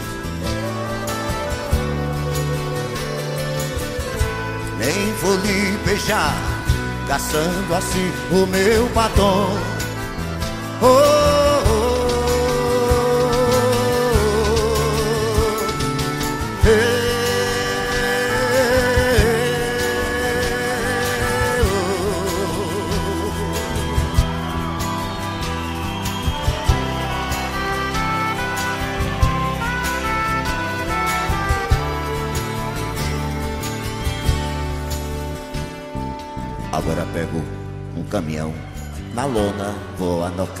Nem 4.93 5.13
vou 5.13 5.35
lhe 5.37 5.77
beijar, 5.85 6.35
caçando 7.07 7.73
assim 7.73 8.11
o 8.29 8.45
meu 8.45 8.89
batom. 8.89 9.57
Oh, 10.81 11.20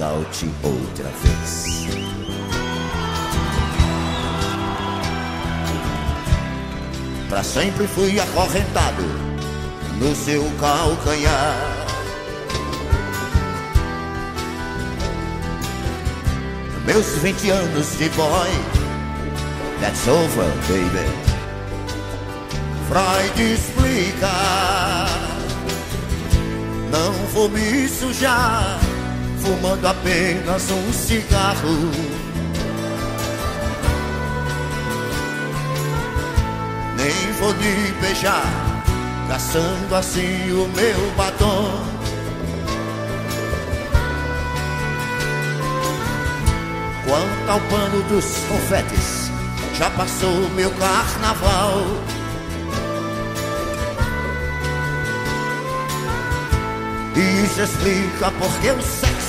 nocaute 0.01 0.49
outra 0.63 1.09
vez. 1.21 1.87
Pra 7.29 7.43
sempre 7.43 7.85
fui 7.87 8.19
acorrentado 8.19 9.03
no 9.99 10.15
seu 10.15 10.43
calcanhar. 10.59 11.55
Meus 16.85 17.05
20 17.19 17.49
anos 17.51 17.97
de 17.97 18.09
boy, 18.09 18.49
that's 19.79 20.07
over, 20.07 20.51
baby. 20.67 21.07
Freud 22.89 23.53
explica. 23.53 24.31
Não 26.91 27.13
vou 27.27 27.47
me 27.47 27.87
sujar 27.87 28.80
fumando 29.41 29.85
apenas 29.87 30.69
um 30.69 30.93
cigarro. 30.93 31.91
Nem 36.95 37.33
vou 37.39 37.51
lhe 37.53 37.91
beijar, 37.99 38.45
caçando 39.27 39.95
assim 39.95 40.51
o 40.51 40.67
meu 40.75 41.11
batom. 41.17 42.01
Quanto 47.05 47.51
ao 47.51 47.59
pano 47.61 48.03
dos 48.03 48.25
confetes, 48.47 49.31
já 49.77 49.89
passou 49.89 50.49
meu 50.55 50.71
carnaval. 50.71 51.83
Isso 57.15 57.61
explica 57.61 58.31
porque 58.39 58.71
o 58.71 58.81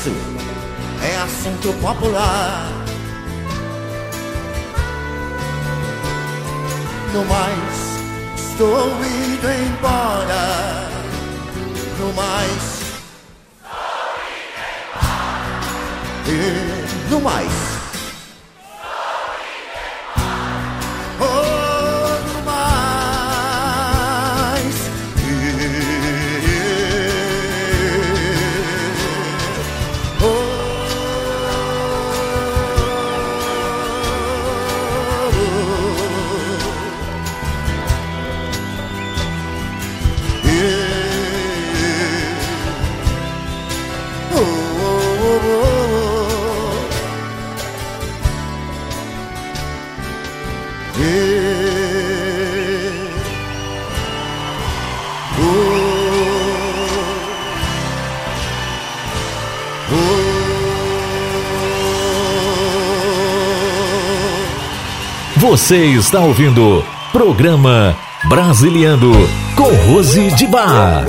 sexo 0.03 0.11
é 1.03 1.17
assunto 1.19 1.73
popular. 1.81 2.69
No 7.13 7.25
mais, 7.27 7.75
estou 8.37 8.89
indo 9.05 9.49
embora. 9.51 10.89
No 11.99 12.13
mais, 12.15 12.83
e 16.27 17.11
no 17.11 17.21
mais, 17.21 17.62
Você 65.53 65.85
está 65.85 66.19
ouvindo 66.21 66.83
Programa 67.13 67.95
Brasiliano 68.25 69.13
com 69.55 69.65
Rose 69.93 70.31
de 70.31 70.47
Bar. 70.47 71.05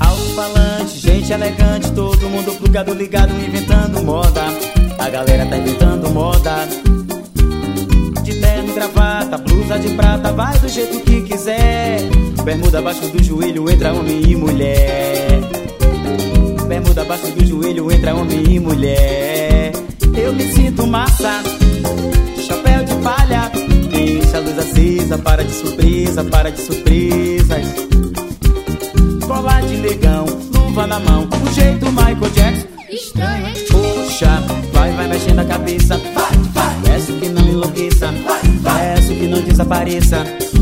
Alto-falante, 0.00 0.98
gente 0.98 1.32
elegante, 1.34 1.92
todo 1.92 2.30
mundo 2.30 2.52
plugado 2.52 2.94
ligado 2.94 3.23
vai 10.34 10.58
do 10.58 10.68
jeito 10.68 11.00
que 11.00 11.22
quiser. 11.22 12.00
Bermuda 12.44 12.78
abaixo 12.78 13.08
do 13.08 13.22
joelho, 13.22 13.70
entra 13.70 13.92
homem 13.92 14.22
e 14.22 14.36
mulher. 14.36 15.40
Bermuda 16.66 17.02
abaixo 17.02 17.26
do 17.28 17.44
joelho, 17.46 17.90
entra 17.90 18.14
homem 18.14 18.44
e 18.48 18.60
mulher. 18.60 19.72
Eu 20.16 20.32
me 20.32 20.44
sinto 20.52 20.86
massa, 20.86 21.42
chapéu 22.46 22.84
de 22.84 22.94
palha. 22.96 23.50
Deixa 23.90 24.38
a 24.38 24.40
luz 24.40 24.58
acesa, 24.58 25.18
para 25.18 25.44
de 25.44 25.52
surpresa, 25.52 26.24
para 26.24 26.50
de 26.50 26.60
surpresas. 26.60 27.66
Colar 29.26 29.62
de 29.62 29.76
negão, 29.76 30.26
luva 30.52 30.86
na 30.86 30.98
mão, 31.00 31.28
o 31.28 31.54
jeito 31.54 31.86
Michael 31.86 32.30
Jackson. 32.34 32.66
Estranho, 32.90 33.46
hein? 33.46 33.54
Puxa, 33.70 34.42
vai, 34.72 34.92
vai 34.92 35.08
mexendo 35.08 35.38
a 35.40 35.44
cabeça. 35.44 36.13
Desapareça. 39.54 40.53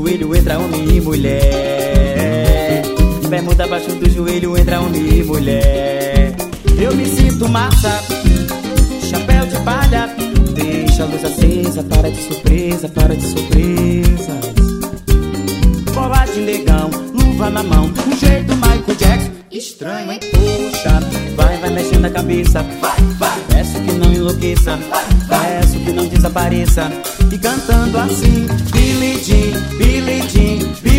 Joelho, 0.00 0.34
entra 0.34 0.58
homem 0.58 0.96
e 0.96 1.00
mulher. 1.00 2.82
Bermuda 3.28 3.64
abaixo 3.64 3.90
do 3.92 4.08
joelho, 4.08 4.56
entra 4.56 4.80
homem 4.80 5.18
e 5.18 5.22
mulher. 5.22 6.34
Eu 6.80 6.94
me 6.94 7.04
sinto 7.04 7.48
massa, 7.48 8.00
chapéu 9.08 9.46
de 9.46 9.56
palha. 9.62 10.08
Deixa 10.54 11.02
a 11.02 11.06
luz 11.06 11.24
acesa, 11.24 11.82
para 11.82 12.10
de 12.10 12.22
surpresa, 12.22 12.88
para 12.88 13.14
de 13.14 13.26
surpresas. 13.26 14.40
Colar 15.94 16.26
de 16.28 16.40
negão, 16.40 16.90
luva 17.12 17.50
na 17.50 17.62
mão, 17.62 17.84
um 17.84 18.16
jeito 18.16 18.54
Michael 18.54 18.96
Jackson. 18.98 19.30
Estranho, 19.50 20.12
hein? 20.12 20.20
Puxa, 20.30 21.00
vai, 21.36 21.58
vai 21.58 21.70
mexendo 21.70 22.06
a 22.06 22.10
cabeça. 22.10 22.62
Vai, 22.80 23.00
vai. 23.18 23.40
Peço 23.48 23.80
que 23.80 23.92
não 23.92 24.12
enlouqueça. 24.12 24.78
Peço 25.28 25.78
que 25.80 25.92
não 25.92 26.06
desapareça. 26.06 26.90
E 27.32 27.38
cantando 27.38 27.96
assim: 27.98 28.46
Billy 28.72 29.22
Jean, 29.22 29.78
Billy 29.78 30.20
Jean, 30.28 30.72
Billy 30.82 30.89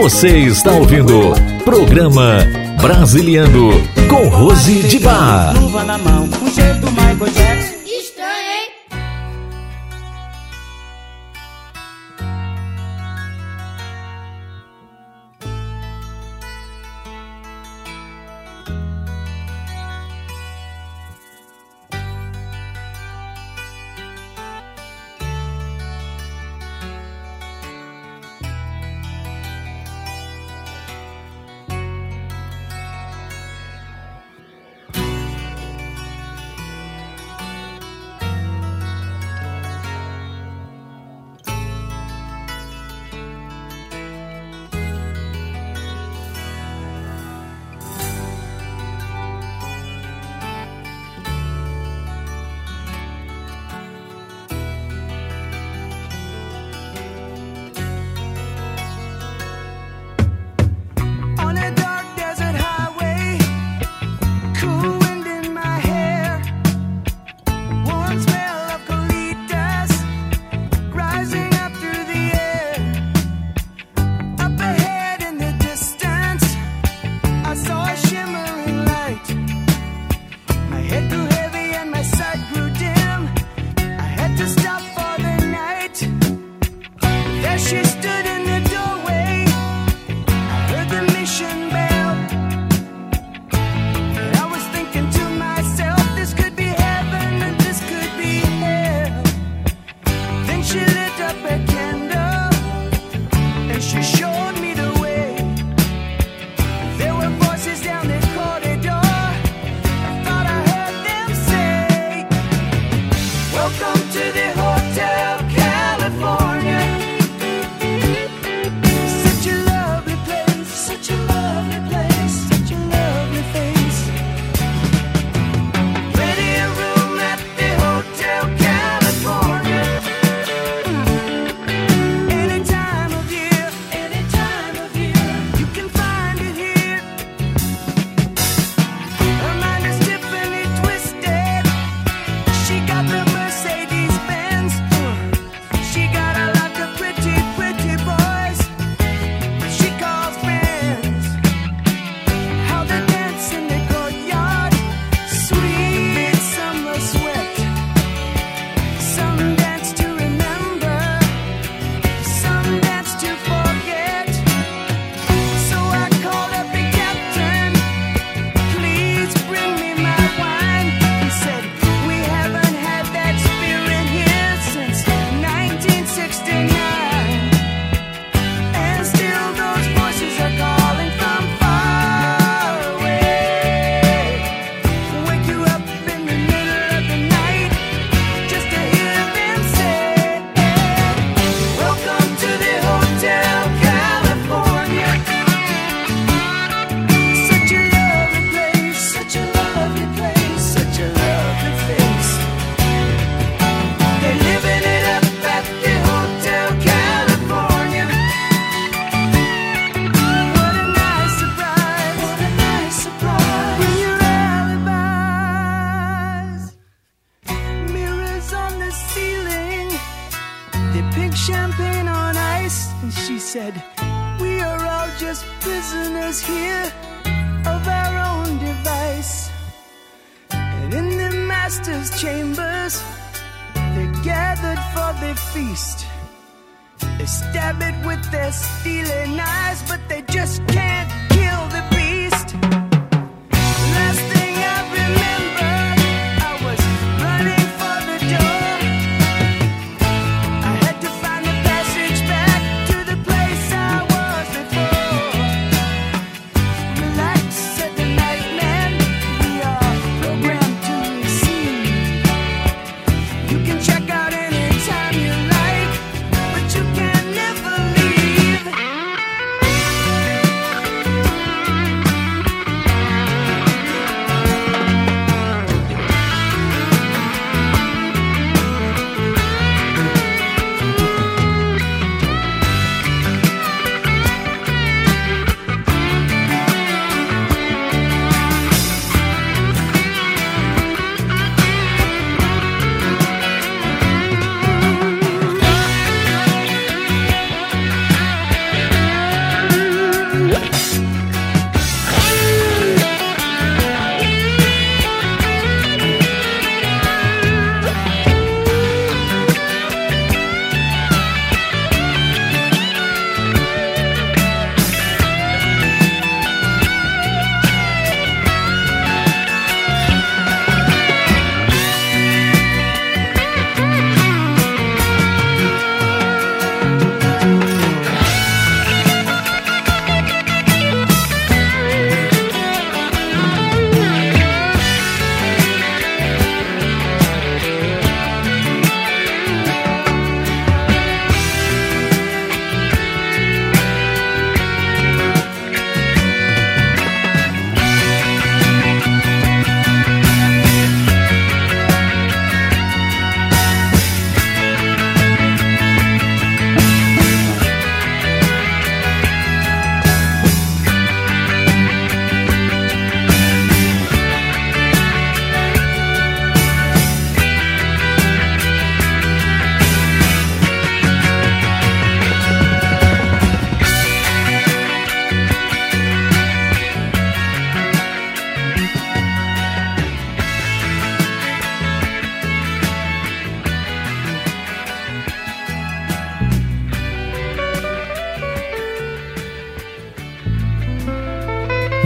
Você 0.00 0.28
está 0.38 0.72
ouvindo 0.72 1.34
Programa 1.62 2.38
Brasiliando 2.80 3.68
com 4.08 4.28
Rose 4.28 4.82
de 4.84 4.98
Bar. 4.98 5.52
Luva 5.60 5.84
na 5.84 5.98
mão, 5.98 6.26
um 6.42 6.50
jeito 6.50 6.86
Michael 6.92 7.30
Jackson. 7.34 7.69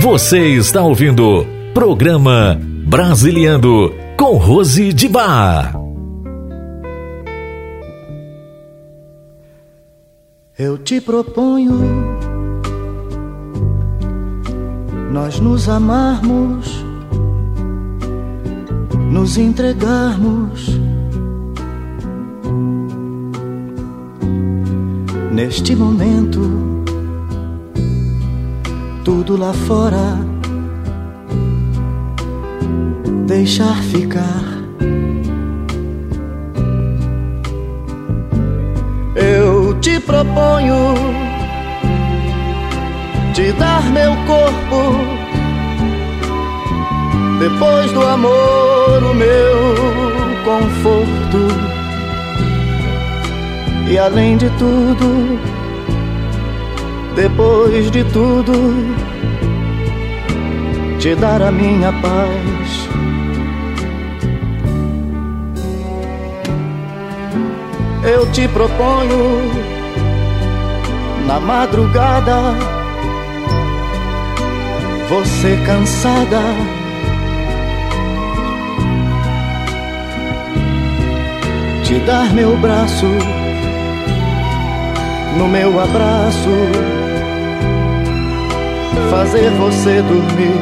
Você 0.04 0.48
está 0.48 0.82
ouvindo 0.82 1.46
programa 1.72 2.60
Brasiliando 2.86 3.90
com 4.18 4.36
Rose 4.36 4.92
de 4.92 5.08
Bar. 5.08 5.72
Eu 10.58 10.76
te 10.76 11.00
proponho 11.00 11.72
nós 15.10 15.40
nos 15.40 15.70
amarmos, 15.70 16.84
nos 19.10 19.38
entregarmos. 19.38 20.68
Neste 25.32 25.74
momento, 25.74 26.73
tudo 29.04 29.36
lá 29.36 29.52
fora 29.52 30.18
deixar 33.26 33.76
ficar. 33.82 34.44
Eu 39.14 39.78
te 39.80 40.00
proponho 40.00 40.94
te 43.34 43.52
dar 43.52 43.82
meu 43.90 44.12
corpo 44.26 45.24
depois 47.38 47.92
do 47.92 48.06
amor, 48.06 49.02
o 49.02 49.14
meu 49.14 49.84
conforto. 50.44 51.74
E 53.90 53.98
além 53.98 54.38
de 54.38 54.48
tudo, 54.50 55.53
depois 57.14 57.90
de 57.90 58.04
tudo, 58.04 58.52
te 60.98 61.14
dar 61.14 61.42
a 61.42 61.50
minha 61.50 61.92
paz. 61.92 62.88
Eu 68.02 68.30
te 68.32 68.46
proponho 68.48 69.40
na 71.26 71.40
madrugada, 71.40 72.36
você 75.08 75.56
cansada. 75.64 76.40
Te 81.84 81.98
dar 82.00 82.32
meu 82.34 82.56
braço 82.56 83.06
no 85.36 85.48
meu 85.48 85.80
abraço, 85.80 86.48
fazer 89.10 89.50
você 89.50 90.02
dormir. 90.02 90.60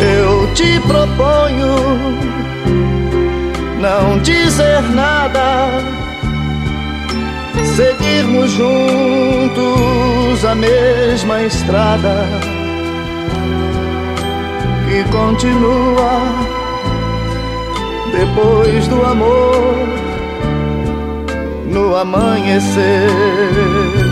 Eu 0.00 0.54
te 0.54 0.80
proponho 0.80 2.34
não 3.80 4.18
dizer 4.20 4.82
nada, 4.94 5.68
seguirmos 7.76 8.50
juntos 8.52 10.44
a 10.44 10.54
mesma 10.54 11.42
estrada 11.42 12.26
que 14.88 15.04
continua 15.10 16.20
depois 18.12 18.86
do 18.88 19.04
amor 19.04 20.03
no 21.74 21.96
amanhecer. 21.96 24.03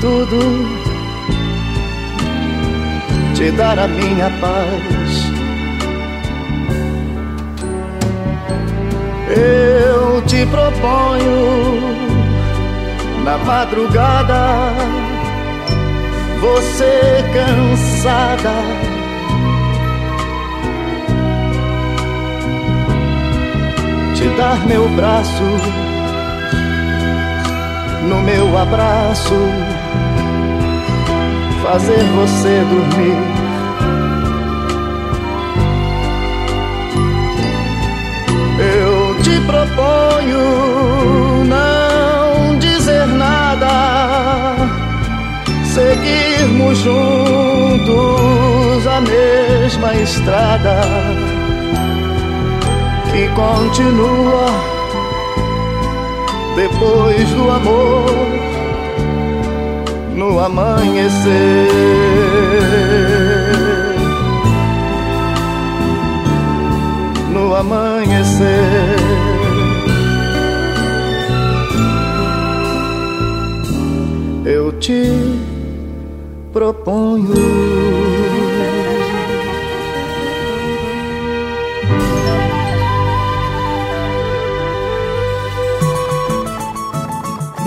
Tudo, 0.00 0.40
te 3.34 3.50
dar 3.52 3.78
a 3.78 3.86
minha 3.86 4.30
paz. 4.40 5.30
Eu 9.36 10.22
te 10.22 10.44
proponho 10.46 11.80
na 13.24 13.38
madrugada, 13.38 14.72
você 16.40 17.24
cansada. 17.32 18.54
Te 24.14 24.28
dar 24.36 24.66
meu 24.66 24.88
braço, 24.90 25.44
no 28.08 28.20
meu 28.22 28.58
abraço, 28.58 29.34
fazer 31.70 32.02
você 32.16 32.64
dormir. 32.68 33.16
Eu 38.58 39.14
te 39.22 39.40
proponho 39.46 41.44
não 41.44 42.58
dizer 42.58 43.06
nada, 43.06 44.56
seguirmos 45.62 46.78
juntos 46.78 48.86
a 48.88 49.00
mesma 49.02 49.94
estrada 49.94 50.80
que 53.12 53.28
continua 53.28 54.46
depois 56.56 57.30
do 57.30 57.48
amor 57.48 58.59
no 60.30 60.38
amanhecer. 60.38 61.68
No 67.32 67.56
amanhecer. 67.56 68.46
Eu 74.44 74.72
te 74.78 75.02
proponho. 76.52 77.79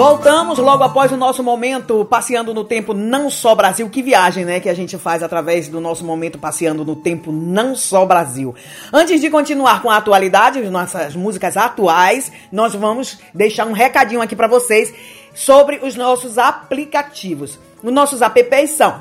Voltamos 0.04 0.60
logo 0.60 0.84
após 0.84 1.14
o 1.14 1.16
nosso 1.16 1.41
momento 1.41 2.04
passeando 2.04 2.54
no 2.54 2.66
tempo 2.66 2.93
não 2.93 3.30
só 3.30 3.56
Brasil. 3.56 3.89
Que 3.89 4.01
viagem, 4.01 4.43
né, 4.43 4.60
que 4.60 4.68
a 4.68 4.74
gente 4.74 4.97
faz 4.97 5.24
através 5.24 5.70
do 5.70 5.80
nosso 5.80 6.04
momento 6.04 6.38
passeando 6.38 6.84
no 6.84 6.93
tempo 6.93 7.32
não 7.32 7.74
só 7.74 8.06
Brasil. 8.06 8.54
Antes 8.91 9.22
de 9.22 9.30
continuar 9.30 9.82
com 9.82 9.89
a 9.89 9.95
atualidade, 9.95 10.60
nossas 10.70 11.16
músicas 11.16 11.56
atuais, 11.56 12.30
nós 12.51 12.76
vamos 12.76 13.18
deixar 13.34 13.66
um 13.66 13.72
recadinho 13.72 14.22
aqui 14.22 14.36
para 14.36 14.45
vocês 14.45 14.93
sobre 15.34 15.78
os 15.82 15.95
nossos 15.95 16.38
aplicativos. 16.38 17.58
Os 17.82 17.93
nossos 17.93 18.22
apps 18.22 18.72
são 18.72 18.99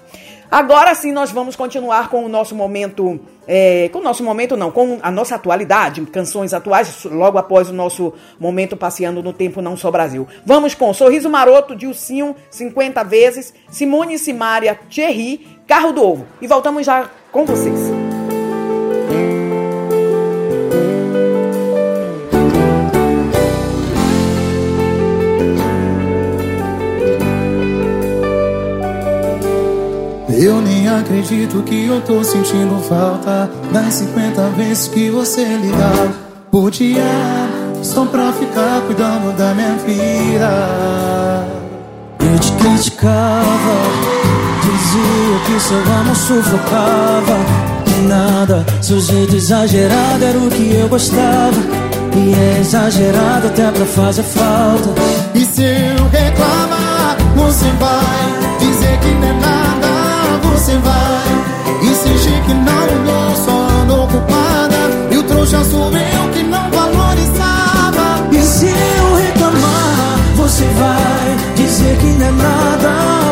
Agora 0.50 0.94
sim, 0.96 1.12
nós 1.12 1.30
vamos 1.30 1.54
continuar 1.54 2.08
com 2.08 2.24
o 2.24 2.28
nosso 2.28 2.56
momento, 2.56 3.20
é, 3.46 3.88
com 3.92 4.00
o 4.00 4.02
nosso 4.02 4.24
momento 4.24 4.56
não, 4.56 4.72
com 4.72 4.98
a 5.00 5.10
nossa 5.10 5.36
atualidade, 5.36 6.00
canções 6.06 6.52
atuais, 6.52 7.04
logo 7.04 7.38
após 7.38 7.70
o 7.70 7.72
nosso 7.72 8.12
momento 8.38 8.76
passeando 8.76 9.22
no 9.22 9.32
tempo 9.32 9.62
não 9.62 9.76
só 9.76 9.90
Brasil. 9.92 10.26
Vamos 10.44 10.74
com 10.74 10.92
Sorriso 10.92 11.30
Maroto, 11.30 11.76
Dilcinho, 11.76 12.34
50 12.50 13.04
vezes, 13.04 13.54
Simone 13.70 14.18
Simária, 14.18 14.78
Thierry, 14.88 15.46
Carro 15.68 15.92
do 15.92 16.02
Ovo. 16.02 16.26
E 16.40 16.48
voltamos 16.48 16.84
já 16.84 17.08
com 17.30 17.44
vocês. 17.44 17.99
Eu 30.40 30.62
nem 30.62 30.88
acredito 30.88 31.62
que 31.64 31.84
eu 31.86 32.00
tô 32.00 32.24
sentindo 32.24 32.82
falta 32.88 33.50
Das 33.70 33.92
50 33.92 34.40
vezes 34.56 34.88
que 34.88 35.10
você 35.10 35.44
ligava 35.44 36.14
por 36.50 36.70
dia 36.70 37.04
Só 37.82 38.06
pra 38.06 38.32
ficar 38.32 38.80
cuidando 38.86 39.36
da 39.36 39.52
minha 39.52 39.74
vida. 39.86 41.46
Eu 42.20 42.38
te 42.38 42.52
criticava 42.52 43.76
Dizia 44.62 45.40
que 45.44 45.60
seu 45.60 45.94
amor 45.94 46.16
sufocava. 46.16 47.36
Que 47.84 48.00
nada, 48.08 48.64
seu 48.80 48.98
jeito 48.98 49.36
exagerado 49.36 50.24
era 50.24 50.38
o 50.38 50.48
que 50.48 50.74
eu 50.74 50.88
gostava. 50.88 51.60
E 52.16 52.34
é 52.34 52.60
exagerado 52.60 53.48
até 53.48 53.70
pra 53.70 53.84
fazer 53.84 54.22
falta. 54.22 54.88
E 55.34 55.44
se 55.44 55.64
eu 55.64 56.08
reclamar, 56.08 57.18
você 57.36 57.66
vai 57.78 58.49
você 70.60 70.66
vai 70.74 71.54
dizer 71.56 71.96
que 71.96 72.06
não 72.06 72.26
é 72.26 72.30
nada 72.32 72.90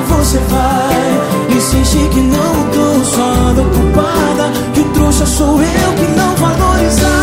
Você 0.09 0.39
vai 0.39 1.57
insistir 1.57 2.09
que 2.09 2.21
não 2.21 2.55
mudou, 2.55 3.05
só 3.05 3.23
ando 3.23 3.63
ocupada 3.63 4.51
Que 4.73 4.81
o 4.81 4.85
trouxa 4.93 5.27
sou 5.27 5.61
eu 5.61 5.93
que 5.97 6.07
não 6.17 6.35
valorizava 6.37 7.18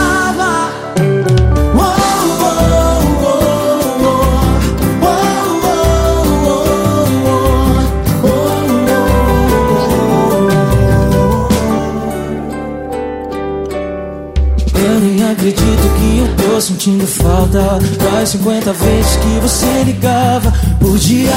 sentindo 16.86 17.08
falta 17.08 17.80
das 17.98 18.30
50 18.30 18.72
vezes 18.74 19.16
que 19.16 19.40
você 19.42 19.84
ligava 19.86 20.54
por 20.80 20.96
dia 21.00 21.32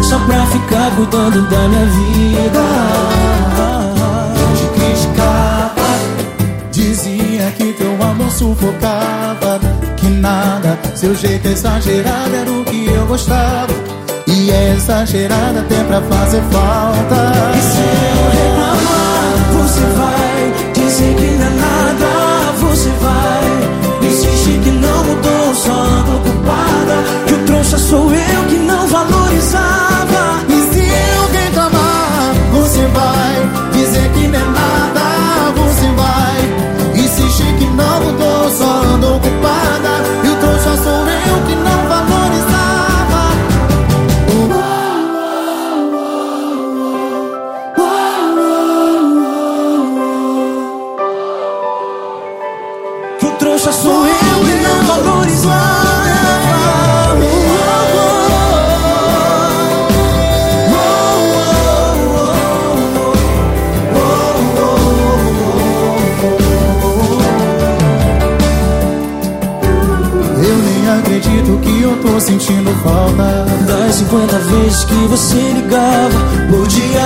só 0.00 0.16
pra 0.20 0.46
ficar 0.46 0.94
cuidando 0.94 1.42
da 1.50 1.68
minha 1.68 1.86
vida. 1.86 2.60
Eu 4.38 4.56
te 4.56 4.66
criticava, 4.78 5.74
dizia 6.70 7.50
que 7.56 7.72
teu 7.72 7.92
amor 8.00 8.30
sufocava, 8.30 9.58
que 9.96 10.06
nada, 10.06 10.78
seu 10.94 11.16
jeito 11.16 11.48
exagerado 11.48 12.36
era 12.36 12.52
o 12.52 12.64
que 12.64 12.86
eu 12.86 13.06
gostava. 13.06 13.74
E 14.28 14.52
é 14.52 14.74
exagerada 14.76 15.60
até 15.60 15.82
pra 15.82 16.00
fazer 16.02 16.42
falta. 16.42 17.32
E 17.56 17.60
se 17.60 17.80
eu 17.80 18.30
reclamar, 18.38 19.34
você 19.52 19.80
vai 19.98 20.72
dizer 20.74 21.14
que 21.16 21.26
não 21.38 21.46
é 21.46 21.50
nada, 21.50 22.19
mudou, 25.10 25.54
só 25.54 25.72
ando 25.72 26.16
ocupada. 26.16 26.96
Que 27.26 27.34
o 27.34 27.44
trouxa 27.46 27.78
sou 27.78 28.10
eu 28.12 28.44
que 28.48 28.56
não 28.58 28.86
valorizava. 28.86 29.99
Falta 72.82 73.46
Das 73.66 73.94
50 73.96 74.38
vezes 74.38 74.84
que 74.84 74.94
você 75.06 75.36
ligava 75.36 76.18
por 76.50 76.66
dia 76.66 77.00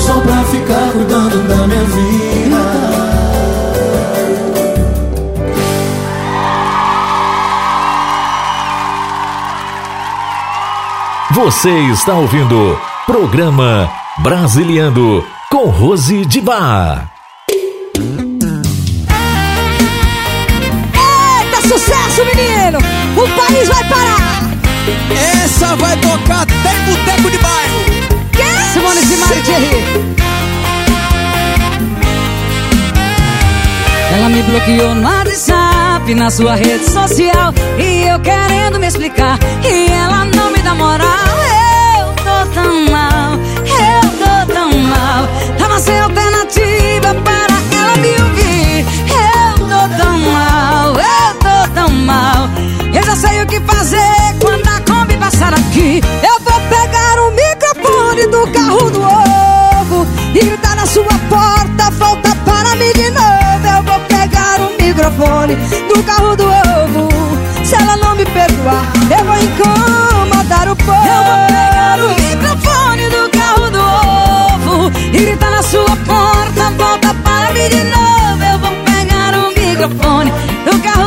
Só 0.00 0.20
pra 0.20 0.44
ficar 0.44 0.92
cuidando 0.92 1.48
da 1.48 1.66
minha 1.66 1.84
vida 1.84 3.04
Você 11.34 11.70
está 11.90 12.14
ouvindo 12.14 12.78
Programa 13.06 13.90
Brasiliando 14.18 15.26
com 15.50 15.64
Rose 15.64 16.24
de 16.24 16.40
Bar. 16.40 17.10
Eita, 21.34 21.68
sucesso, 21.68 22.24
menino! 22.24 22.78
O 23.16 23.28
país 23.36 23.68
vai 23.68 23.88
parar! 23.88 24.23
Essa 25.44 25.76
vai 25.76 25.96
tocar 25.98 26.42
até 26.42 26.76
em 26.76 26.84
boteco 26.84 27.30
de 27.30 27.38
bairro. 27.38 27.84
Que? 28.32 28.72
Simone 28.72 29.00
Simari 29.00 29.42
Thierry. 29.42 30.14
Ela 34.14 34.28
me 34.28 34.42
bloqueou 34.42 34.94
no 34.94 35.02
WhatsApp, 35.02 36.14
na 36.14 36.30
sua 36.30 36.54
rede 36.54 36.84
social 36.84 37.52
E 37.76 38.06
eu 38.06 38.20
querendo 38.20 38.78
me 38.78 38.86
explicar 38.86 39.38
E 39.64 39.90
ela 39.90 40.24
não 40.26 40.52
me 40.52 40.58
dá 40.58 40.72
moral 40.72 41.08
Eu 41.98 42.14
tô 42.14 42.54
tão 42.54 42.84
mal, 42.90 43.32
eu 43.66 44.10
tô 44.20 44.52
tão 44.52 44.70
mal 44.70 45.28
Tava 45.58 45.80
sem 45.80 45.98
alternativa 45.98 47.14
para 47.24 47.54
ela 47.76 47.96
me 47.96 48.10
ouvir 48.10 48.86
Eu 49.10 49.66
tô 49.66 49.96
tão 49.96 50.18
mal, 50.20 50.94
eu 50.94 51.33
tão 51.84 51.90
mal. 51.90 52.48
Eu 52.94 53.02
já 53.04 53.16
sei 53.16 53.42
o 53.42 53.46
que 53.46 53.60
fazer 53.60 53.98
quando 54.40 54.66
a 54.68 54.80
Kombi 54.80 55.16
passar 55.16 55.52
aqui. 55.52 56.00
Eu 56.22 56.40
vou 56.40 56.60
pegar 56.68 57.18
o 57.18 57.30
microfone 57.32 58.26
do 58.28 58.46
carro 58.52 58.90
do 58.90 59.00
ovo 59.02 60.06
E 60.34 60.44
gritar 60.44 60.76
na 60.76 60.86
sua 60.86 61.14
porta, 61.28 61.90
volta 61.98 62.34
para 62.44 62.76
mim 62.76 62.92
de 62.94 63.10
novo. 63.10 63.66
Eu 63.76 63.82
vou 63.82 64.00
pegar 64.08 64.60
o 64.60 64.82
microfone 64.82 65.56
do 65.88 66.02
carro 66.04 66.36
do 66.36 66.44
ovo. 66.44 67.08
Se 67.64 67.74
ela 67.74 67.96
não 67.96 68.14
me 68.14 68.24
perdoar, 68.24 68.84
eu 69.10 69.24
vou 69.24 69.36
incomodar 69.36 70.68
o 70.70 70.76
povo. 70.76 71.06
Eu 71.06 71.22
vou 71.24 71.46
pegar 71.48 71.98
o 72.00 72.08
microfone 72.22 73.08
do 73.10 73.30
carro 73.30 73.70
do 73.70 73.80
ovo 73.80 74.92
E 75.12 75.18
gritar 75.18 75.50
na 75.50 75.62
sua 75.62 75.96
porta, 76.06 76.70
volta 76.78 77.14
para 77.22 77.52
mim 77.52 77.68
de 77.68 77.84
novo. 77.84 78.42
Eu 78.52 78.58
vou 78.58 78.72
pegar 78.84 79.34
o 79.34 79.48
microfone 79.48 80.30
do 80.64 80.82
carro 80.82 81.03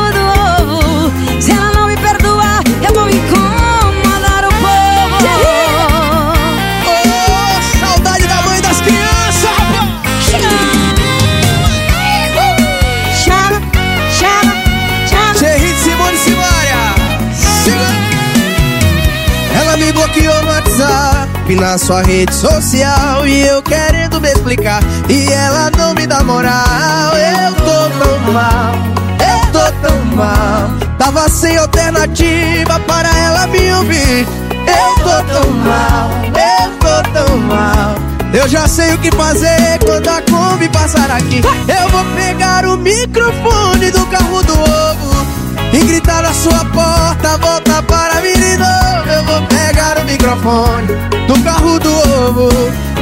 na 21.68 21.76
sua 21.76 22.00
rede 22.00 22.34
social 22.34 23.26
E 23.26 23.46
eu 23.46 23.62
querendo 23.62 24.18
me 24.22 24.30
explicar. 24.30 24.82
E 25.06 25.30
ela 25.30 25.70
não 25.76 25.92
me 25.92 26.06
dá 26.06 26.22
moral. 26.24 27.12
Eu 27.14 27.54
tô 27.56 28.04
tão 28.04 28.32
mal, 28.32 28.74
eu 29.20 29.52
tô 29.52 29.86
tão 29.86 30.04
mal. 30.16 30.70
Tava 30.96 31.28
sem 31.28 31.58
alternativa 31.58 32.80
para 32.86 33.10
ela 33.18 33.46
me 33.48 33.72
ouvir. 33.74 34.26
Eu 34.66 34.94
tô 35.04 35.22
tão 35.32 35.50
mal, 35.52 36.10
eu 36.24 36.70
tô 36.78 37.10
tão 37.12 37.36
mal. 37.38 37.94
Eu 38.32 38.48
já 38.48 38.66
sei 38.66 38.94
o 38.94 38.98
que 38.98 39.10
fazer 39.10 39.78
quando 39.84 40.08
a 40.08 40.22
Kombi 40.22 40.68
passar 40.70 41.10
aqui. 41.10 41.42
Eu 41.68 41.88
vou 41.90 42.04
pegar 42.16 42.64
o 42.64 42.78
microfone 42.78 43.90
do 43.90 44.06
carro 44.06 44.42
do 44.42 44.52
ovo 44.54 45.26
E 45.72 45.78
gritar 45.80 46.22
na 46.22 46.32
sua 46.32 46.64
porta, 46.66 47.38
volta 47.38 47.82
para 47.82 48.20
mim 48.20 48.32
de 48.32 48.56
novo 48.58 49.10
Eu 49.10 49.24
vou 49.24 49.47
pegar 49.78 49.96
o 49.96 50.04
microfone 50.04 50.88
do 51.28 51.44
carro 51.44 51.78
do 51.78 51.92
ovo. 51.94 52.48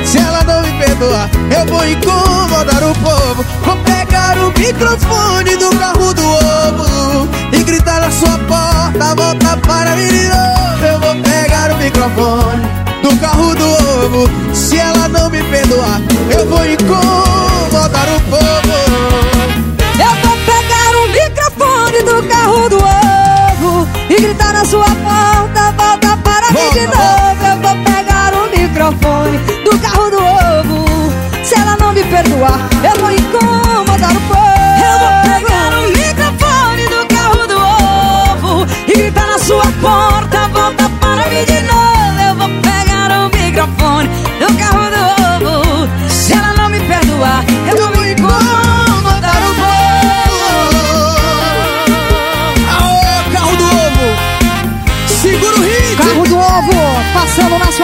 Se 0.04 0.18
ela 0.18 0.44
não 0.44 0.60
me 0.60 0.72
perdoar, 0.78 1.30
eu 1.50 1.64
vou 1.64 1.88
incomodar 1.88 2.82
o 2.84 2.94
povo. 2.96 3.44
Vou 3.64 3.76
pegar 3.78 4.36
o 4.36 4.48
microfone 4.58 5.56
do 5.56 5.70
carro 5.78 6.12
do 6.12 6.22
ovo 6.22 7.28
E 7.52 7.62
gritar 7.64 8.02
na 8.02 8.10
sua 8.10 8.38
porta, 8.46 9.14
volta 9.14 9.56
para 9.66 9.96
mim 9.96 10.08
de 10.08 10.28
novo. 10.28 10.84
Eu 10.84 11.00
vou 11.00 11.16
pegar 11.22 11.72
o 11.72 11.76
microfone 11.78 12.62
do 13.02 13.16
carro 13.20 13.54
do 13.54 13.68
ovo. 13.70 14.54
Se 14.54 14.76
ela 14.76 15.08
não 15.08 15.30
me 15.30 15.42
perdoar, 15.44 16.02
eu 16.30 16.46
vou 16.46 16.66
incomodar 16.66 18.06
o 18.14 18.20
povo. 18.28 18.76
Eu 19.98 20.28
vou 20.28 20.36
pegar 20.44 20.90
o 20.94 21.08
microfone 21.08 22.02
do 22.02 22.28
carro 22.28 22.68
do 22.68 22.76
ovo 22.76 23.88
E 24.10 24.20
gritar 24.20 24.52
na 24.52 24.64
sua 24.66 24.84
porta, 24.84 25.72
volta 25.72 26.15
para 26.36 26.50
mim 26.50 26.70
de 26.72 26.86
novo 26.86 27.46
Eu 27.46 27.56
vou 27.62 27.84
pegar 27.84 28.32
o 28.34 28.50
microfone 28.50 29.38
do 29.64 29.78
carro 29.78 30.10
do 30.10 30.18
ovo. 30.18 30.84
Se 31.42 31.54
ela 31.54 31.76
não 31.76 31.92
me 31.92 32.04
perdoar, 32.04 32.58
eu 32.84 33.00
vou 33.00 33.10
incomodar 33.10 34.10
o 34.10 34.20
povo 34.28 34.55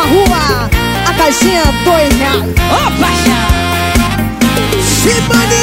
sua 0.03 0.07
rua. 0.07 0.71
A 1.09 1.15
caixinha, 1.15 1.63
dois 1.85 2.13
reais. 2.15 2.55
Ô, 2.71 3.01
paixão! 3.01 3.53
Simone 4.83 5.63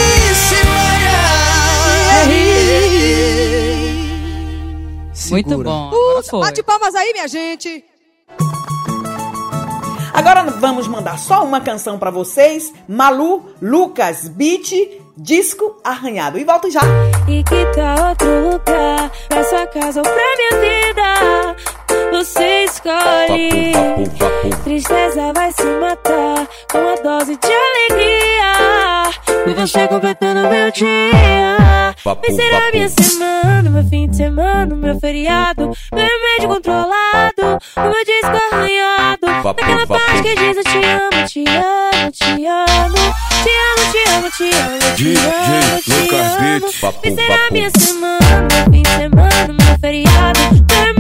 Muito 5.30 5.50
Segura. 5.50 5.70
bom. 5.70 5.92
Uh, 5.94 6.40
bate 6.40 6.64
palmas 6.64 6.96
aí, 6.96 7.14
minha 7.14 7.28
gente. 7.28 7.84
Agora 10.12 10.44
vamos 10.44 10.88
mandar 10.88 11.20
só 11.20 11.44
uma 11.44 11.62
canção 11.62 12.00
pra 12.00 12.10
vocês. 12.10 12.74
Malu, 12.88 13.46
Lucas, 13.62 14.28
Beat, 14.28 14.72
Disco 15.16 15.80
Arranhado. 15.84 16.40
E 16.40 16.44
volto 16.44 16.72
já. 16.72 16.82
E 17.28 17.44
que 17.44 17.66
tá 17.76 18.10
outro 18.10 18.50
lugar, 18.50 19.12
pra 19.28 19.44
sua 19.44 19.68
casa 19.68 20.00
ou 20.00 20.04
pra 20.04 20.36
minha 20.36 20.62
vida. 20.62 21.79
Você 22.12 22.66
escolhe. 22.66 23.74
Tristeza 24.64 25.32
vai 25.34 25.52
se 25.52 25.64
matar 25.64 26.48
com 26.72 26.78
uma 26.80 26.96
dose 26.96 27.38
de 27.38 27.48
alegria. 27.48 29.10
E 29.48 29.54
você 29.54 29.88
completando 29.88 30.42
meu 30.50 30.72
dia. 30.72 31.96
Vai 32.04 32.32
ser 32.32 32.56
a 32.56 32.72
minha 32.72 32.90
semana, 32.90 33.70
meu 33.70 33.84
fim 33.88 34.08
de 34.10 34.18
semana, 34.18 34.76
meu 34.76 35.00
feriado. 35.00 35.72
Meu 35.94 36.06
remédio 36.06 36.50
controlado, 36.50 37.60
o 37.78 37.82
meu 37.82 38.06
disco 38.06 38.38
arranhado. 38.52 39.28
Naquela 39.28 39.88
parte 39.88 40.22
que 40.22 40.36
diz 40.36 40.58
eu 40.58 40.64
te 40.64 40.78
amo, 40.86 41.26
te 41.28 41.46
amo, 41.48 42.12
te 42.12 42.48
amo. 42.48 43.30
Te 43.44 43.50
amo, 43.50 43.92
te 43.92 44.02
amo, 44.10 44.30
te 44.32 44.44
amo, 44.52 44.80
te 44.96 45.14
amo, 45.16 45.82
te 45.82 46.16
amo. 46.16 46.68
Vai 46.82 47.12
ser 47.16 47.32
a 47.32 47.52
minha 47.52 47.70
semana, 47.78 48.48
meu 48.52 48.64
fim 48.66 48.84
de 48.84 48.90
semana, 48.90 49.48
meu 49.48 49.80
feriado. 49.80 50.40
Meu 50.70 50.99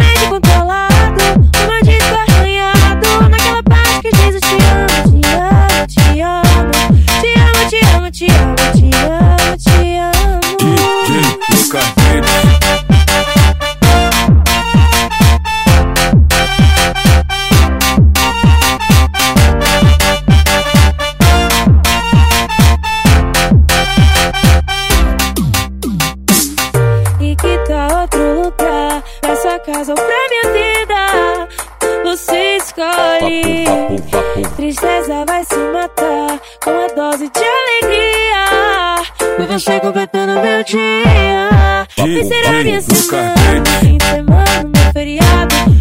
escolhe. 32.79 33.65
Tristeza 34.55 35.25
vai 35.27 35.43
se 35.43 35.57
matar 35.57 36.39
com 36.63 36.71
uma 36.71 36.87
dose 36.87 37.29
de 37.29 37.39
alegria. 37.39 38.95
E 39.37 39.45
você 39.47 39.79
completando 39.79 40.41
meu 40.41 40.63
dia. 40.63 41.87
Vai 41.97 42.23
ser 42.23 42.47
a 42.47 42.63
minha 42.63 42.81
semana, 42.81 43.65
fim 43.81 43.97
de 43.97 44.05
semana, 44.05 44.63
meu 44.63 44.93
feriado. 44.93 45.78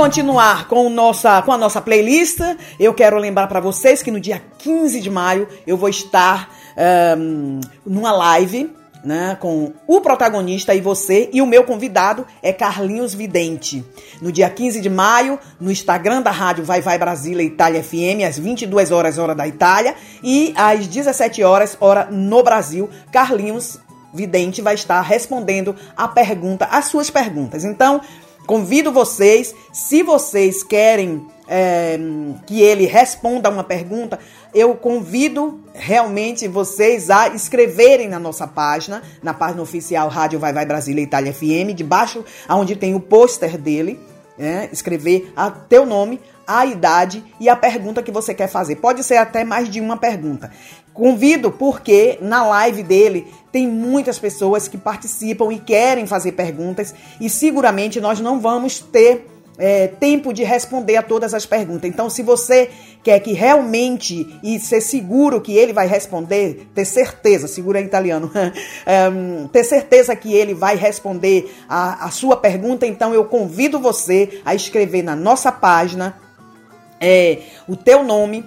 Continuar 0.00 0.66
com, 0.66 0.88
nossa, 0.88 1.42
com 1.42 1.52
a 1.52 1.58
nossa 1.58 1.78
playlist, 1.78 2.38
eu 2.78 2.94
quero 2.94 3.18
lembrar 3.18 3.46
para 3.48 3.60
vocês 3.60 4.02
que 4.02 4.10
no 4.10 4.18
dia 4.18 4.42
15 4.56 4.98
de 4.98 5.10
maio 5.10 5.46
eu 5.66 5.76
vou 5.76 5.90
estar 5.90 6.48
ahn, 6.74 7.60
numa 7.84 8.10
live 8.10 8.74
né, 9.04 9.36
com 9.38 9.74
o 9.86 10.00
protagonista 10.00 10.74
e 10.74 10.80
você, 10.80 11.28
e 11.34 11.42
o 11.42 11.46
meu 11.46 11.64
convidado 11.64 12.26
é 12.42 12.50
Carlinhos 12.50 13.12
Vidente. 13.12 13.84
No 14.22 14.32
dia 14.32 14.48
15 14.48 14.80
de 14.80 14.88
maio, 14.88 15.38
no 15.60 15.70
Instagram 15.70 16.22
da 16.22 16.30
rádio 16.30 16.64
Vai 16.64 16.80
Vai 16.80 16.96
Brasília 16.96 17.42
Itália 17.42 17.82
FM, 17.82 18.24
às 18.26 18.38
22 18.38 18.90
horas, 18.90 19.18
hora 19.18 19.34
da 19.34 19.46
Itália, 19.46 19.94
e 20.22 20.54
às 20.56 20.86
17 20.86 21.42
horas, 21.42 21.76
hora 21.78 22.08
no 22.10 22.42
Brasil, 22.42 22.88
Carlinhos 23.12 23.78
Vidente 24.14 24.62
vai 24.62 24.74
estar 24.74 25.02
respondendo 25.02 25.76
a 25.94 26.08
pergunta, 26.08 26.64
as 26.64 26.86
suas 26.86 27.10
perguntas. 27.10 27.64
Então, 27.64 28.00
convido 28.50 28.90
vocês, 28.90 29.54
se 29.72 30.02
vocês 30.02 30.64
querem 30.64 31.24
é, 31.46 31.96
que 32.48 32.60
ele 32.60 32.84
responda 32.84 33.48
uma 33.48 33.62
pergunta, 33.62 34.18
eu 34.52 34.74
convido 34.74 35.60
realmente 35.72 36.48
vocês 36.48 37.10
a 37.10 37.28
escreverem 37.28 38.08
na 38.08 38.18
nossa 38.18 38.48
página, 38.48 39.04
na 39.22 39.32
página 39.32 39.62
oficial 39.62 40.08
Rádio 40.08 40.40
Vai 40.40 40.52
Vai 40.52 40.66
Brasília 40.66 41.00
Itália 41.00 41.32
FM, 41.32 41.76
debaixo 41.76 42.24
onde 42.48 42.74
tem 42.74 42.92
o 42.92 42.98
pôster 42.98 43.56
dele, 43.56 44.00
né, 44.40 44.70
escrever 44.72 45.32
a 45.36 45.50
teu 45.50 45.84
nome, 45.84 46.18
a 46.46 46.64
idade 46.64 47.22
e 47.38 47.48
a 47.48 47.54
pergunta 47.54 48.02
que 48.02 48.10
você 48.10 48.32
quer 48.32 48.48
fazer. 48.48 48.76
Pode 48.76 49.04
ser 49.04 49.18
até 49.18 49.44
mais 49.44 49.68
de 49.68 49.80
uma 49.80 49.98
pergunta. 49.98 50.50
Convido 50.94 51.52
porque 51.52 52.18
na 52.20 52.44
live 52.44 52.82
dele 52.82 53.26
tem 53.52 53.68
muitas 53.68 54.18
pessoas 54.18 54.66
que 54.66 54.78
participam 54.78 55.52
e 55.52 55.58
querem 55.58 56.06
fazer 56.06 56.32
perguntas 56.32 56.94
e 57.20 57.28
seguramente 57.28 58.00
nós 58.00 58.18
não 58.18 58.40
vamos 58.40 58.80
ter 58.80 59.26
é, 59.60 59.86
tempo 59.86 60.32
de 60.32 60.42
responder 60.42 60.96
a 60.96 61.02
todas 61.02 61.34
as 61.34 61.44
perguntas. 61.44 61.88
Então, 61.88 62.08
se 62.08 62.22
você 62.22 62.70
quer 63.04 63.20
que 63.20 63.32
realmente 63.32 64.38
e 64.42 64.58
ser 64.58 64.80
seguro 64.80 65.40
que 65.40 65.56
ele 65.56 65.72
vai 65.72 65.86
responder, 65.86 66.66
ter 66.74 66.84
certeza, 66.86 67.46
segura 67.46 67.80
em 67.80 67.84
italiano, 67.84 68.30
ter 69.52 69.64
certeza 69.64 70.16
que 70.16 70.34
ele 70.34 70.54
vai 70.54 70.76
responder 70.76 71.54
a, 71.68 72.06
a 72.06 72.10
sua 72.10 72.36
pergunta, 72.36 72.86
então 72.86 73.14
eu 73.14 73.24
convido 73.26 73.78
você 73.78 74.40
a 74.44 74.54
escrever 74.54 75.02
na 75.02 75.14
nossa 75.14 75.52
página 75.52 76.16
é, 77.00 77.38
o 77.68 77.76
teu 77.76 78.02
nome, 78.02 78.44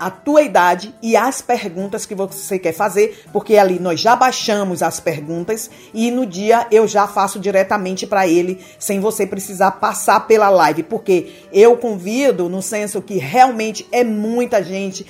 a 0.00 0.10
tua 0.10 0.40
idade 0.40 0.94
e 1.02 1.14
as 1.14 1.42
perguntas 1.42 2.06
que 2.06 2.14
você 2.14 2.58
quer 2.58 2.72
fazer, 2.72 3.22
porque 3.34 3.58
ali 3.58 3.78
nós 3.78 4.00
já 4.00 4.16
baixamos 4.16 4.82
as 4.82 4.98
perguntas 4.98 5.70
e 5.92 6.10
no 6.10 6.24
dia 6.24 6.66
eu 6.70 6.88
já 6.88 7.06
faço 7.06 7.38
diretamente 7.38 8.06
para 8.06 8.26
ele, 8.26 8.64
sem 8.78 8.98
você 8.98 9.26
precisar 9.26 9.72
passar 9.72 10.26
pela 10.26 10.48
live, 10.48 10.84
porque 10.84 11.44
eu 11.52 11.76
convido 11.76 12.48
no 12.48 12.62
senso 12.62 13.02
que 13.02 13.18
realmente 13.18 13.86
é 13.92 14.02
muita 14.02 14.64
gente 14.64 15.06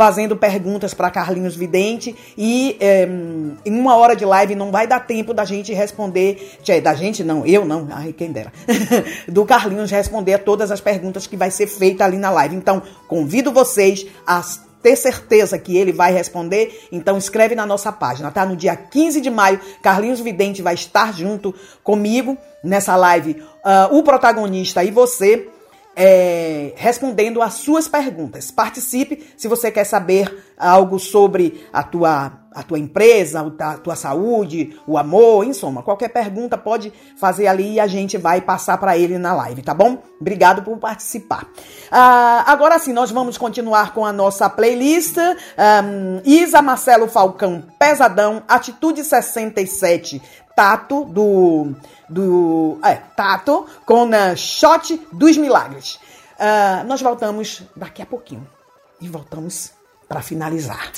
fazendo 0.00 0.34
perguntas 0.34 0.94
para 0.94 1.10
Carlinhos 1.10 1.54
Vidente 1.54 2.16
e 2.34 2.74
é, 2.80 3.06
em 3.66 3.78
uma 3.78 3.96
hora 3.96 4.16
de 4.16 4.24
live 4.24 4.54
não 4.54 4.70
vai 4.70 4.86
dar 4.86 5.00
tempo 5.00 5.34
da 5.34 5.44
gente 5.44 5.74
responder, 5.74 6.58
tchê, 6.62 6.80
da 6.80 6.94
gente 6.94 7.22
não, 7.22 7.44
eu 7.44 7.66
não, 7.66 7.86
ai 7.92 8.14
quem 8.14 8.32
dera, 8.32 8.50
do 9.28 9.44
Carlinhos 9.44 9.90
responder 9.90 10.32
a 10.32 10.38
todas 10.38 10.70
as 10.70 10.80
perguntas 10.80 11.26
que 11.26 11.36
vai 11.36 11.50
ser 11.50 11.66
feita 11.66 12.02
ali 12.02 12.16
na 12.16 12.30
live. 12.30 12.56
Então, 12.56 12.82
convido 13.06 13.52
vocês 13.52 14.06
a 14.26 14.42
ter 14.82 14.96
certeza 14.96 15.58
que 15.58 15.76
ele 15.76 15.92
vai 15.92 16.14
responder, 16.14 16.88
então 16.90 17.18
escreve 17.18 17.54
na 17.54 17.66
nossa 17.66 17.92
página, 17.92 18.30
tá? 18.30 18.46
No 18.46 18.56
dia 18.56 18.74
15 18.74 19.20
de 19.20 19.28
maio, 19.28 19.60
Carlinhos 19.82 20.20
Vidente 20.20 20.62
vai 20.62 20.72
estar 20.72 21.12
junto 21.12 21.54
comigo 21.84 22.38
nessa 22.64 22.96
live, 22.96 23.32
uh, 23.32 23.94
o 23.94 24.02
protagonista 24.02 24.82
e 24.82 24.90
você, 24.90 25.46
é, 26.02 26.72
respondendo 26.76 27.42
às 27.42 27.54
suas 27.54 27.86
perguntas. 27.86 28.50
Participe 28.50 29.22
se 29.36 29.46
você 29.46 29.70
quer 29.70 29.84
saber 29.84 30.34
algo 30.56 30.98
sobre 30.98 31.68
a 31.70 31.82
tua, 31.82 32.32
a 32.54 32.62
tua 32.62 32.78
empresa, 32.78 33.46
a 33.58 33.76
tua 33.76 33.94
saúde, 33.94 34.80
o 34.86 34.96
amor, 34.96 35.44
em 35.44 35.52
soma. 35.52 35.82
Qualquer 35.82 36.08
pergunta 36.08 36.56
pode 36.56 36.90
fazer 37.18 37.48
ali 37.48 37.74
e 37.74 37.80
a 37.80 37.86
gente 37.86 38.16
vai 38.16 38.40
passar 38.40 38.78
para 38.78 38.96
ele 38.96 39.18
na 39.18 39.34
live, 39.34 39.60
tá 39.60 39.74
bom? 39.74 40.02
Obrigado 40.18 40.62
por 40.62 40.78
participar. 40.78 41.46
Ah, 41.90 42.44
agora 42.46 42.78
sim, 42.78 42.94
nós 42.94 43.10
vamos 43.10 43.36
continuar 43.36 43.92
com 43.92 44.06
a 44.06 44.12
nossa 44.12 44.48
playlist. 44.48 45.18
Um, 45.18 46.22
Isa 46.24 46.62
Marcelo 46.62 47.08
Falcão, 47.08 47.62
Pesadão, 47.78 48.42
Atitude 48.48 49.04
67. 49.04 50.22
Tato 50.60 51.06
do. 51.06 51.74
do 52.06 52.78
é, 52.84 52.94
Tato 53.16 53.66
com 53.86 54.10
uh, 54.10 54.36
Shot 54.36 55.08
dos 55.10 55.38
Milagres. 55.38 55.98
Uh, 56.38 56.84
nós 56.86 57.00
voltamos 57.00 57.62
daqui 57.74 58.02
a 58.02 58.06
pouquinho. 58.06 58.46
E 59.00 59.08
voltamos 59.08 59.72
para 60.06 60.20
finalizar. 60.20 60.92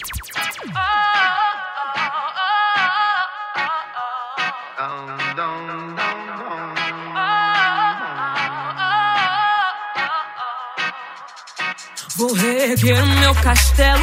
Vou 12.17 12.33
reerguer 12.35 13.07
meu 13.21 13.35
castelo, 13.37 14.03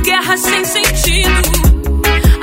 Guerra 0.00 0.36
sem 0.36 0.64
sentido, 0.64 1.52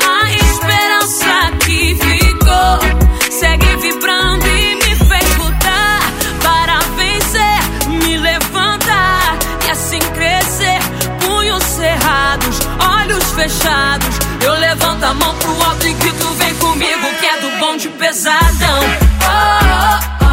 a 0.06 0.32
esperança 0.32 1.52
que 1.66 1.96
ficou 1.96 3.32
segue 3.32 3.76
vibrando 3.78 4.48
e 4.48 4.76
me 4.76 4.96
fez 4.96 5.38
lutar 5.38 6.02
para 6.42 6.80
vencer, 6.96 7.90
me 7.90 8.18
levantar 8.18 9.38
e 9.66 9.72
assim 9.72 10.00
crescer. 10.00 10.80
Punhos 11.20 11.64
cerrados, 11.64 12.60
olhos 12.80 13.24
fechados. 13.32 14.20
Eu 14.44 14.54
levanto 14.60 15.04
a 15.04 15.14
mão 15.14 15.36
pro 15.36 15.64
alto 15.64 15.88
e 15.88 15.94
grito: 15.94 16.28
Vem 16.36 16.54
comigo, 16.56 17.08
que 17.20 17.26
é 17.26 17.38
do 17.42 17.50
bonde 17.60 17.90
pesadão. 17.90 18.80
Oh, 19.22 20.24
oh, 20.24 20.26
oh, 20.26 20.27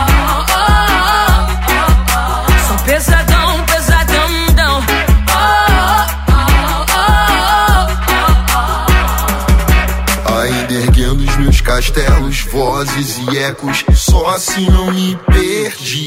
castelos, 11.84 12.40
vozes 12.50 13.18
e 13.18 13.38
ecos, 13.38 13.84
só 13.94 14.28
assim 14.28 14.70
não 14.70 14.90
me 14.90 15.18
perdi. 15.26 16.06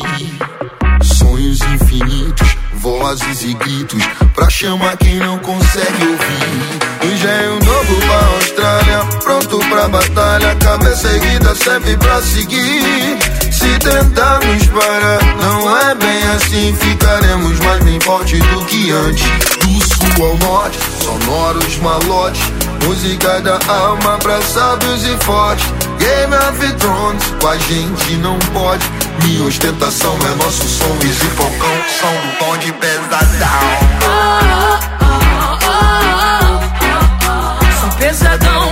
Sonhos 1.04 1.60
infinitos, 1.62 2.58
vozes 2.74 3.44
e 3.44 3.54
gritos, 3.54 4.04
pra 4.34 4.50
chamar 4.50 4.98
quem 4.98 5.18
não 5.18 5.38
consegue 5.38 6.04
ouvir. 6.04 7.14
Engenho 7.14 7.60
novo 7.64 7.96
pra 8.02 8.26
Austrália, 8.36 9.06
pronto 9.24 9.60
pra 9.70 9.88
batalha, 9.88 10.56
cabeça 10.56 11.10
erguida 11.10 11.56
serve 11.56 11.96
pra 11.98 12.22
seguir. 12.24 13.18
Se 13.52 13.80
tentarmos 13.80 14.68
parar, 14.68 15.36
não 15.38 15.78
é 15.78 15.96
bem 15.96 16.24
assim, 16.36 16.76
ficaremos 16.76 17.60
mais 17.60 17.84
bem 17.84 18.00
fortes 18.00 18.40
do 18.40 18.66
que 18.66 18.92
antes. 18.92 19.26
Do 19.60 19.88
sul 19.88 20.26
ao 20.26 20.38
norte, 20.38 20.80
sonoros 21.04 21.78
malotes, 21.78 22.42
música 22.88 23.42
da 23.42 23.60
alma 23.68 24.18
pra 24.20 24.42
sábios 24.42 25.04
e 25.04 25.18
fortes. 25.26 25.66
Game 26.00 26.34
of 26.34 26.74
Thrones, 26.76 27.24
com 27.42 27.48
a 27.50 27.58
gente 27.58 28.16
não 28.18 28.40
pode. 28.54 28.86
Minha 29.24 29.44
ostentação 29.44 30.18
é 30.26 30.36
nosso 30.42 30.66
som, 30.70 30.98
Easy 31.04 31.28
Falcão, 31.36 31.78
som 32.00 32.14
do 32.22 32.46
bonde 32.46 32.72
pesadão. 32.74 33.48
Sou 37.82 37.90
pesadão, 37.98 37.98
pesadão, 37.98 38.67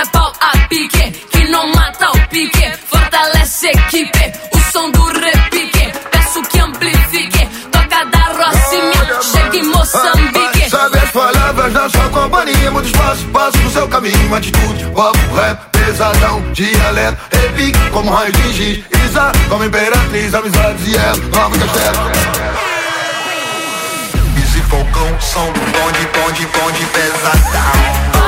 é 0.00 0.06
pau 0.06 0.32
a 0.40 0.56
pique. 0.68 1.10
Que 1.30 1.44
não 1.48 1.66
mata 1.74 2.10
o 2.10 2.28
pique, 2.28 2.72
fortalece 2.86 3.66
a 3.68 3.72
equipe. 3.72 4.32
O 4.52 4.72
som 4.72 4.90
do 4.90 5.04
repique, 5.04 5.92
peço 6.10 6.42
que 6.42 6.58
amplifique. 6.58 7.46
Toca 7.70 8.04
da 8.06 8.18
Rocinha, 8.18 9.22
chega 9.22 9.56
em 9.56 9.64
Moçambique. 9.64 10.70
Sabe 10.70 10.98
as 10.98 11.10
palavras 11.10 11.72
da 11.72 11.88
sua 11.90 12.08
companhia 12.10 12.70
Muito 12.70 12.86
espaço, 12.86 13.26
passo 13.32 13.58
no 13.58 13.70
seu 13.72 13.88
caminho 13.88 14.34
Atitude, 14.34 14.84
papo, 14.94 15.34
rap, 15.34 15.58
pesadão 15.72 16.40
Dialeto, 16.52 17.18
repique 17.32 17.90
como 17.90 18.08
raio 18.08 18.32
de 18.32 18.52
giz 18.52 18.84
Isa, 19.04 19.32
como 19.48 19.64
imperatriz 19.64 20.32
Amizades 20.32 20.86
e 20.86 20.96
ela, 20.96 21.16
novo 21.16 21.58
castelo 21.58 22.40
Falcão, 24.70 25.20
som 25.20 25.52
do 25.52 25.58
bonde, 25.58 26.08
bonde, 26.14 26.46
bonde 26.46 26.86
pesadão 26.92 28.19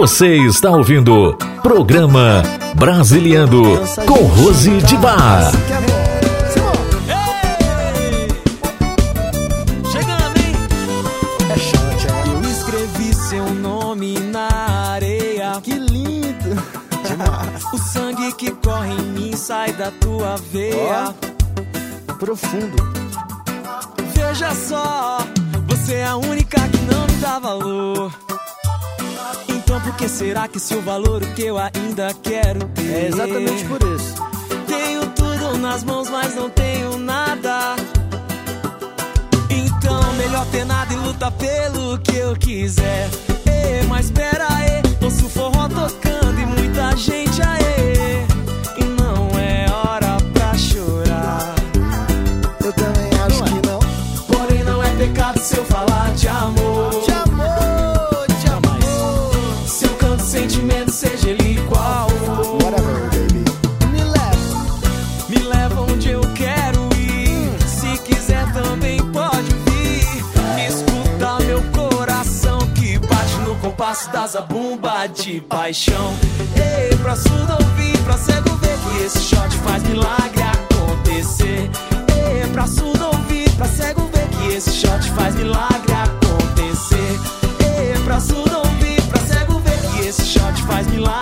Você 0.00 0.34
está 0.46 0.70
ouvindo 0.70 1.36
Programa 1.62 2.42
Brasiliando 2.74 3.62
com 4.06 4.14
Rose 4.28 4.78
de 4.80 4.96
Bar. 4.96 5.52
Eu 12.24 12.50
escrevi 12.50 13.14
seu 13.14 13.44
nome 13.52 14.18
na 14.20 14.48
areia. 14.94 15.60
Que 15.62 15.74
lindo! 15.74 16.56
O 17.74 17.76
sangue 17.76 18.32
que 18.32 18.52
corre 18.52 18.94
em 18.94 19.02
mim 19.02 19.36
sai 19.36 19.70
da 19.74 19.90
tua 19.90 20.36
veia. 20.50 21.14
Profundo. 22.18 22.90
Veja 24.14 24.54
só, 24.54 25.18
você 25.68 25.96
é 25.96 26.06
a 26.06 26.16
única 26.16 26.58
que 26.68 26.78
não 26.90 27.06
me 27.06 27.16
dá 27.20 27.38
valor. 27.38 28.29
Então 29.80 29.92
por 29.92 29.96
que 29.96 30.08
será 30.08 30.46
que 30.46 30.60
seu 30.60 30.82
valor 30.82 31.22
o 31.22 31.34
que 31.34 31.42
eu 31.42 31.56
ainda 31.56 32.12
quero 32.22 32.66
ter? 32.74 32.92
É 32.92 33.08
exatamente 33.08 33.64
por 33.64 33.80
isso. 33.94 34.14
Tenho 34.66 35.06
tudo 35.10 35.56
nas 35.56 35.82
mãos, 35.82 36.10
mas 36.10 36.34
não 36.34 36.50
tenho 36.50 36.98
nada. 36.98 37.76
Então, 39.48 40.12
melhor 40.14 40.44
ter 40.46 40.66
nada 40.66 40.92
e 40.92 40.96
lutar 40.96 41.32
pelo 41.32 41.98
que 41.98 42.14
eu 42.14 42.36
quiser. 42.36 43.08
Ê, 43.46 43.82
mas 43.88 44.10
pera 44.10 44.46
aí, 44.52 44.82
ouço 45.02 45.28
forró 45.30 45.66
tocando 45.68 46.38
e 46.38 46.46
muita 46.46 46.94
gente 46.96 47.40
aí. 47.40 47.59
No 74.00 74.06
compasso 74.06 74.10
da 74.10 74.26
zabumba 74.26 75.06
de 75.08 75.40
paixão. 75.42 76.14
Ei, 76.56 76.96
pra 76.98 77.16
surdo 77.16 77.52
ouvir, 77.52 77.96
pra 77.98 78.16
cego 78.16 78.54
ver 78.56 78.78
que 78.78 79.04
esse 79.04 79.20
shot 79.20 79.54
faz 79.58 79.82
milagre 79.82 80.42
acontecer. 80.42 81.70
Ei, 82.08 82.46
pra 82.52 82.66
surdo 82.66 83.06
ouvir, 83.06 83.50
pra 83.56 83.66
cego 83.66 84.08
ver 84.12 84.28
que 84.28 84.54
esse 84.54 84.72
shot 84.72 85.10
faz 85.10 85.34
milagre 85.34 85.92
acontecer. 85.92 87.20
Ei, 87.78 87.98
pra 88.04 88.20
surdo 88.20 88.58
ouvir, 88.58 89.02
pra 89.02 89.20
cego 89.20 89.58
ver 89.60 89.80
que 89.80 90.08
esse 90.08 90.24
shot 90.24 90.62
faz 90.62 90.86
milagre 90.86 91.19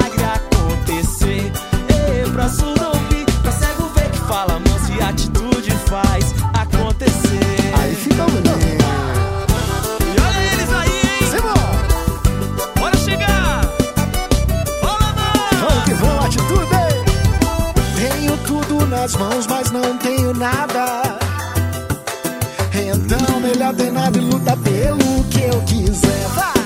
mãos, 19.19 19.47
mas 19.47 19.71
não 19.71 19.97
tenho 19.99 20.33
nada. 20.35 21.19
Então 22.75 23.41
melhor 23.41 23.75
ter 23.75 23.93
nada 23.93 24.17
e 24.17 24.21
luta 24.21 24.57
pelo 24.57 25.25
que 25.25 25.43
eu 25.43 25.61
quiser. 25.63 26.29
Vai! 26.35 26.58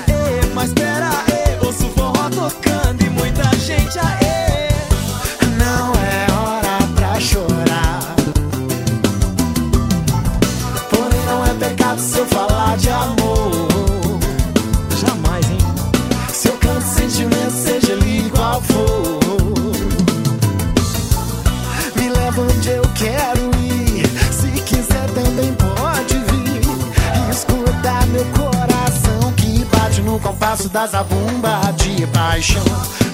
No 30.53 30.57
compasso 30.57 30.69
das 30.69 30.91
zabumbas 30.91 31.75
de 31.77 32.05
paixão. 32.07 32.63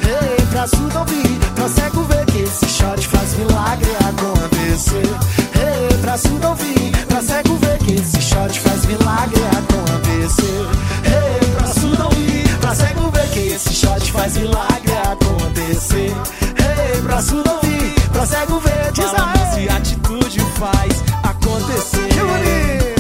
Ei, 0.04 0.46
pra 0.48 0.68
surdo 0.68 1.00
ouvir, 1.00 1.40
pra 1.56 1.70
cego 1.70 2.04
ver 2.04 2.26
que 2.26 2.40
esse 2.40 2.66
shot 2.68 3.08
faz 3.08 3.34
milagre 3.36 3.92
acontecer. 4.10 5.08
Ei, 5.56 5.98
pra 6.00 6.18
surdo 6.18 6.48
ouvir, 6.50 6.92
pra 7.08 7.22
cego 7.22 7.56
ver 7.58 7.78
que 7.80 7.94
esse 7.94 8.22
shot 8.22 8.60
faz 8.60 8.86
milagre 8.86 9.42
acontecer. 9.58 10.68
Ei, 11.06 11.50
pra 11.56 11.68
surdo 11.68 12.04
ouvir, 12.04 12.58
pra 12.60 12.76
cego 12.76 13.10
ver 13.12 13.30
que 13.30 13.40
esse 13.40 13.74
shot 13.74 14.12
faz 14.12 14.38
milagre 14.38 14.94
acontecer. 15.12 16.14
Ei, 16.58 17.02
pra 17.02 17.22
surdo 17.22 17.52
ouvir, 17.52 17.94
pra 18.12 18.26
cego 18.26 18.60
ver, 18.60 18.92
diz 18.92 19.14
aí. 19.14 19.54
Se 19.54 19.70
atitude 19.70 20.40
faz 20.60 21.04
acontecer. 21.24 22.08
Que 22.10 22.20
bonito! 22.20 23.00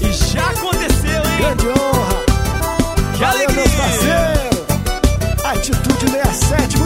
E 0.00 0.12
já 0.12 0.46
aconteceu, 0.50 1.22
hein? 1.24 1.91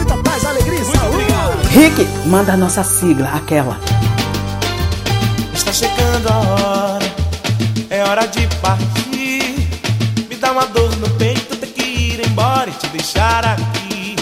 Muita 0.07 0.17
paz, 0.23 0.45
alegria 0.45 0.79
e 0.79 0.85
saúde! 0.85 1.25
Rick, 1.71 2.05
manda 2.27 2.53
a 2.53 2.57
nossa 2.57 2.83
sigla, 2.83 3.29
aquela. 3.33 3.77
Está 5.53 5.73
chegando 5.73 6.29
a 6.29 6.37
hora, 6.37 7.13
é 7.89 8.03
hora 8.03 8.25
de 8.27 8.47
partir. 8.61 9.67
Me 10.29 10.35
dá 10.35 10.51
uma 10.51 10.65
dor 10.67 10.95
no 10.97 11.09
peito, 11.11 11.55
ter 11.57 11.67
que 11.67 11.83
ir 11.83 12.25
embora 12.25 12.69
e 12.69 12.73
te 12.73 12.87
deixar 12.87 13.45
aqui. 13.45 14.15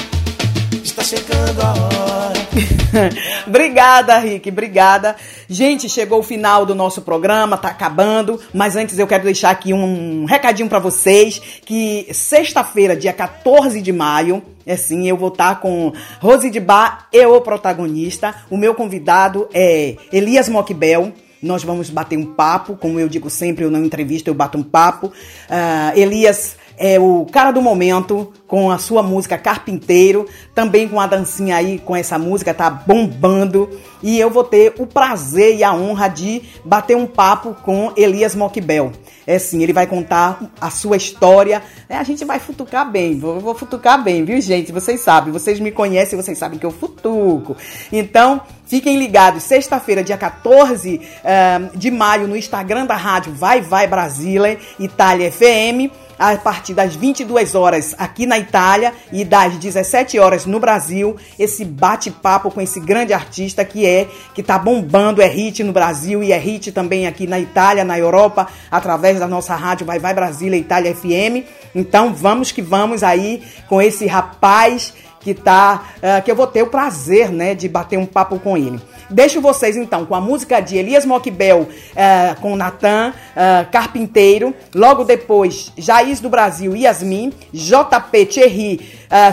Está 0.84 1.04
chegando 1.04 1.62
a 1.62 1.74
hora. 1.74 2.45
obrigada, 3.48 4.18
Rick, 4.18 4.50
obrigada. 4.50 5.16
Gente, 5.48 5.90
chegou 5.90 6.20
o 6.20 6.24
final 6.24 6.66
do 6.66 6.76
nosso 6.76 7.02
programa, 7.02 7.58
tá 7.58 7.70
acabando, 7.70 8.40
mas 8.54 8.76
antes 8.76 8.98
eu 8.98 9.08
quero 9.08 9.24
deixar 9.24 9.52
aqui 9.52 9.74
um 9.74 10.26
recadinho 10.26 10.70
pra 10.70 10.80
vocês 10.80 11.42
que 11.66 12.08
sexta-feira, 12.12 12.96
dia 12.96 13.14
14 13.14 13.82
de 13.82 13.92
maio, 13.92 14.44
é 14.66 14.76
sim, 14.76 15.08
eu 15.08 15.16
vou 15.16 15.30
estar 15.30 15.60
com 15.60 15.94
Rose 16.20 16.50
de 16.50 16.60
Bar 16.60 17.08
e 17.14 17.26
o 17.26 17.40
protagonista. 17.40 18.34
O 18.50 18.58
meu 18.58 18.74
convidado 18.74 19.48
é 19.54 19.96
Elias 20.12 20.50
Moquebel. 20.50 21.14
Nós 21.42 21.64
vamos 21.64 21.92
bater 21.92 22.18
um 22.18 22.34
papo, 22.34 22.76
como 22.76 23.00
eu 23.00 23.08
digo 23.08 23.30
sempre, 23.30 23.64
eu 23.64 23.70
não 23.70 23.86
entrevisto, 23.86 24.28
eu 24.28 24.34
bato 24.34 24.58
um 24.58 24.64
papo. 24.64 25.14
Ah, 25.48 25.94
Elias 25.96 26.58
é 26.78 27.00
o 27.00 27.26
cara 27.32 27.52
do 27.52 27.62
momento 27.62 28.32
com 28.48 28.70
a 28.70 28.78
sua 28.78 29.02
música 29.02 29.38
Carpinteiro, 29.38 30.28
também 30.54 30.88
com 30.88 31.00
a 31.00 31.08
dancinha 31.08 31.56
aí 31.56 31.80
com 31.80 31.96
essa 31.96 32.18
música 32.18 32.54
tá 32.54 32.70
bombando 32.70 33.70
e 34.04 34.20
eu 34.20 34.30
vou 34.30 34.44
ter 34.44 34.74
o 34.78 34.86
prazer 34.86 35.56
e 35.56 35.64
a 35.64 35.74
honra 35.74 36.08
de 36.08 36.44
bater 36.64 36.96
um 36.96 37.08
papo 37.08 37.56
com 37.64 37.92
Elias 37.96 38.36
Moquebel. 38.36 38.92
É 39.28 39.40
sim, 39.40 39.64
ele 39.64 39.74
vai 39.74 39.88
contar 39.88 40.40
a 40.62 40.70
sua 40.70 40.96
história. 40.96 41.64
É, 41.90 41.98
a 41.98 42.04
gente 42.04 42.24
vai 42.24 42.40
futucar 42.40 42.90
bem, 42.90 43.18
vou, 43.18 43.40
vou 43.40 43.56
futucar 43.56 44.04
bem, 44.04 44.24
viu, 44.24 44.40
gente? 44.40 44.72
Vocês 44.72 45.02
sabem, 45.02 45.34
vocês 45.34 45.60
me 45.60 45.72
conhecem, 45.72 46.22
vocês 46.22 46.38
sabem 46.38 46.60
que 46.60 46.66
eu 46.66 46.72
futuco. 46.72 47.58
Então, 47.92 48.42
fiquem 48.66 48.98
ligados, 48.98 49.44
sexta-feira, 49.44 50.04
dia 50.04 50.18
14 50.18 51.02
eh, 51.24 51.62
de 51.74 51.92
maio, 51.92 52.28
no 52.28 52.36
Instagram 52.36 52.86
da 52.86 52.96
rádio 52.96 53.34
Vai 53.34 53.62
Vai 53.62 53.88
Brasília, 53.88 54.58
Itália 54.80 55.32
FM 55.32 55.92
a 56.18 56.36
partir 56.38 56.74
das 56.74 56.96
22 56.96 57.56
horas 57.56 57.94
aqui 57.98 58.26
na 58.26 58.40
Itália 58.40 58.94
e 59.12 59.24
das 59.24 59.58
17 59.58 60.18
horas 60.20 60.46
no 60.46 60.60
Brasil, 60.60 61.16
esse 61.38 61.66
bate-papo 61.66 62.50
com 62.50 62.62
esse 62.62 62.80
grande 62.80 63.14
artista 63.14 63.64
que 63.66 63.86
é 63.86 64.08
que 64.34 64.42
tá 64.42 64.58
bombando, 64.58 65.22
é 65.22 65.28
hit 65.28 65.64
no 65.64 65.74
Brasil 65.74 66.24
e 66.24 66.32
é 66.32 66.38
hit 66.38 66.72
também 66.72 67.08
aqui 67.08 67.28
na 67.28 67.40
Itália, 67.40 67.84
na 67.84 67.98
Europa, 67.98 68.48
através 68.72 69.20
da 69.20 69.28
nossa 69.28 69.56
rádio 69.56 69.86
Vai 69.86 70.00
Vai 70.00 70.14
Brasília 70.14 70.58
Itália 70.58 70.96
FM. 70.96 71.46
Então, 71.74 72.14
vamos 72.14 72.52
que 72.52 72.62
vamos 72.62 73.04
aí 73.04 73.44
com 73.68 73.82
esse 73.82 74.06
rapaz 74.08 74.94
que 75.26 75.34
tá 75.34 75.84
uh, 75.98 76.24
que 76.24 76.30
eu 76.30 76.36
vou 76.36 76.46
ter 76.46 76.62
o 76.62 76.68
prazer, 76.68 77.32
né, 77.32 77.56
de 77.56 77.68
bater 77.68 77.98
um 77.98 78.06
papo 78.06 78.38
com 78.38 78.56
ele. 78.56 78.80
Deixo 79.10 79.42
vocês 79.42 79.76
então 79.76 80.06
com 80.06 80.14
a 80.14 80.22
música 80.22 80.60
de 80.60 80.78
Elias 80.78 81.04
Moquebel 81.04 81.62
uh, 81.62 82.40
com 82.42 82.56
Natan 82.56 83.12
uh, 83.12 83.72
Carpinteiro. 83.72 84.54
Logo 84.74 85.04
depois, 85.04 85.72
Jaís 85.76 86.20
do 86.20 86.30
Brasil, 86.30 86.76
Yasmin, 86.76 87.34
JP 87.52 88.26
Thierry, 88.28 88.82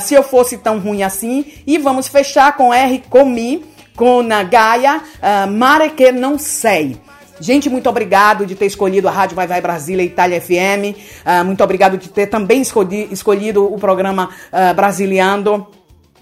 Se 0.01 0.15
Eu 0.15 0.23
Fosse 0.23 0.57
Tão 0.57 0.79
Ruim 0.79 1.03
Assim. 1.03 1.45
E 1.67 1.77
vamos 1.77 2.09
fechar 2.09 2.57
com 2.57 2.73
R 2.73 3.03
Comi, 3.11 3.65
com 3.95 4.27
Gaia, 4.49 4.97
uh, 4.97 5.51
Mare 5.51 5.91
Que 5.91 6.11
Não 6.11 6.39
Sei. 6.39 6.99
Gente, 7.43 7.69
muito 7.69 7.91
obrigado 7.91 8.47
de 8.47 8.55
ter 8.55 8.67
escolhido 8.67 9.09
a 9.09 9.11
Rádio 9.11 9.35
Vai 9.35 9.49
Vai 9.49 9.61
Brasília 9.61 10.05
Itália 10.05 10.41
FM. 10.41 10.95
Uh, 11.27 11.45
muito 11.45 11.63
obrigado 11.65 11.99
de 11.99 12.09
ter 12.09 12.27
também 12.27 12.63
escolhi, 12.63 13.09
escolhido 13.11 13.65
o 13.65 13.77
programa 13.81 14.29
uh, 14.29 14.75
Brasiliando. 14.75 15.67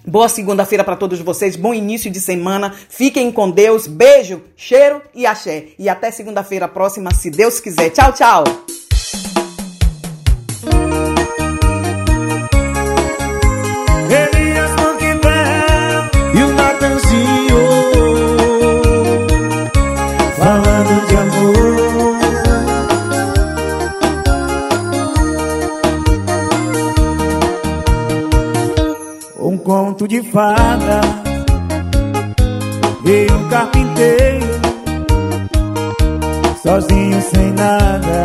Boa 0.07 0.29
segunda-feira 0.29 0.83
para 0.83 0.97
todos 0.97 1.21
vocês, 1.21 1.57
bom 1.57 1.75
início 1.75 2.11
de 2.11 2.21
semana. 2.21 2.75
Fiquem 2.89 3.31
com 3.31 3.51
Deus, 3.51 3.87
beijo, 3.87 4.43
cheiro 4.57 5.03
e 5.15 5.27
axé. 5.27 5.67
E 5.79 5.89
até 5.89 6.11
segunda-feira 6.11 6.67
próxima, 6.67 7.13
se 7.13 7.31
Deus 7.31 7.61
quiser. 7.61 7.91
Tchau, 7.91 8.13
tchau. 8.13 8.45
Carpinteiro 33.61 34.47
sozinho 36.63 37.21
sem 37.21 37.53
nada, 37.53 38.23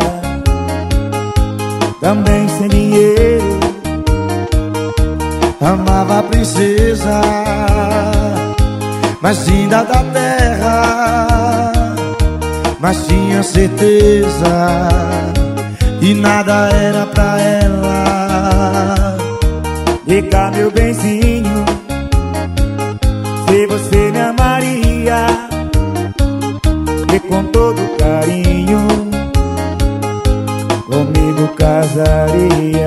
também 2.00 2.48
sem 2.48 2.68
dinheiro. 2.68 3.60
Amava 5.60 6.20
a 6.20 6.22
princesa 6.22 7.20
mais 9.20 9.46
linda 9.46 9.82
da 9.84 10.02
terra, 10.04 11.72
mas 12.78 13.06
tinha 13.06 13.42
certeza 13.42 14.88
que 16.00 16.14
nada 16.14 16.70
era 16.72 17.06
pra 17.06 17.40
ela. 17.40 19.16
Liga 20.06 20.50
meu 20.52 20.70
benzinho, 20.70 21.25
casaria. 31.96 32.85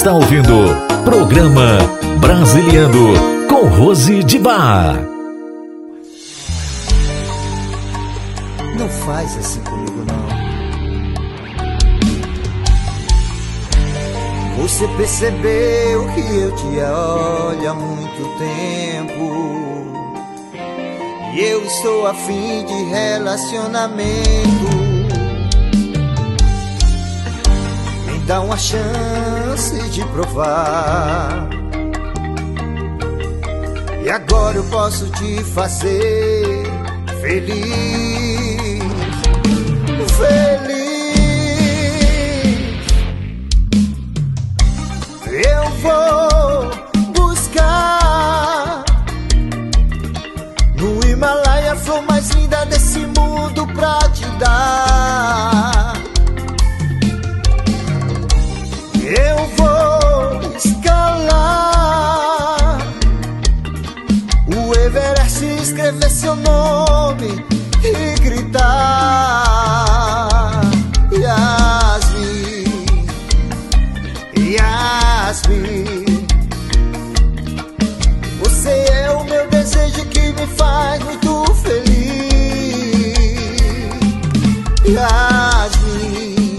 Está 0.00 0.14
ouvindo 0.14 0.54
Programa 1.04 1.76
Brasiliano 2.20 3.46
com 3.46 3.68
Rose 3.68 4.24
de 4.24 4.38
Bar. 4.38 4.96
Não 8.78 8.88
faz 8.88 9.36
assim 9.36 9.60
comigo, 9.60 10.02
não. 10.06 10.26
Você 14.62 14.88
percebeu 14.96 16.08
que 16.14 16.20
eu 16.20 16.56
te 16.56 16.80
olho 16.80 17.70
há 17.70 17.74
muito 17.74 18.22
tempo. 18.38 19.20
E 21.34 21.40
eu 21.42 21.62
estou 21.62 22.06
afim 22.06 22.64
de 22.64 22.84
relacionamento. 22.84 24.79
Dá 28.30 28.40
uma 28.42 28.56
chance 28.56 29.76
de 29.88 30.04
provar. 30.04 31.48
E 34.04 34.08
agora 34.08 34.56
eu 34.56 34.62
posso 34.66 35.10
te 35.10 35.42
fazer 35.42 36.62
feliz. 37.20 38.84
Feliz. 40.20 40.70
Eu 45.26 45.64
vou 45.82 46.70
buscar 47.12 48.84
no 50.76 51.04
Himalaia 51.04 51.72
a 51.72 51.76
flor 51.76 52.02
mais 52.02 52.30
linda 52.30 52.64
desse 52.66 53.00
mundo 53.00 53.66
pra 53.74 53.98
te 54.10 54.24
dar. 54.38 54.89
Me 80.40 80.46
faz 80.46 81.02
muito 81.04 81.44
feliz. 81.56 81.90
Yasmin, 84.86 86.56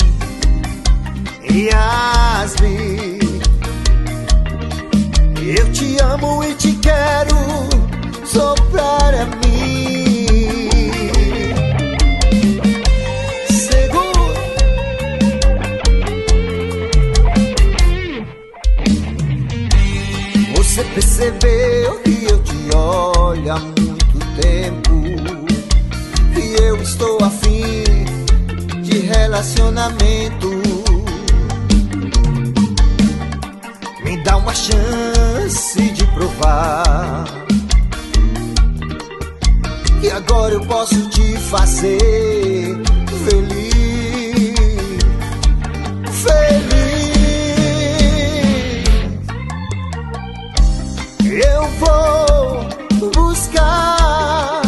Yasmin. 1.49 3.19
Eu 5.57 5.71
te 5.71 5.97
amo 5.99 6.43
e 6.43 6.53
te 6.55 6.73
quero 6.73 7.37
só 8.23 8.53
para 8.71 9.25
mim. 9.25 9.41
Percebeu 20.93 21.99
que 22.01 22.25
eu 22.29 22.43
te 22.43 22.75
olho 23.31 23.51
há 23.51 23.59
muito 23.59 24.19
tempo 24.41 24.91
E 26.35 26.61
eu 26.61 26.75
estou 26.81 27.17
afim 27.23 27.83
de 28.81 28.99
relacionamento. 28.99 30.49
Me 34.03 34.17
dá 34.23 34.35
uma 34.37 34.53
chance 34.53 35.81
de 35.91 36.05
provar 36.07 37.23
E 40.03 40.11
agora 40.11 40.55
eu 40.55 40.65
posso 40.65 41.09
te 41.09 41.37
fazer 41.37 42.81
feliz 43.25 43.71
Feliz. 46.11 46.81
Eu 51.23 51.67
vou 51.79 52.30
buscar 53.31 54.61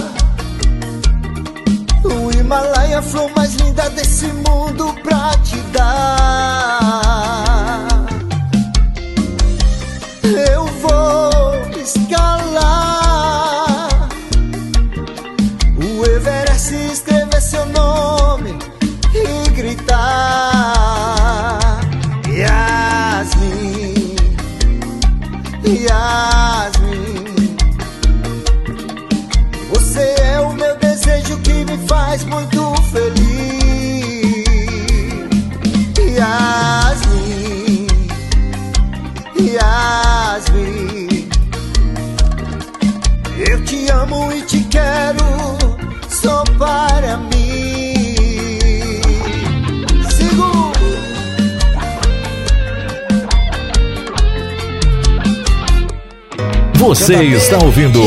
o 2.06 2.32
Himalaia, 2.32 3.00
a 3.00 3.02
flor 3.02 3.30
mais 3.36 3.56
linda 3.56 3.90
desse 3.90 4.28
mundo 4.28 4.96
pra 5.04 5.32
te 5.44 5.58
dar. 5.74 7.04
Eu 10.24 10.66
vou 10.66 11.82
escalar 11.82 12.33
Você 56.94 57.24
está 57.24 57.58
ouvindo 57.58 58.00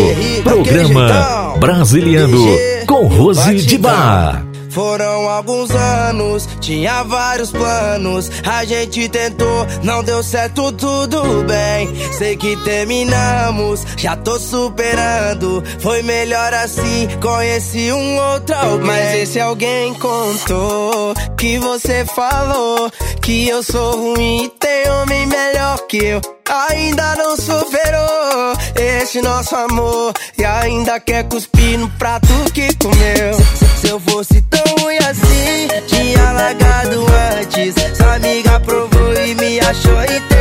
Programa 0.44 1.56
Brasiliano 1.58 2.38
com 2.86 3.08
Rose 3.08 3.54
de 3.54 3.76
Bar. 3.78 4.46
Foram 4.70 5.28
alguns 5.28 5.72
anos, 5.72 6.48
tinha 6.60 7.02
vários 7.02 7.50
planos. 7.50 8.30
A 8.44 8.64
gente 8.64 9.08
tentou, 9.08 9.66
não 9.82 10.04
deu 10.04 10.22
certo, 10.22 10.70
tudo 10.70 11.42
bem. 11.48 11.88
Sei 12.12 12.36
que 12.36 12.56
terminamos, 12.62 13.84
já 13.96 14.14
tô 14.14 14.38
superando. 14.38 15.64
Foi 15.80 16.02
melhor 16.02 16.54
assim, 16.54 17.08
conheci 17.20 17.90
um 17.90 18.16
outro 18.34 18.54
alguém. 18.54 18.86
Mas 18.86 19.14
esse 19.14 19.40
alguém 19.40 19.94
contou 19.94 21.12
que 21.36 21.58
você 21.58 22.04
falou 22.04 22.88
que 23.20 23.48
eu 23.48 23.64
sou 23.64 23.96
ruim 23.96 24.44
e 24.44 24.48
tem 24.50 24.88
homem 24.90 25.26
melhor 25.26 25.78
que 25.88 25.96
eu. 25.96 26.35
Ainda 26.48 27.16
não 27.16 27.36
superou 27.36 28.52
esse 28.76 29.20
nosso 29.20 29.56
amor 29.56 30.12
E 30.38 30.44
ainda 30.44 31.00
quer 31.00 31.24
cuspir 31.24 31.78
no 31.78 31.88
prato 31.90 32.28
que 32.54 32.74
comeu. 32.76 33.34
Se 33.80 33.88
eu 33.88 34.00
fosse 34.00 34.40
tão 34.42 34.64
ruim 34.80 34.98
assim 34.98 35.68
Tinha 35.86 36.32
largado 36.32 37.06
antes. 37.40 37.74
Sua 37.96 38.14
amiga 38.14 38.60
provou 38.60 39.14
e 39.14 39.34
me 39.34 39.60
achou 39.60 40.02
interessante 40.02 40.35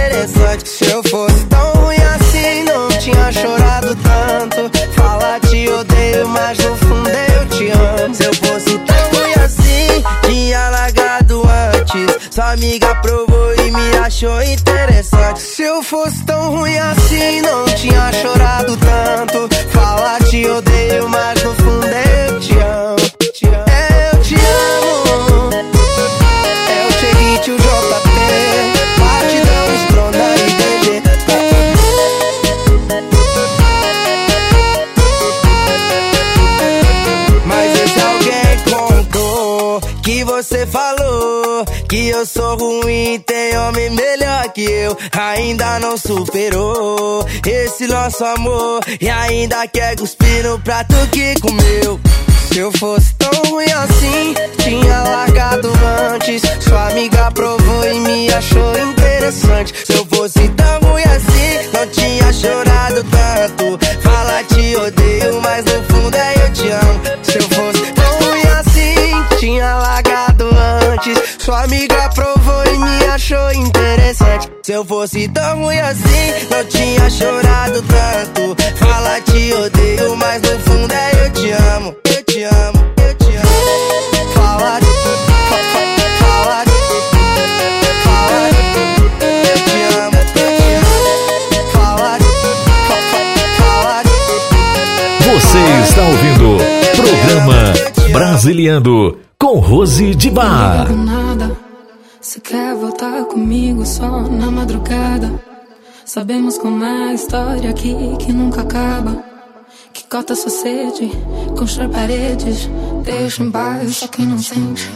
Sua 12.45 12.53
amiga 12.53 12.93
provou 13.01 13.55
e 13.55 13.71
me 13.71 13.97
achou 14.05 14.39
interessante. 14.43 15.41
Se 15.41 15.63
eu 15.63 15.81
fosse 15.81 16.23
tão 16.25 16.55
ruim 16.55 16.77
assim 16.77 17.41
Não 17.41 17.65
tinha 17.65 18.13
chorado 18.13 18.77
tanto. 18.77 19.49
Fala 19.71 20.19
te 20.19 20.45
odeio, 20.47 21.09
mas 21.09 21.34
eu 42.15 42.25
sou 42.25 42.57
ruim, 42.57 43.19
tem 43.25 43.57
homem 43.57 43.89
melhor 43.89 44.47
que 44.53 44.63
eu. 44.63 44.97
Ainda 45.11 45.79
não 45.79 45.97
superou 45.97 47.25
esse 47.45 47.87
nosso 47.87 48.23
amor. 48.23 48.79
E 49.01 49.09
ainda 49.09 49.67
quer 49.67 49.97
cuspir 49.97 50.43
no 50.45 50.57
prato 50.59 50.95
que 51.11 51.33
comeu. 51.41 51.99
Se 52.51 52.59
eu 52.59 52.71
fosse 52.79 53.13
tão 53.15 53.51
ruim 53.51 53.65
assim, 53.65 54.33
tinha 54.63 55.03
largado 55.03 55.69
antes. 56.13 56.41
Sua 56.61 56.89
amiga 56.89 57.29
provou 57.31 57.85
e 57.85 57.99
me 57.99 58.33
achou 58.33 58.79
interessante. 58.79 59.73
Se 59.85 59.93
eu 59.93 60.05
fosse 60.05 60.47
tão 60.49 60.89
ruim 60.89 61.03
assim, 61.03 61.69
não 61.73 61.85
tinha 61.87 62.31
chorado 62.31 63.03
tanto. 63.03 63.77
Fala 64.01 64.41
te 64.43 64.75
odeio, 64.77 65.41
mas 65.41 65.65
no 65.65 65.83
fundo 65.83 66.15
é 66.15 66.33
eu 66.45 66.53
te 66.53 66.69
amo. 66.69 67.01
Se 67.23 67.37
eu 67.39 67.49
fosse 67.49 67.74
Sua 71.55 71.63
amiga 71.63 72.09
provou 72.13 72.65
e 72.65 72.77
me 72.77 73.05
achou 73.05 73.49
interessante. 73.53 74.51
Se 74.61 74.73
eu 74.73 74.83
fosse 74.83 75.25
tão 75.29 75.63
ruim 75.63 75.79
assim, 75.79 76.33
não 76.51 76.65
tinha 76.65 77.09
chorado 77.09 77.81
tanto. 77.81 78.57
Fala 78.75 79.21
te 79.21 79.53
odeio, 79.53 80.17
mas 80.17 80.41
no 80.41 80.59
fundo 80.59 80.93
é 80.93 81.11
eu 81.25 81.31
te 81.31 81.51
amo. 81.51 81.95
Eu 82.09 82.23
te 82.25 82.43
amo, 82.43 82.93
eu 83.07 83.15
te 83.15 83.35
amo. 83.37 84.33
Fala, 84.33 84.79
fa- 84.81 85.57
fa- 85.71 85.93
fala, 86.19 86.65
fala. 88.03 88.49
Você 95.39 95.59
está 95.85 96.01
ouvindo 96.01 96.57
Programa 96.97 97.94
Brasiliando 98.15 99.19
com 99.37 99.59
Rose 99.59 100.15
de 100.15 100.29
Bar. 100.29 100.89
nada. 100.89 101.51
Se 102.21 102.39
quer 102.39 102.73
voltar 102.73 103.25
comigo 103.25 103.85
só 103.85 104.21
na 104.21 104.49
madrugada. 104.49 105.33
Sabemos 106.05 106.57
como 106.57 106.81
é 106.85 107.09
a 107.09 107.13
história 107.13 107.69
aqui 107.69 107.93
que 108.19 108.31
nunca 108.31 108.61
acaba. 108.61 109.21
Que 109.91 110.05
corta 110.07 110.33
sua 110.33 110.49
sede, 110.49 111.11
constrói 111.57 111.89
paredes, 111.89 112.69
deixa 113.03 113.43
em 113.43 113.51
paz 113.51 113.97
só 113.97 114.07
quem 114.07 114.25
não 114.27 114.37
sente. 114.39 114.89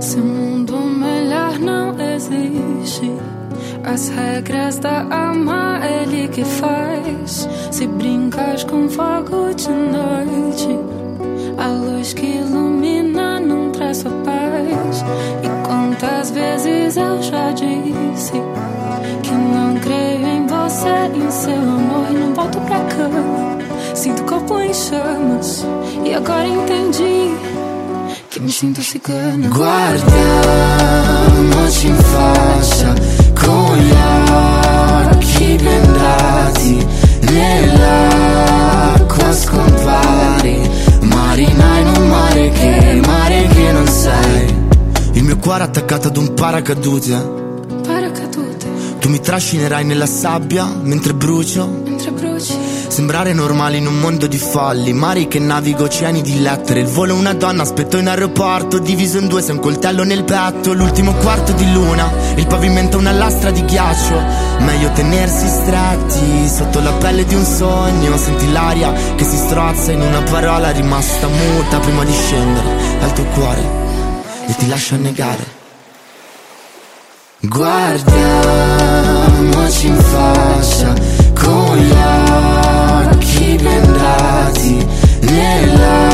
Se 0.00 0.16
o 0.18 0.24
mundo 0.24 0.78
melhor 0.78 1.58
não 1.58 1.92
existe, 2.14 3.10
as 3.82 4.10
regras 4.10 4.78
da 4.78 5.02
alma 5.12 5.80
ele 5.84 6.28
que 6.28 6.44
faz. 6.44 7.48
Se 7.72 7.84
brincas 7.88 8.62
com 8.62 8.88
fogo 8.88 9.52
de 9.56 9.68
noite, 9.70 11.03
a 11.58 11.68
luz 11.68 12.12
que 12.12 12.26
ilumina 12.26 13.40
não 13.40 13.70
traz 13.70 13.98
sua 13.98 14.10
paz. 14.24 15.04
E 15.42 15.66
quantas 15.66 16.30
vezes 16.30 16.96
eu 16.96 17.22
já 17.22 17.52
disse 17.52 18.32
que 19.22 19.32
não 19.32 19.78
creio 19.80 20.26
em 20.26 20.46
você, 20.46 20.88
em 21.14 21.30
seu 21.30 21.54
amor 21.54 22.06
e 22.10 22.14
não 22.14 22.34
volto 22.34 22.60
pra 22.62 22.80
cama. 22.80 23.58
Sinto 23.94 24.22
o 24.22 24.26
corpo 24.26 24.60
em 24.60 24.74
chamas 24.74 25.64
e 26.04 26.14
agora 26.14 26.46
entendi 26.46 27.34
que 28.34 28.40
me 28.40 28.50
sinto 28.50 28.82
cigana. 28.82 29.48
Guardiamoci 29.48 31.86
in 31.86 31.94
faccia 31.94 32.92
con 33.40 33.78
gli 33.78 33.94
occhi 35.12 35.56
bendati 35.56 36.84
nell'acqua 37.30 39.32
scompari 39.32 40.68
marinai 41.34 41.80
in 41.80 41.88
un 41.88 42.08
mare 42.08 42.50
che 42.50 43.00
mare 43.04 43.46
che 43.48 43.72
non 43.72 43.86
sai 43.88 44.54
Il 45.14 45.24
mio 45.24 45.36
cuore 45.38 45.64
attaccato 45.64 46.06
ad 46.08 46.16
un 46.16 46.32
paracadute. 46.32 47.12
Paracadute 47.84 48.66
Tu 49.00 49.08
mi 49.08 49.18
trascinerai 49.20 49.84
nella 49.84 50.06
sabbia 50.06 50.64
mentre 50.64 51.12
brucio. 51.12 51.93
Sembrare 52.94 53.32
normale 53.32 53.78
in 53.78 53.88
un 53.88 53.98
mondo 53.98 54.28
di 54.28 54.38
folli, 54.38 54.92
mari 54.92 55.26
che 55.26 55.40
navigo, 55.40 55.82
oceani 55.82 56.22
di 56.22 56.40
lettere. 56.40 56.78
Il 56.78 56.86
volo 56.86 57.16
una 57.16 57.32
donna, 57.32 57.62
aspetto 57.62 57.96
in 57.96 58.06
aeroporto, 58.06 58.78
diviso 58.78 59.18
in 59.18 59.26
due, 59.26 59.42
sei 59.42 59.56
un 59.56 59.60
coltello 59.60 60.04
nel 60.04 60.22
petto. 60.22 60.72
L'ultimo 60.72 61.12
quarto 61.14 61.50
di 61.54 61.72
luna, 61.72 62.08
il 62.36 62.46
pavimento 62.46 62.96
una 62.96 63.10
lastra 63.10 63.50
di 63.50 63.64
ghiaccio. 63.64 64.16
Meglio 64.60 64.92
tenersi 64.92 65.44
stretti 65.48 66.48
sotto 66.48 66.78
la 66.78 66.92
pelle 66.92 67.24
di 67.24 67.34
un 67.34 67.44
sogno. 67.44 68.16
Senti 68.16 68.52
l'aria 68.52 68.92
che 69.16 69.24
si 69.24 69.38
strozza 69.38 69.90
in 69.90 70.00
una 70.00 70.22
parola 70.22 70.70
rimasta 70.70 71.26
muta 71.26 71.80
prima 71.80 72.04
di 72.04 72.12
scendere 72.12 72.68
al 73.00 73.12
tuo 73.12 73.24
cuore 73.24 73.60
e 74.46 74.54
ti 74.54 74.68
lascia 74.68 74.94
negare. 74.94 75.44
Guardiamoci 77.40 78.26
in 79.88 79.96
faccia 79.96 80.94
con 81.34 81.76
gli 81.76 81.90
occhi 81.90 82.83
occhi 83.24 83.56
blindati 83.56 84.86
nell'acqua 85.20 86.12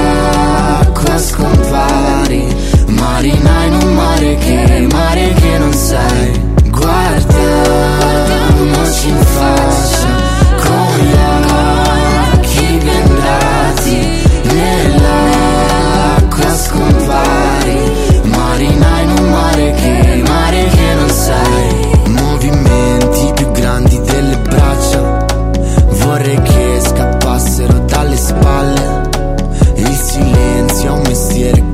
scompari 1.19 2.47
marina 2.87 3.65
in 3.65 3.75
un 3.75 3.95
mare 3.95 4.37
che 4.37 4.87
mare 4.93 5.33
che 5.35 5.59
non 5.59 5.73
sai. 5.73 6.41
Guarda 6.71 7.39
non 8.59 8.93
ci 8.93 9.11
faccio 9.11 9.90
alle 28.11 28.17
spalle. 28.17 29.09
Il 29.77 29.95
silenzio 29.95 30.89
è 30.89 30.91
un 30.91 31.03
mestiere 31.07 31.70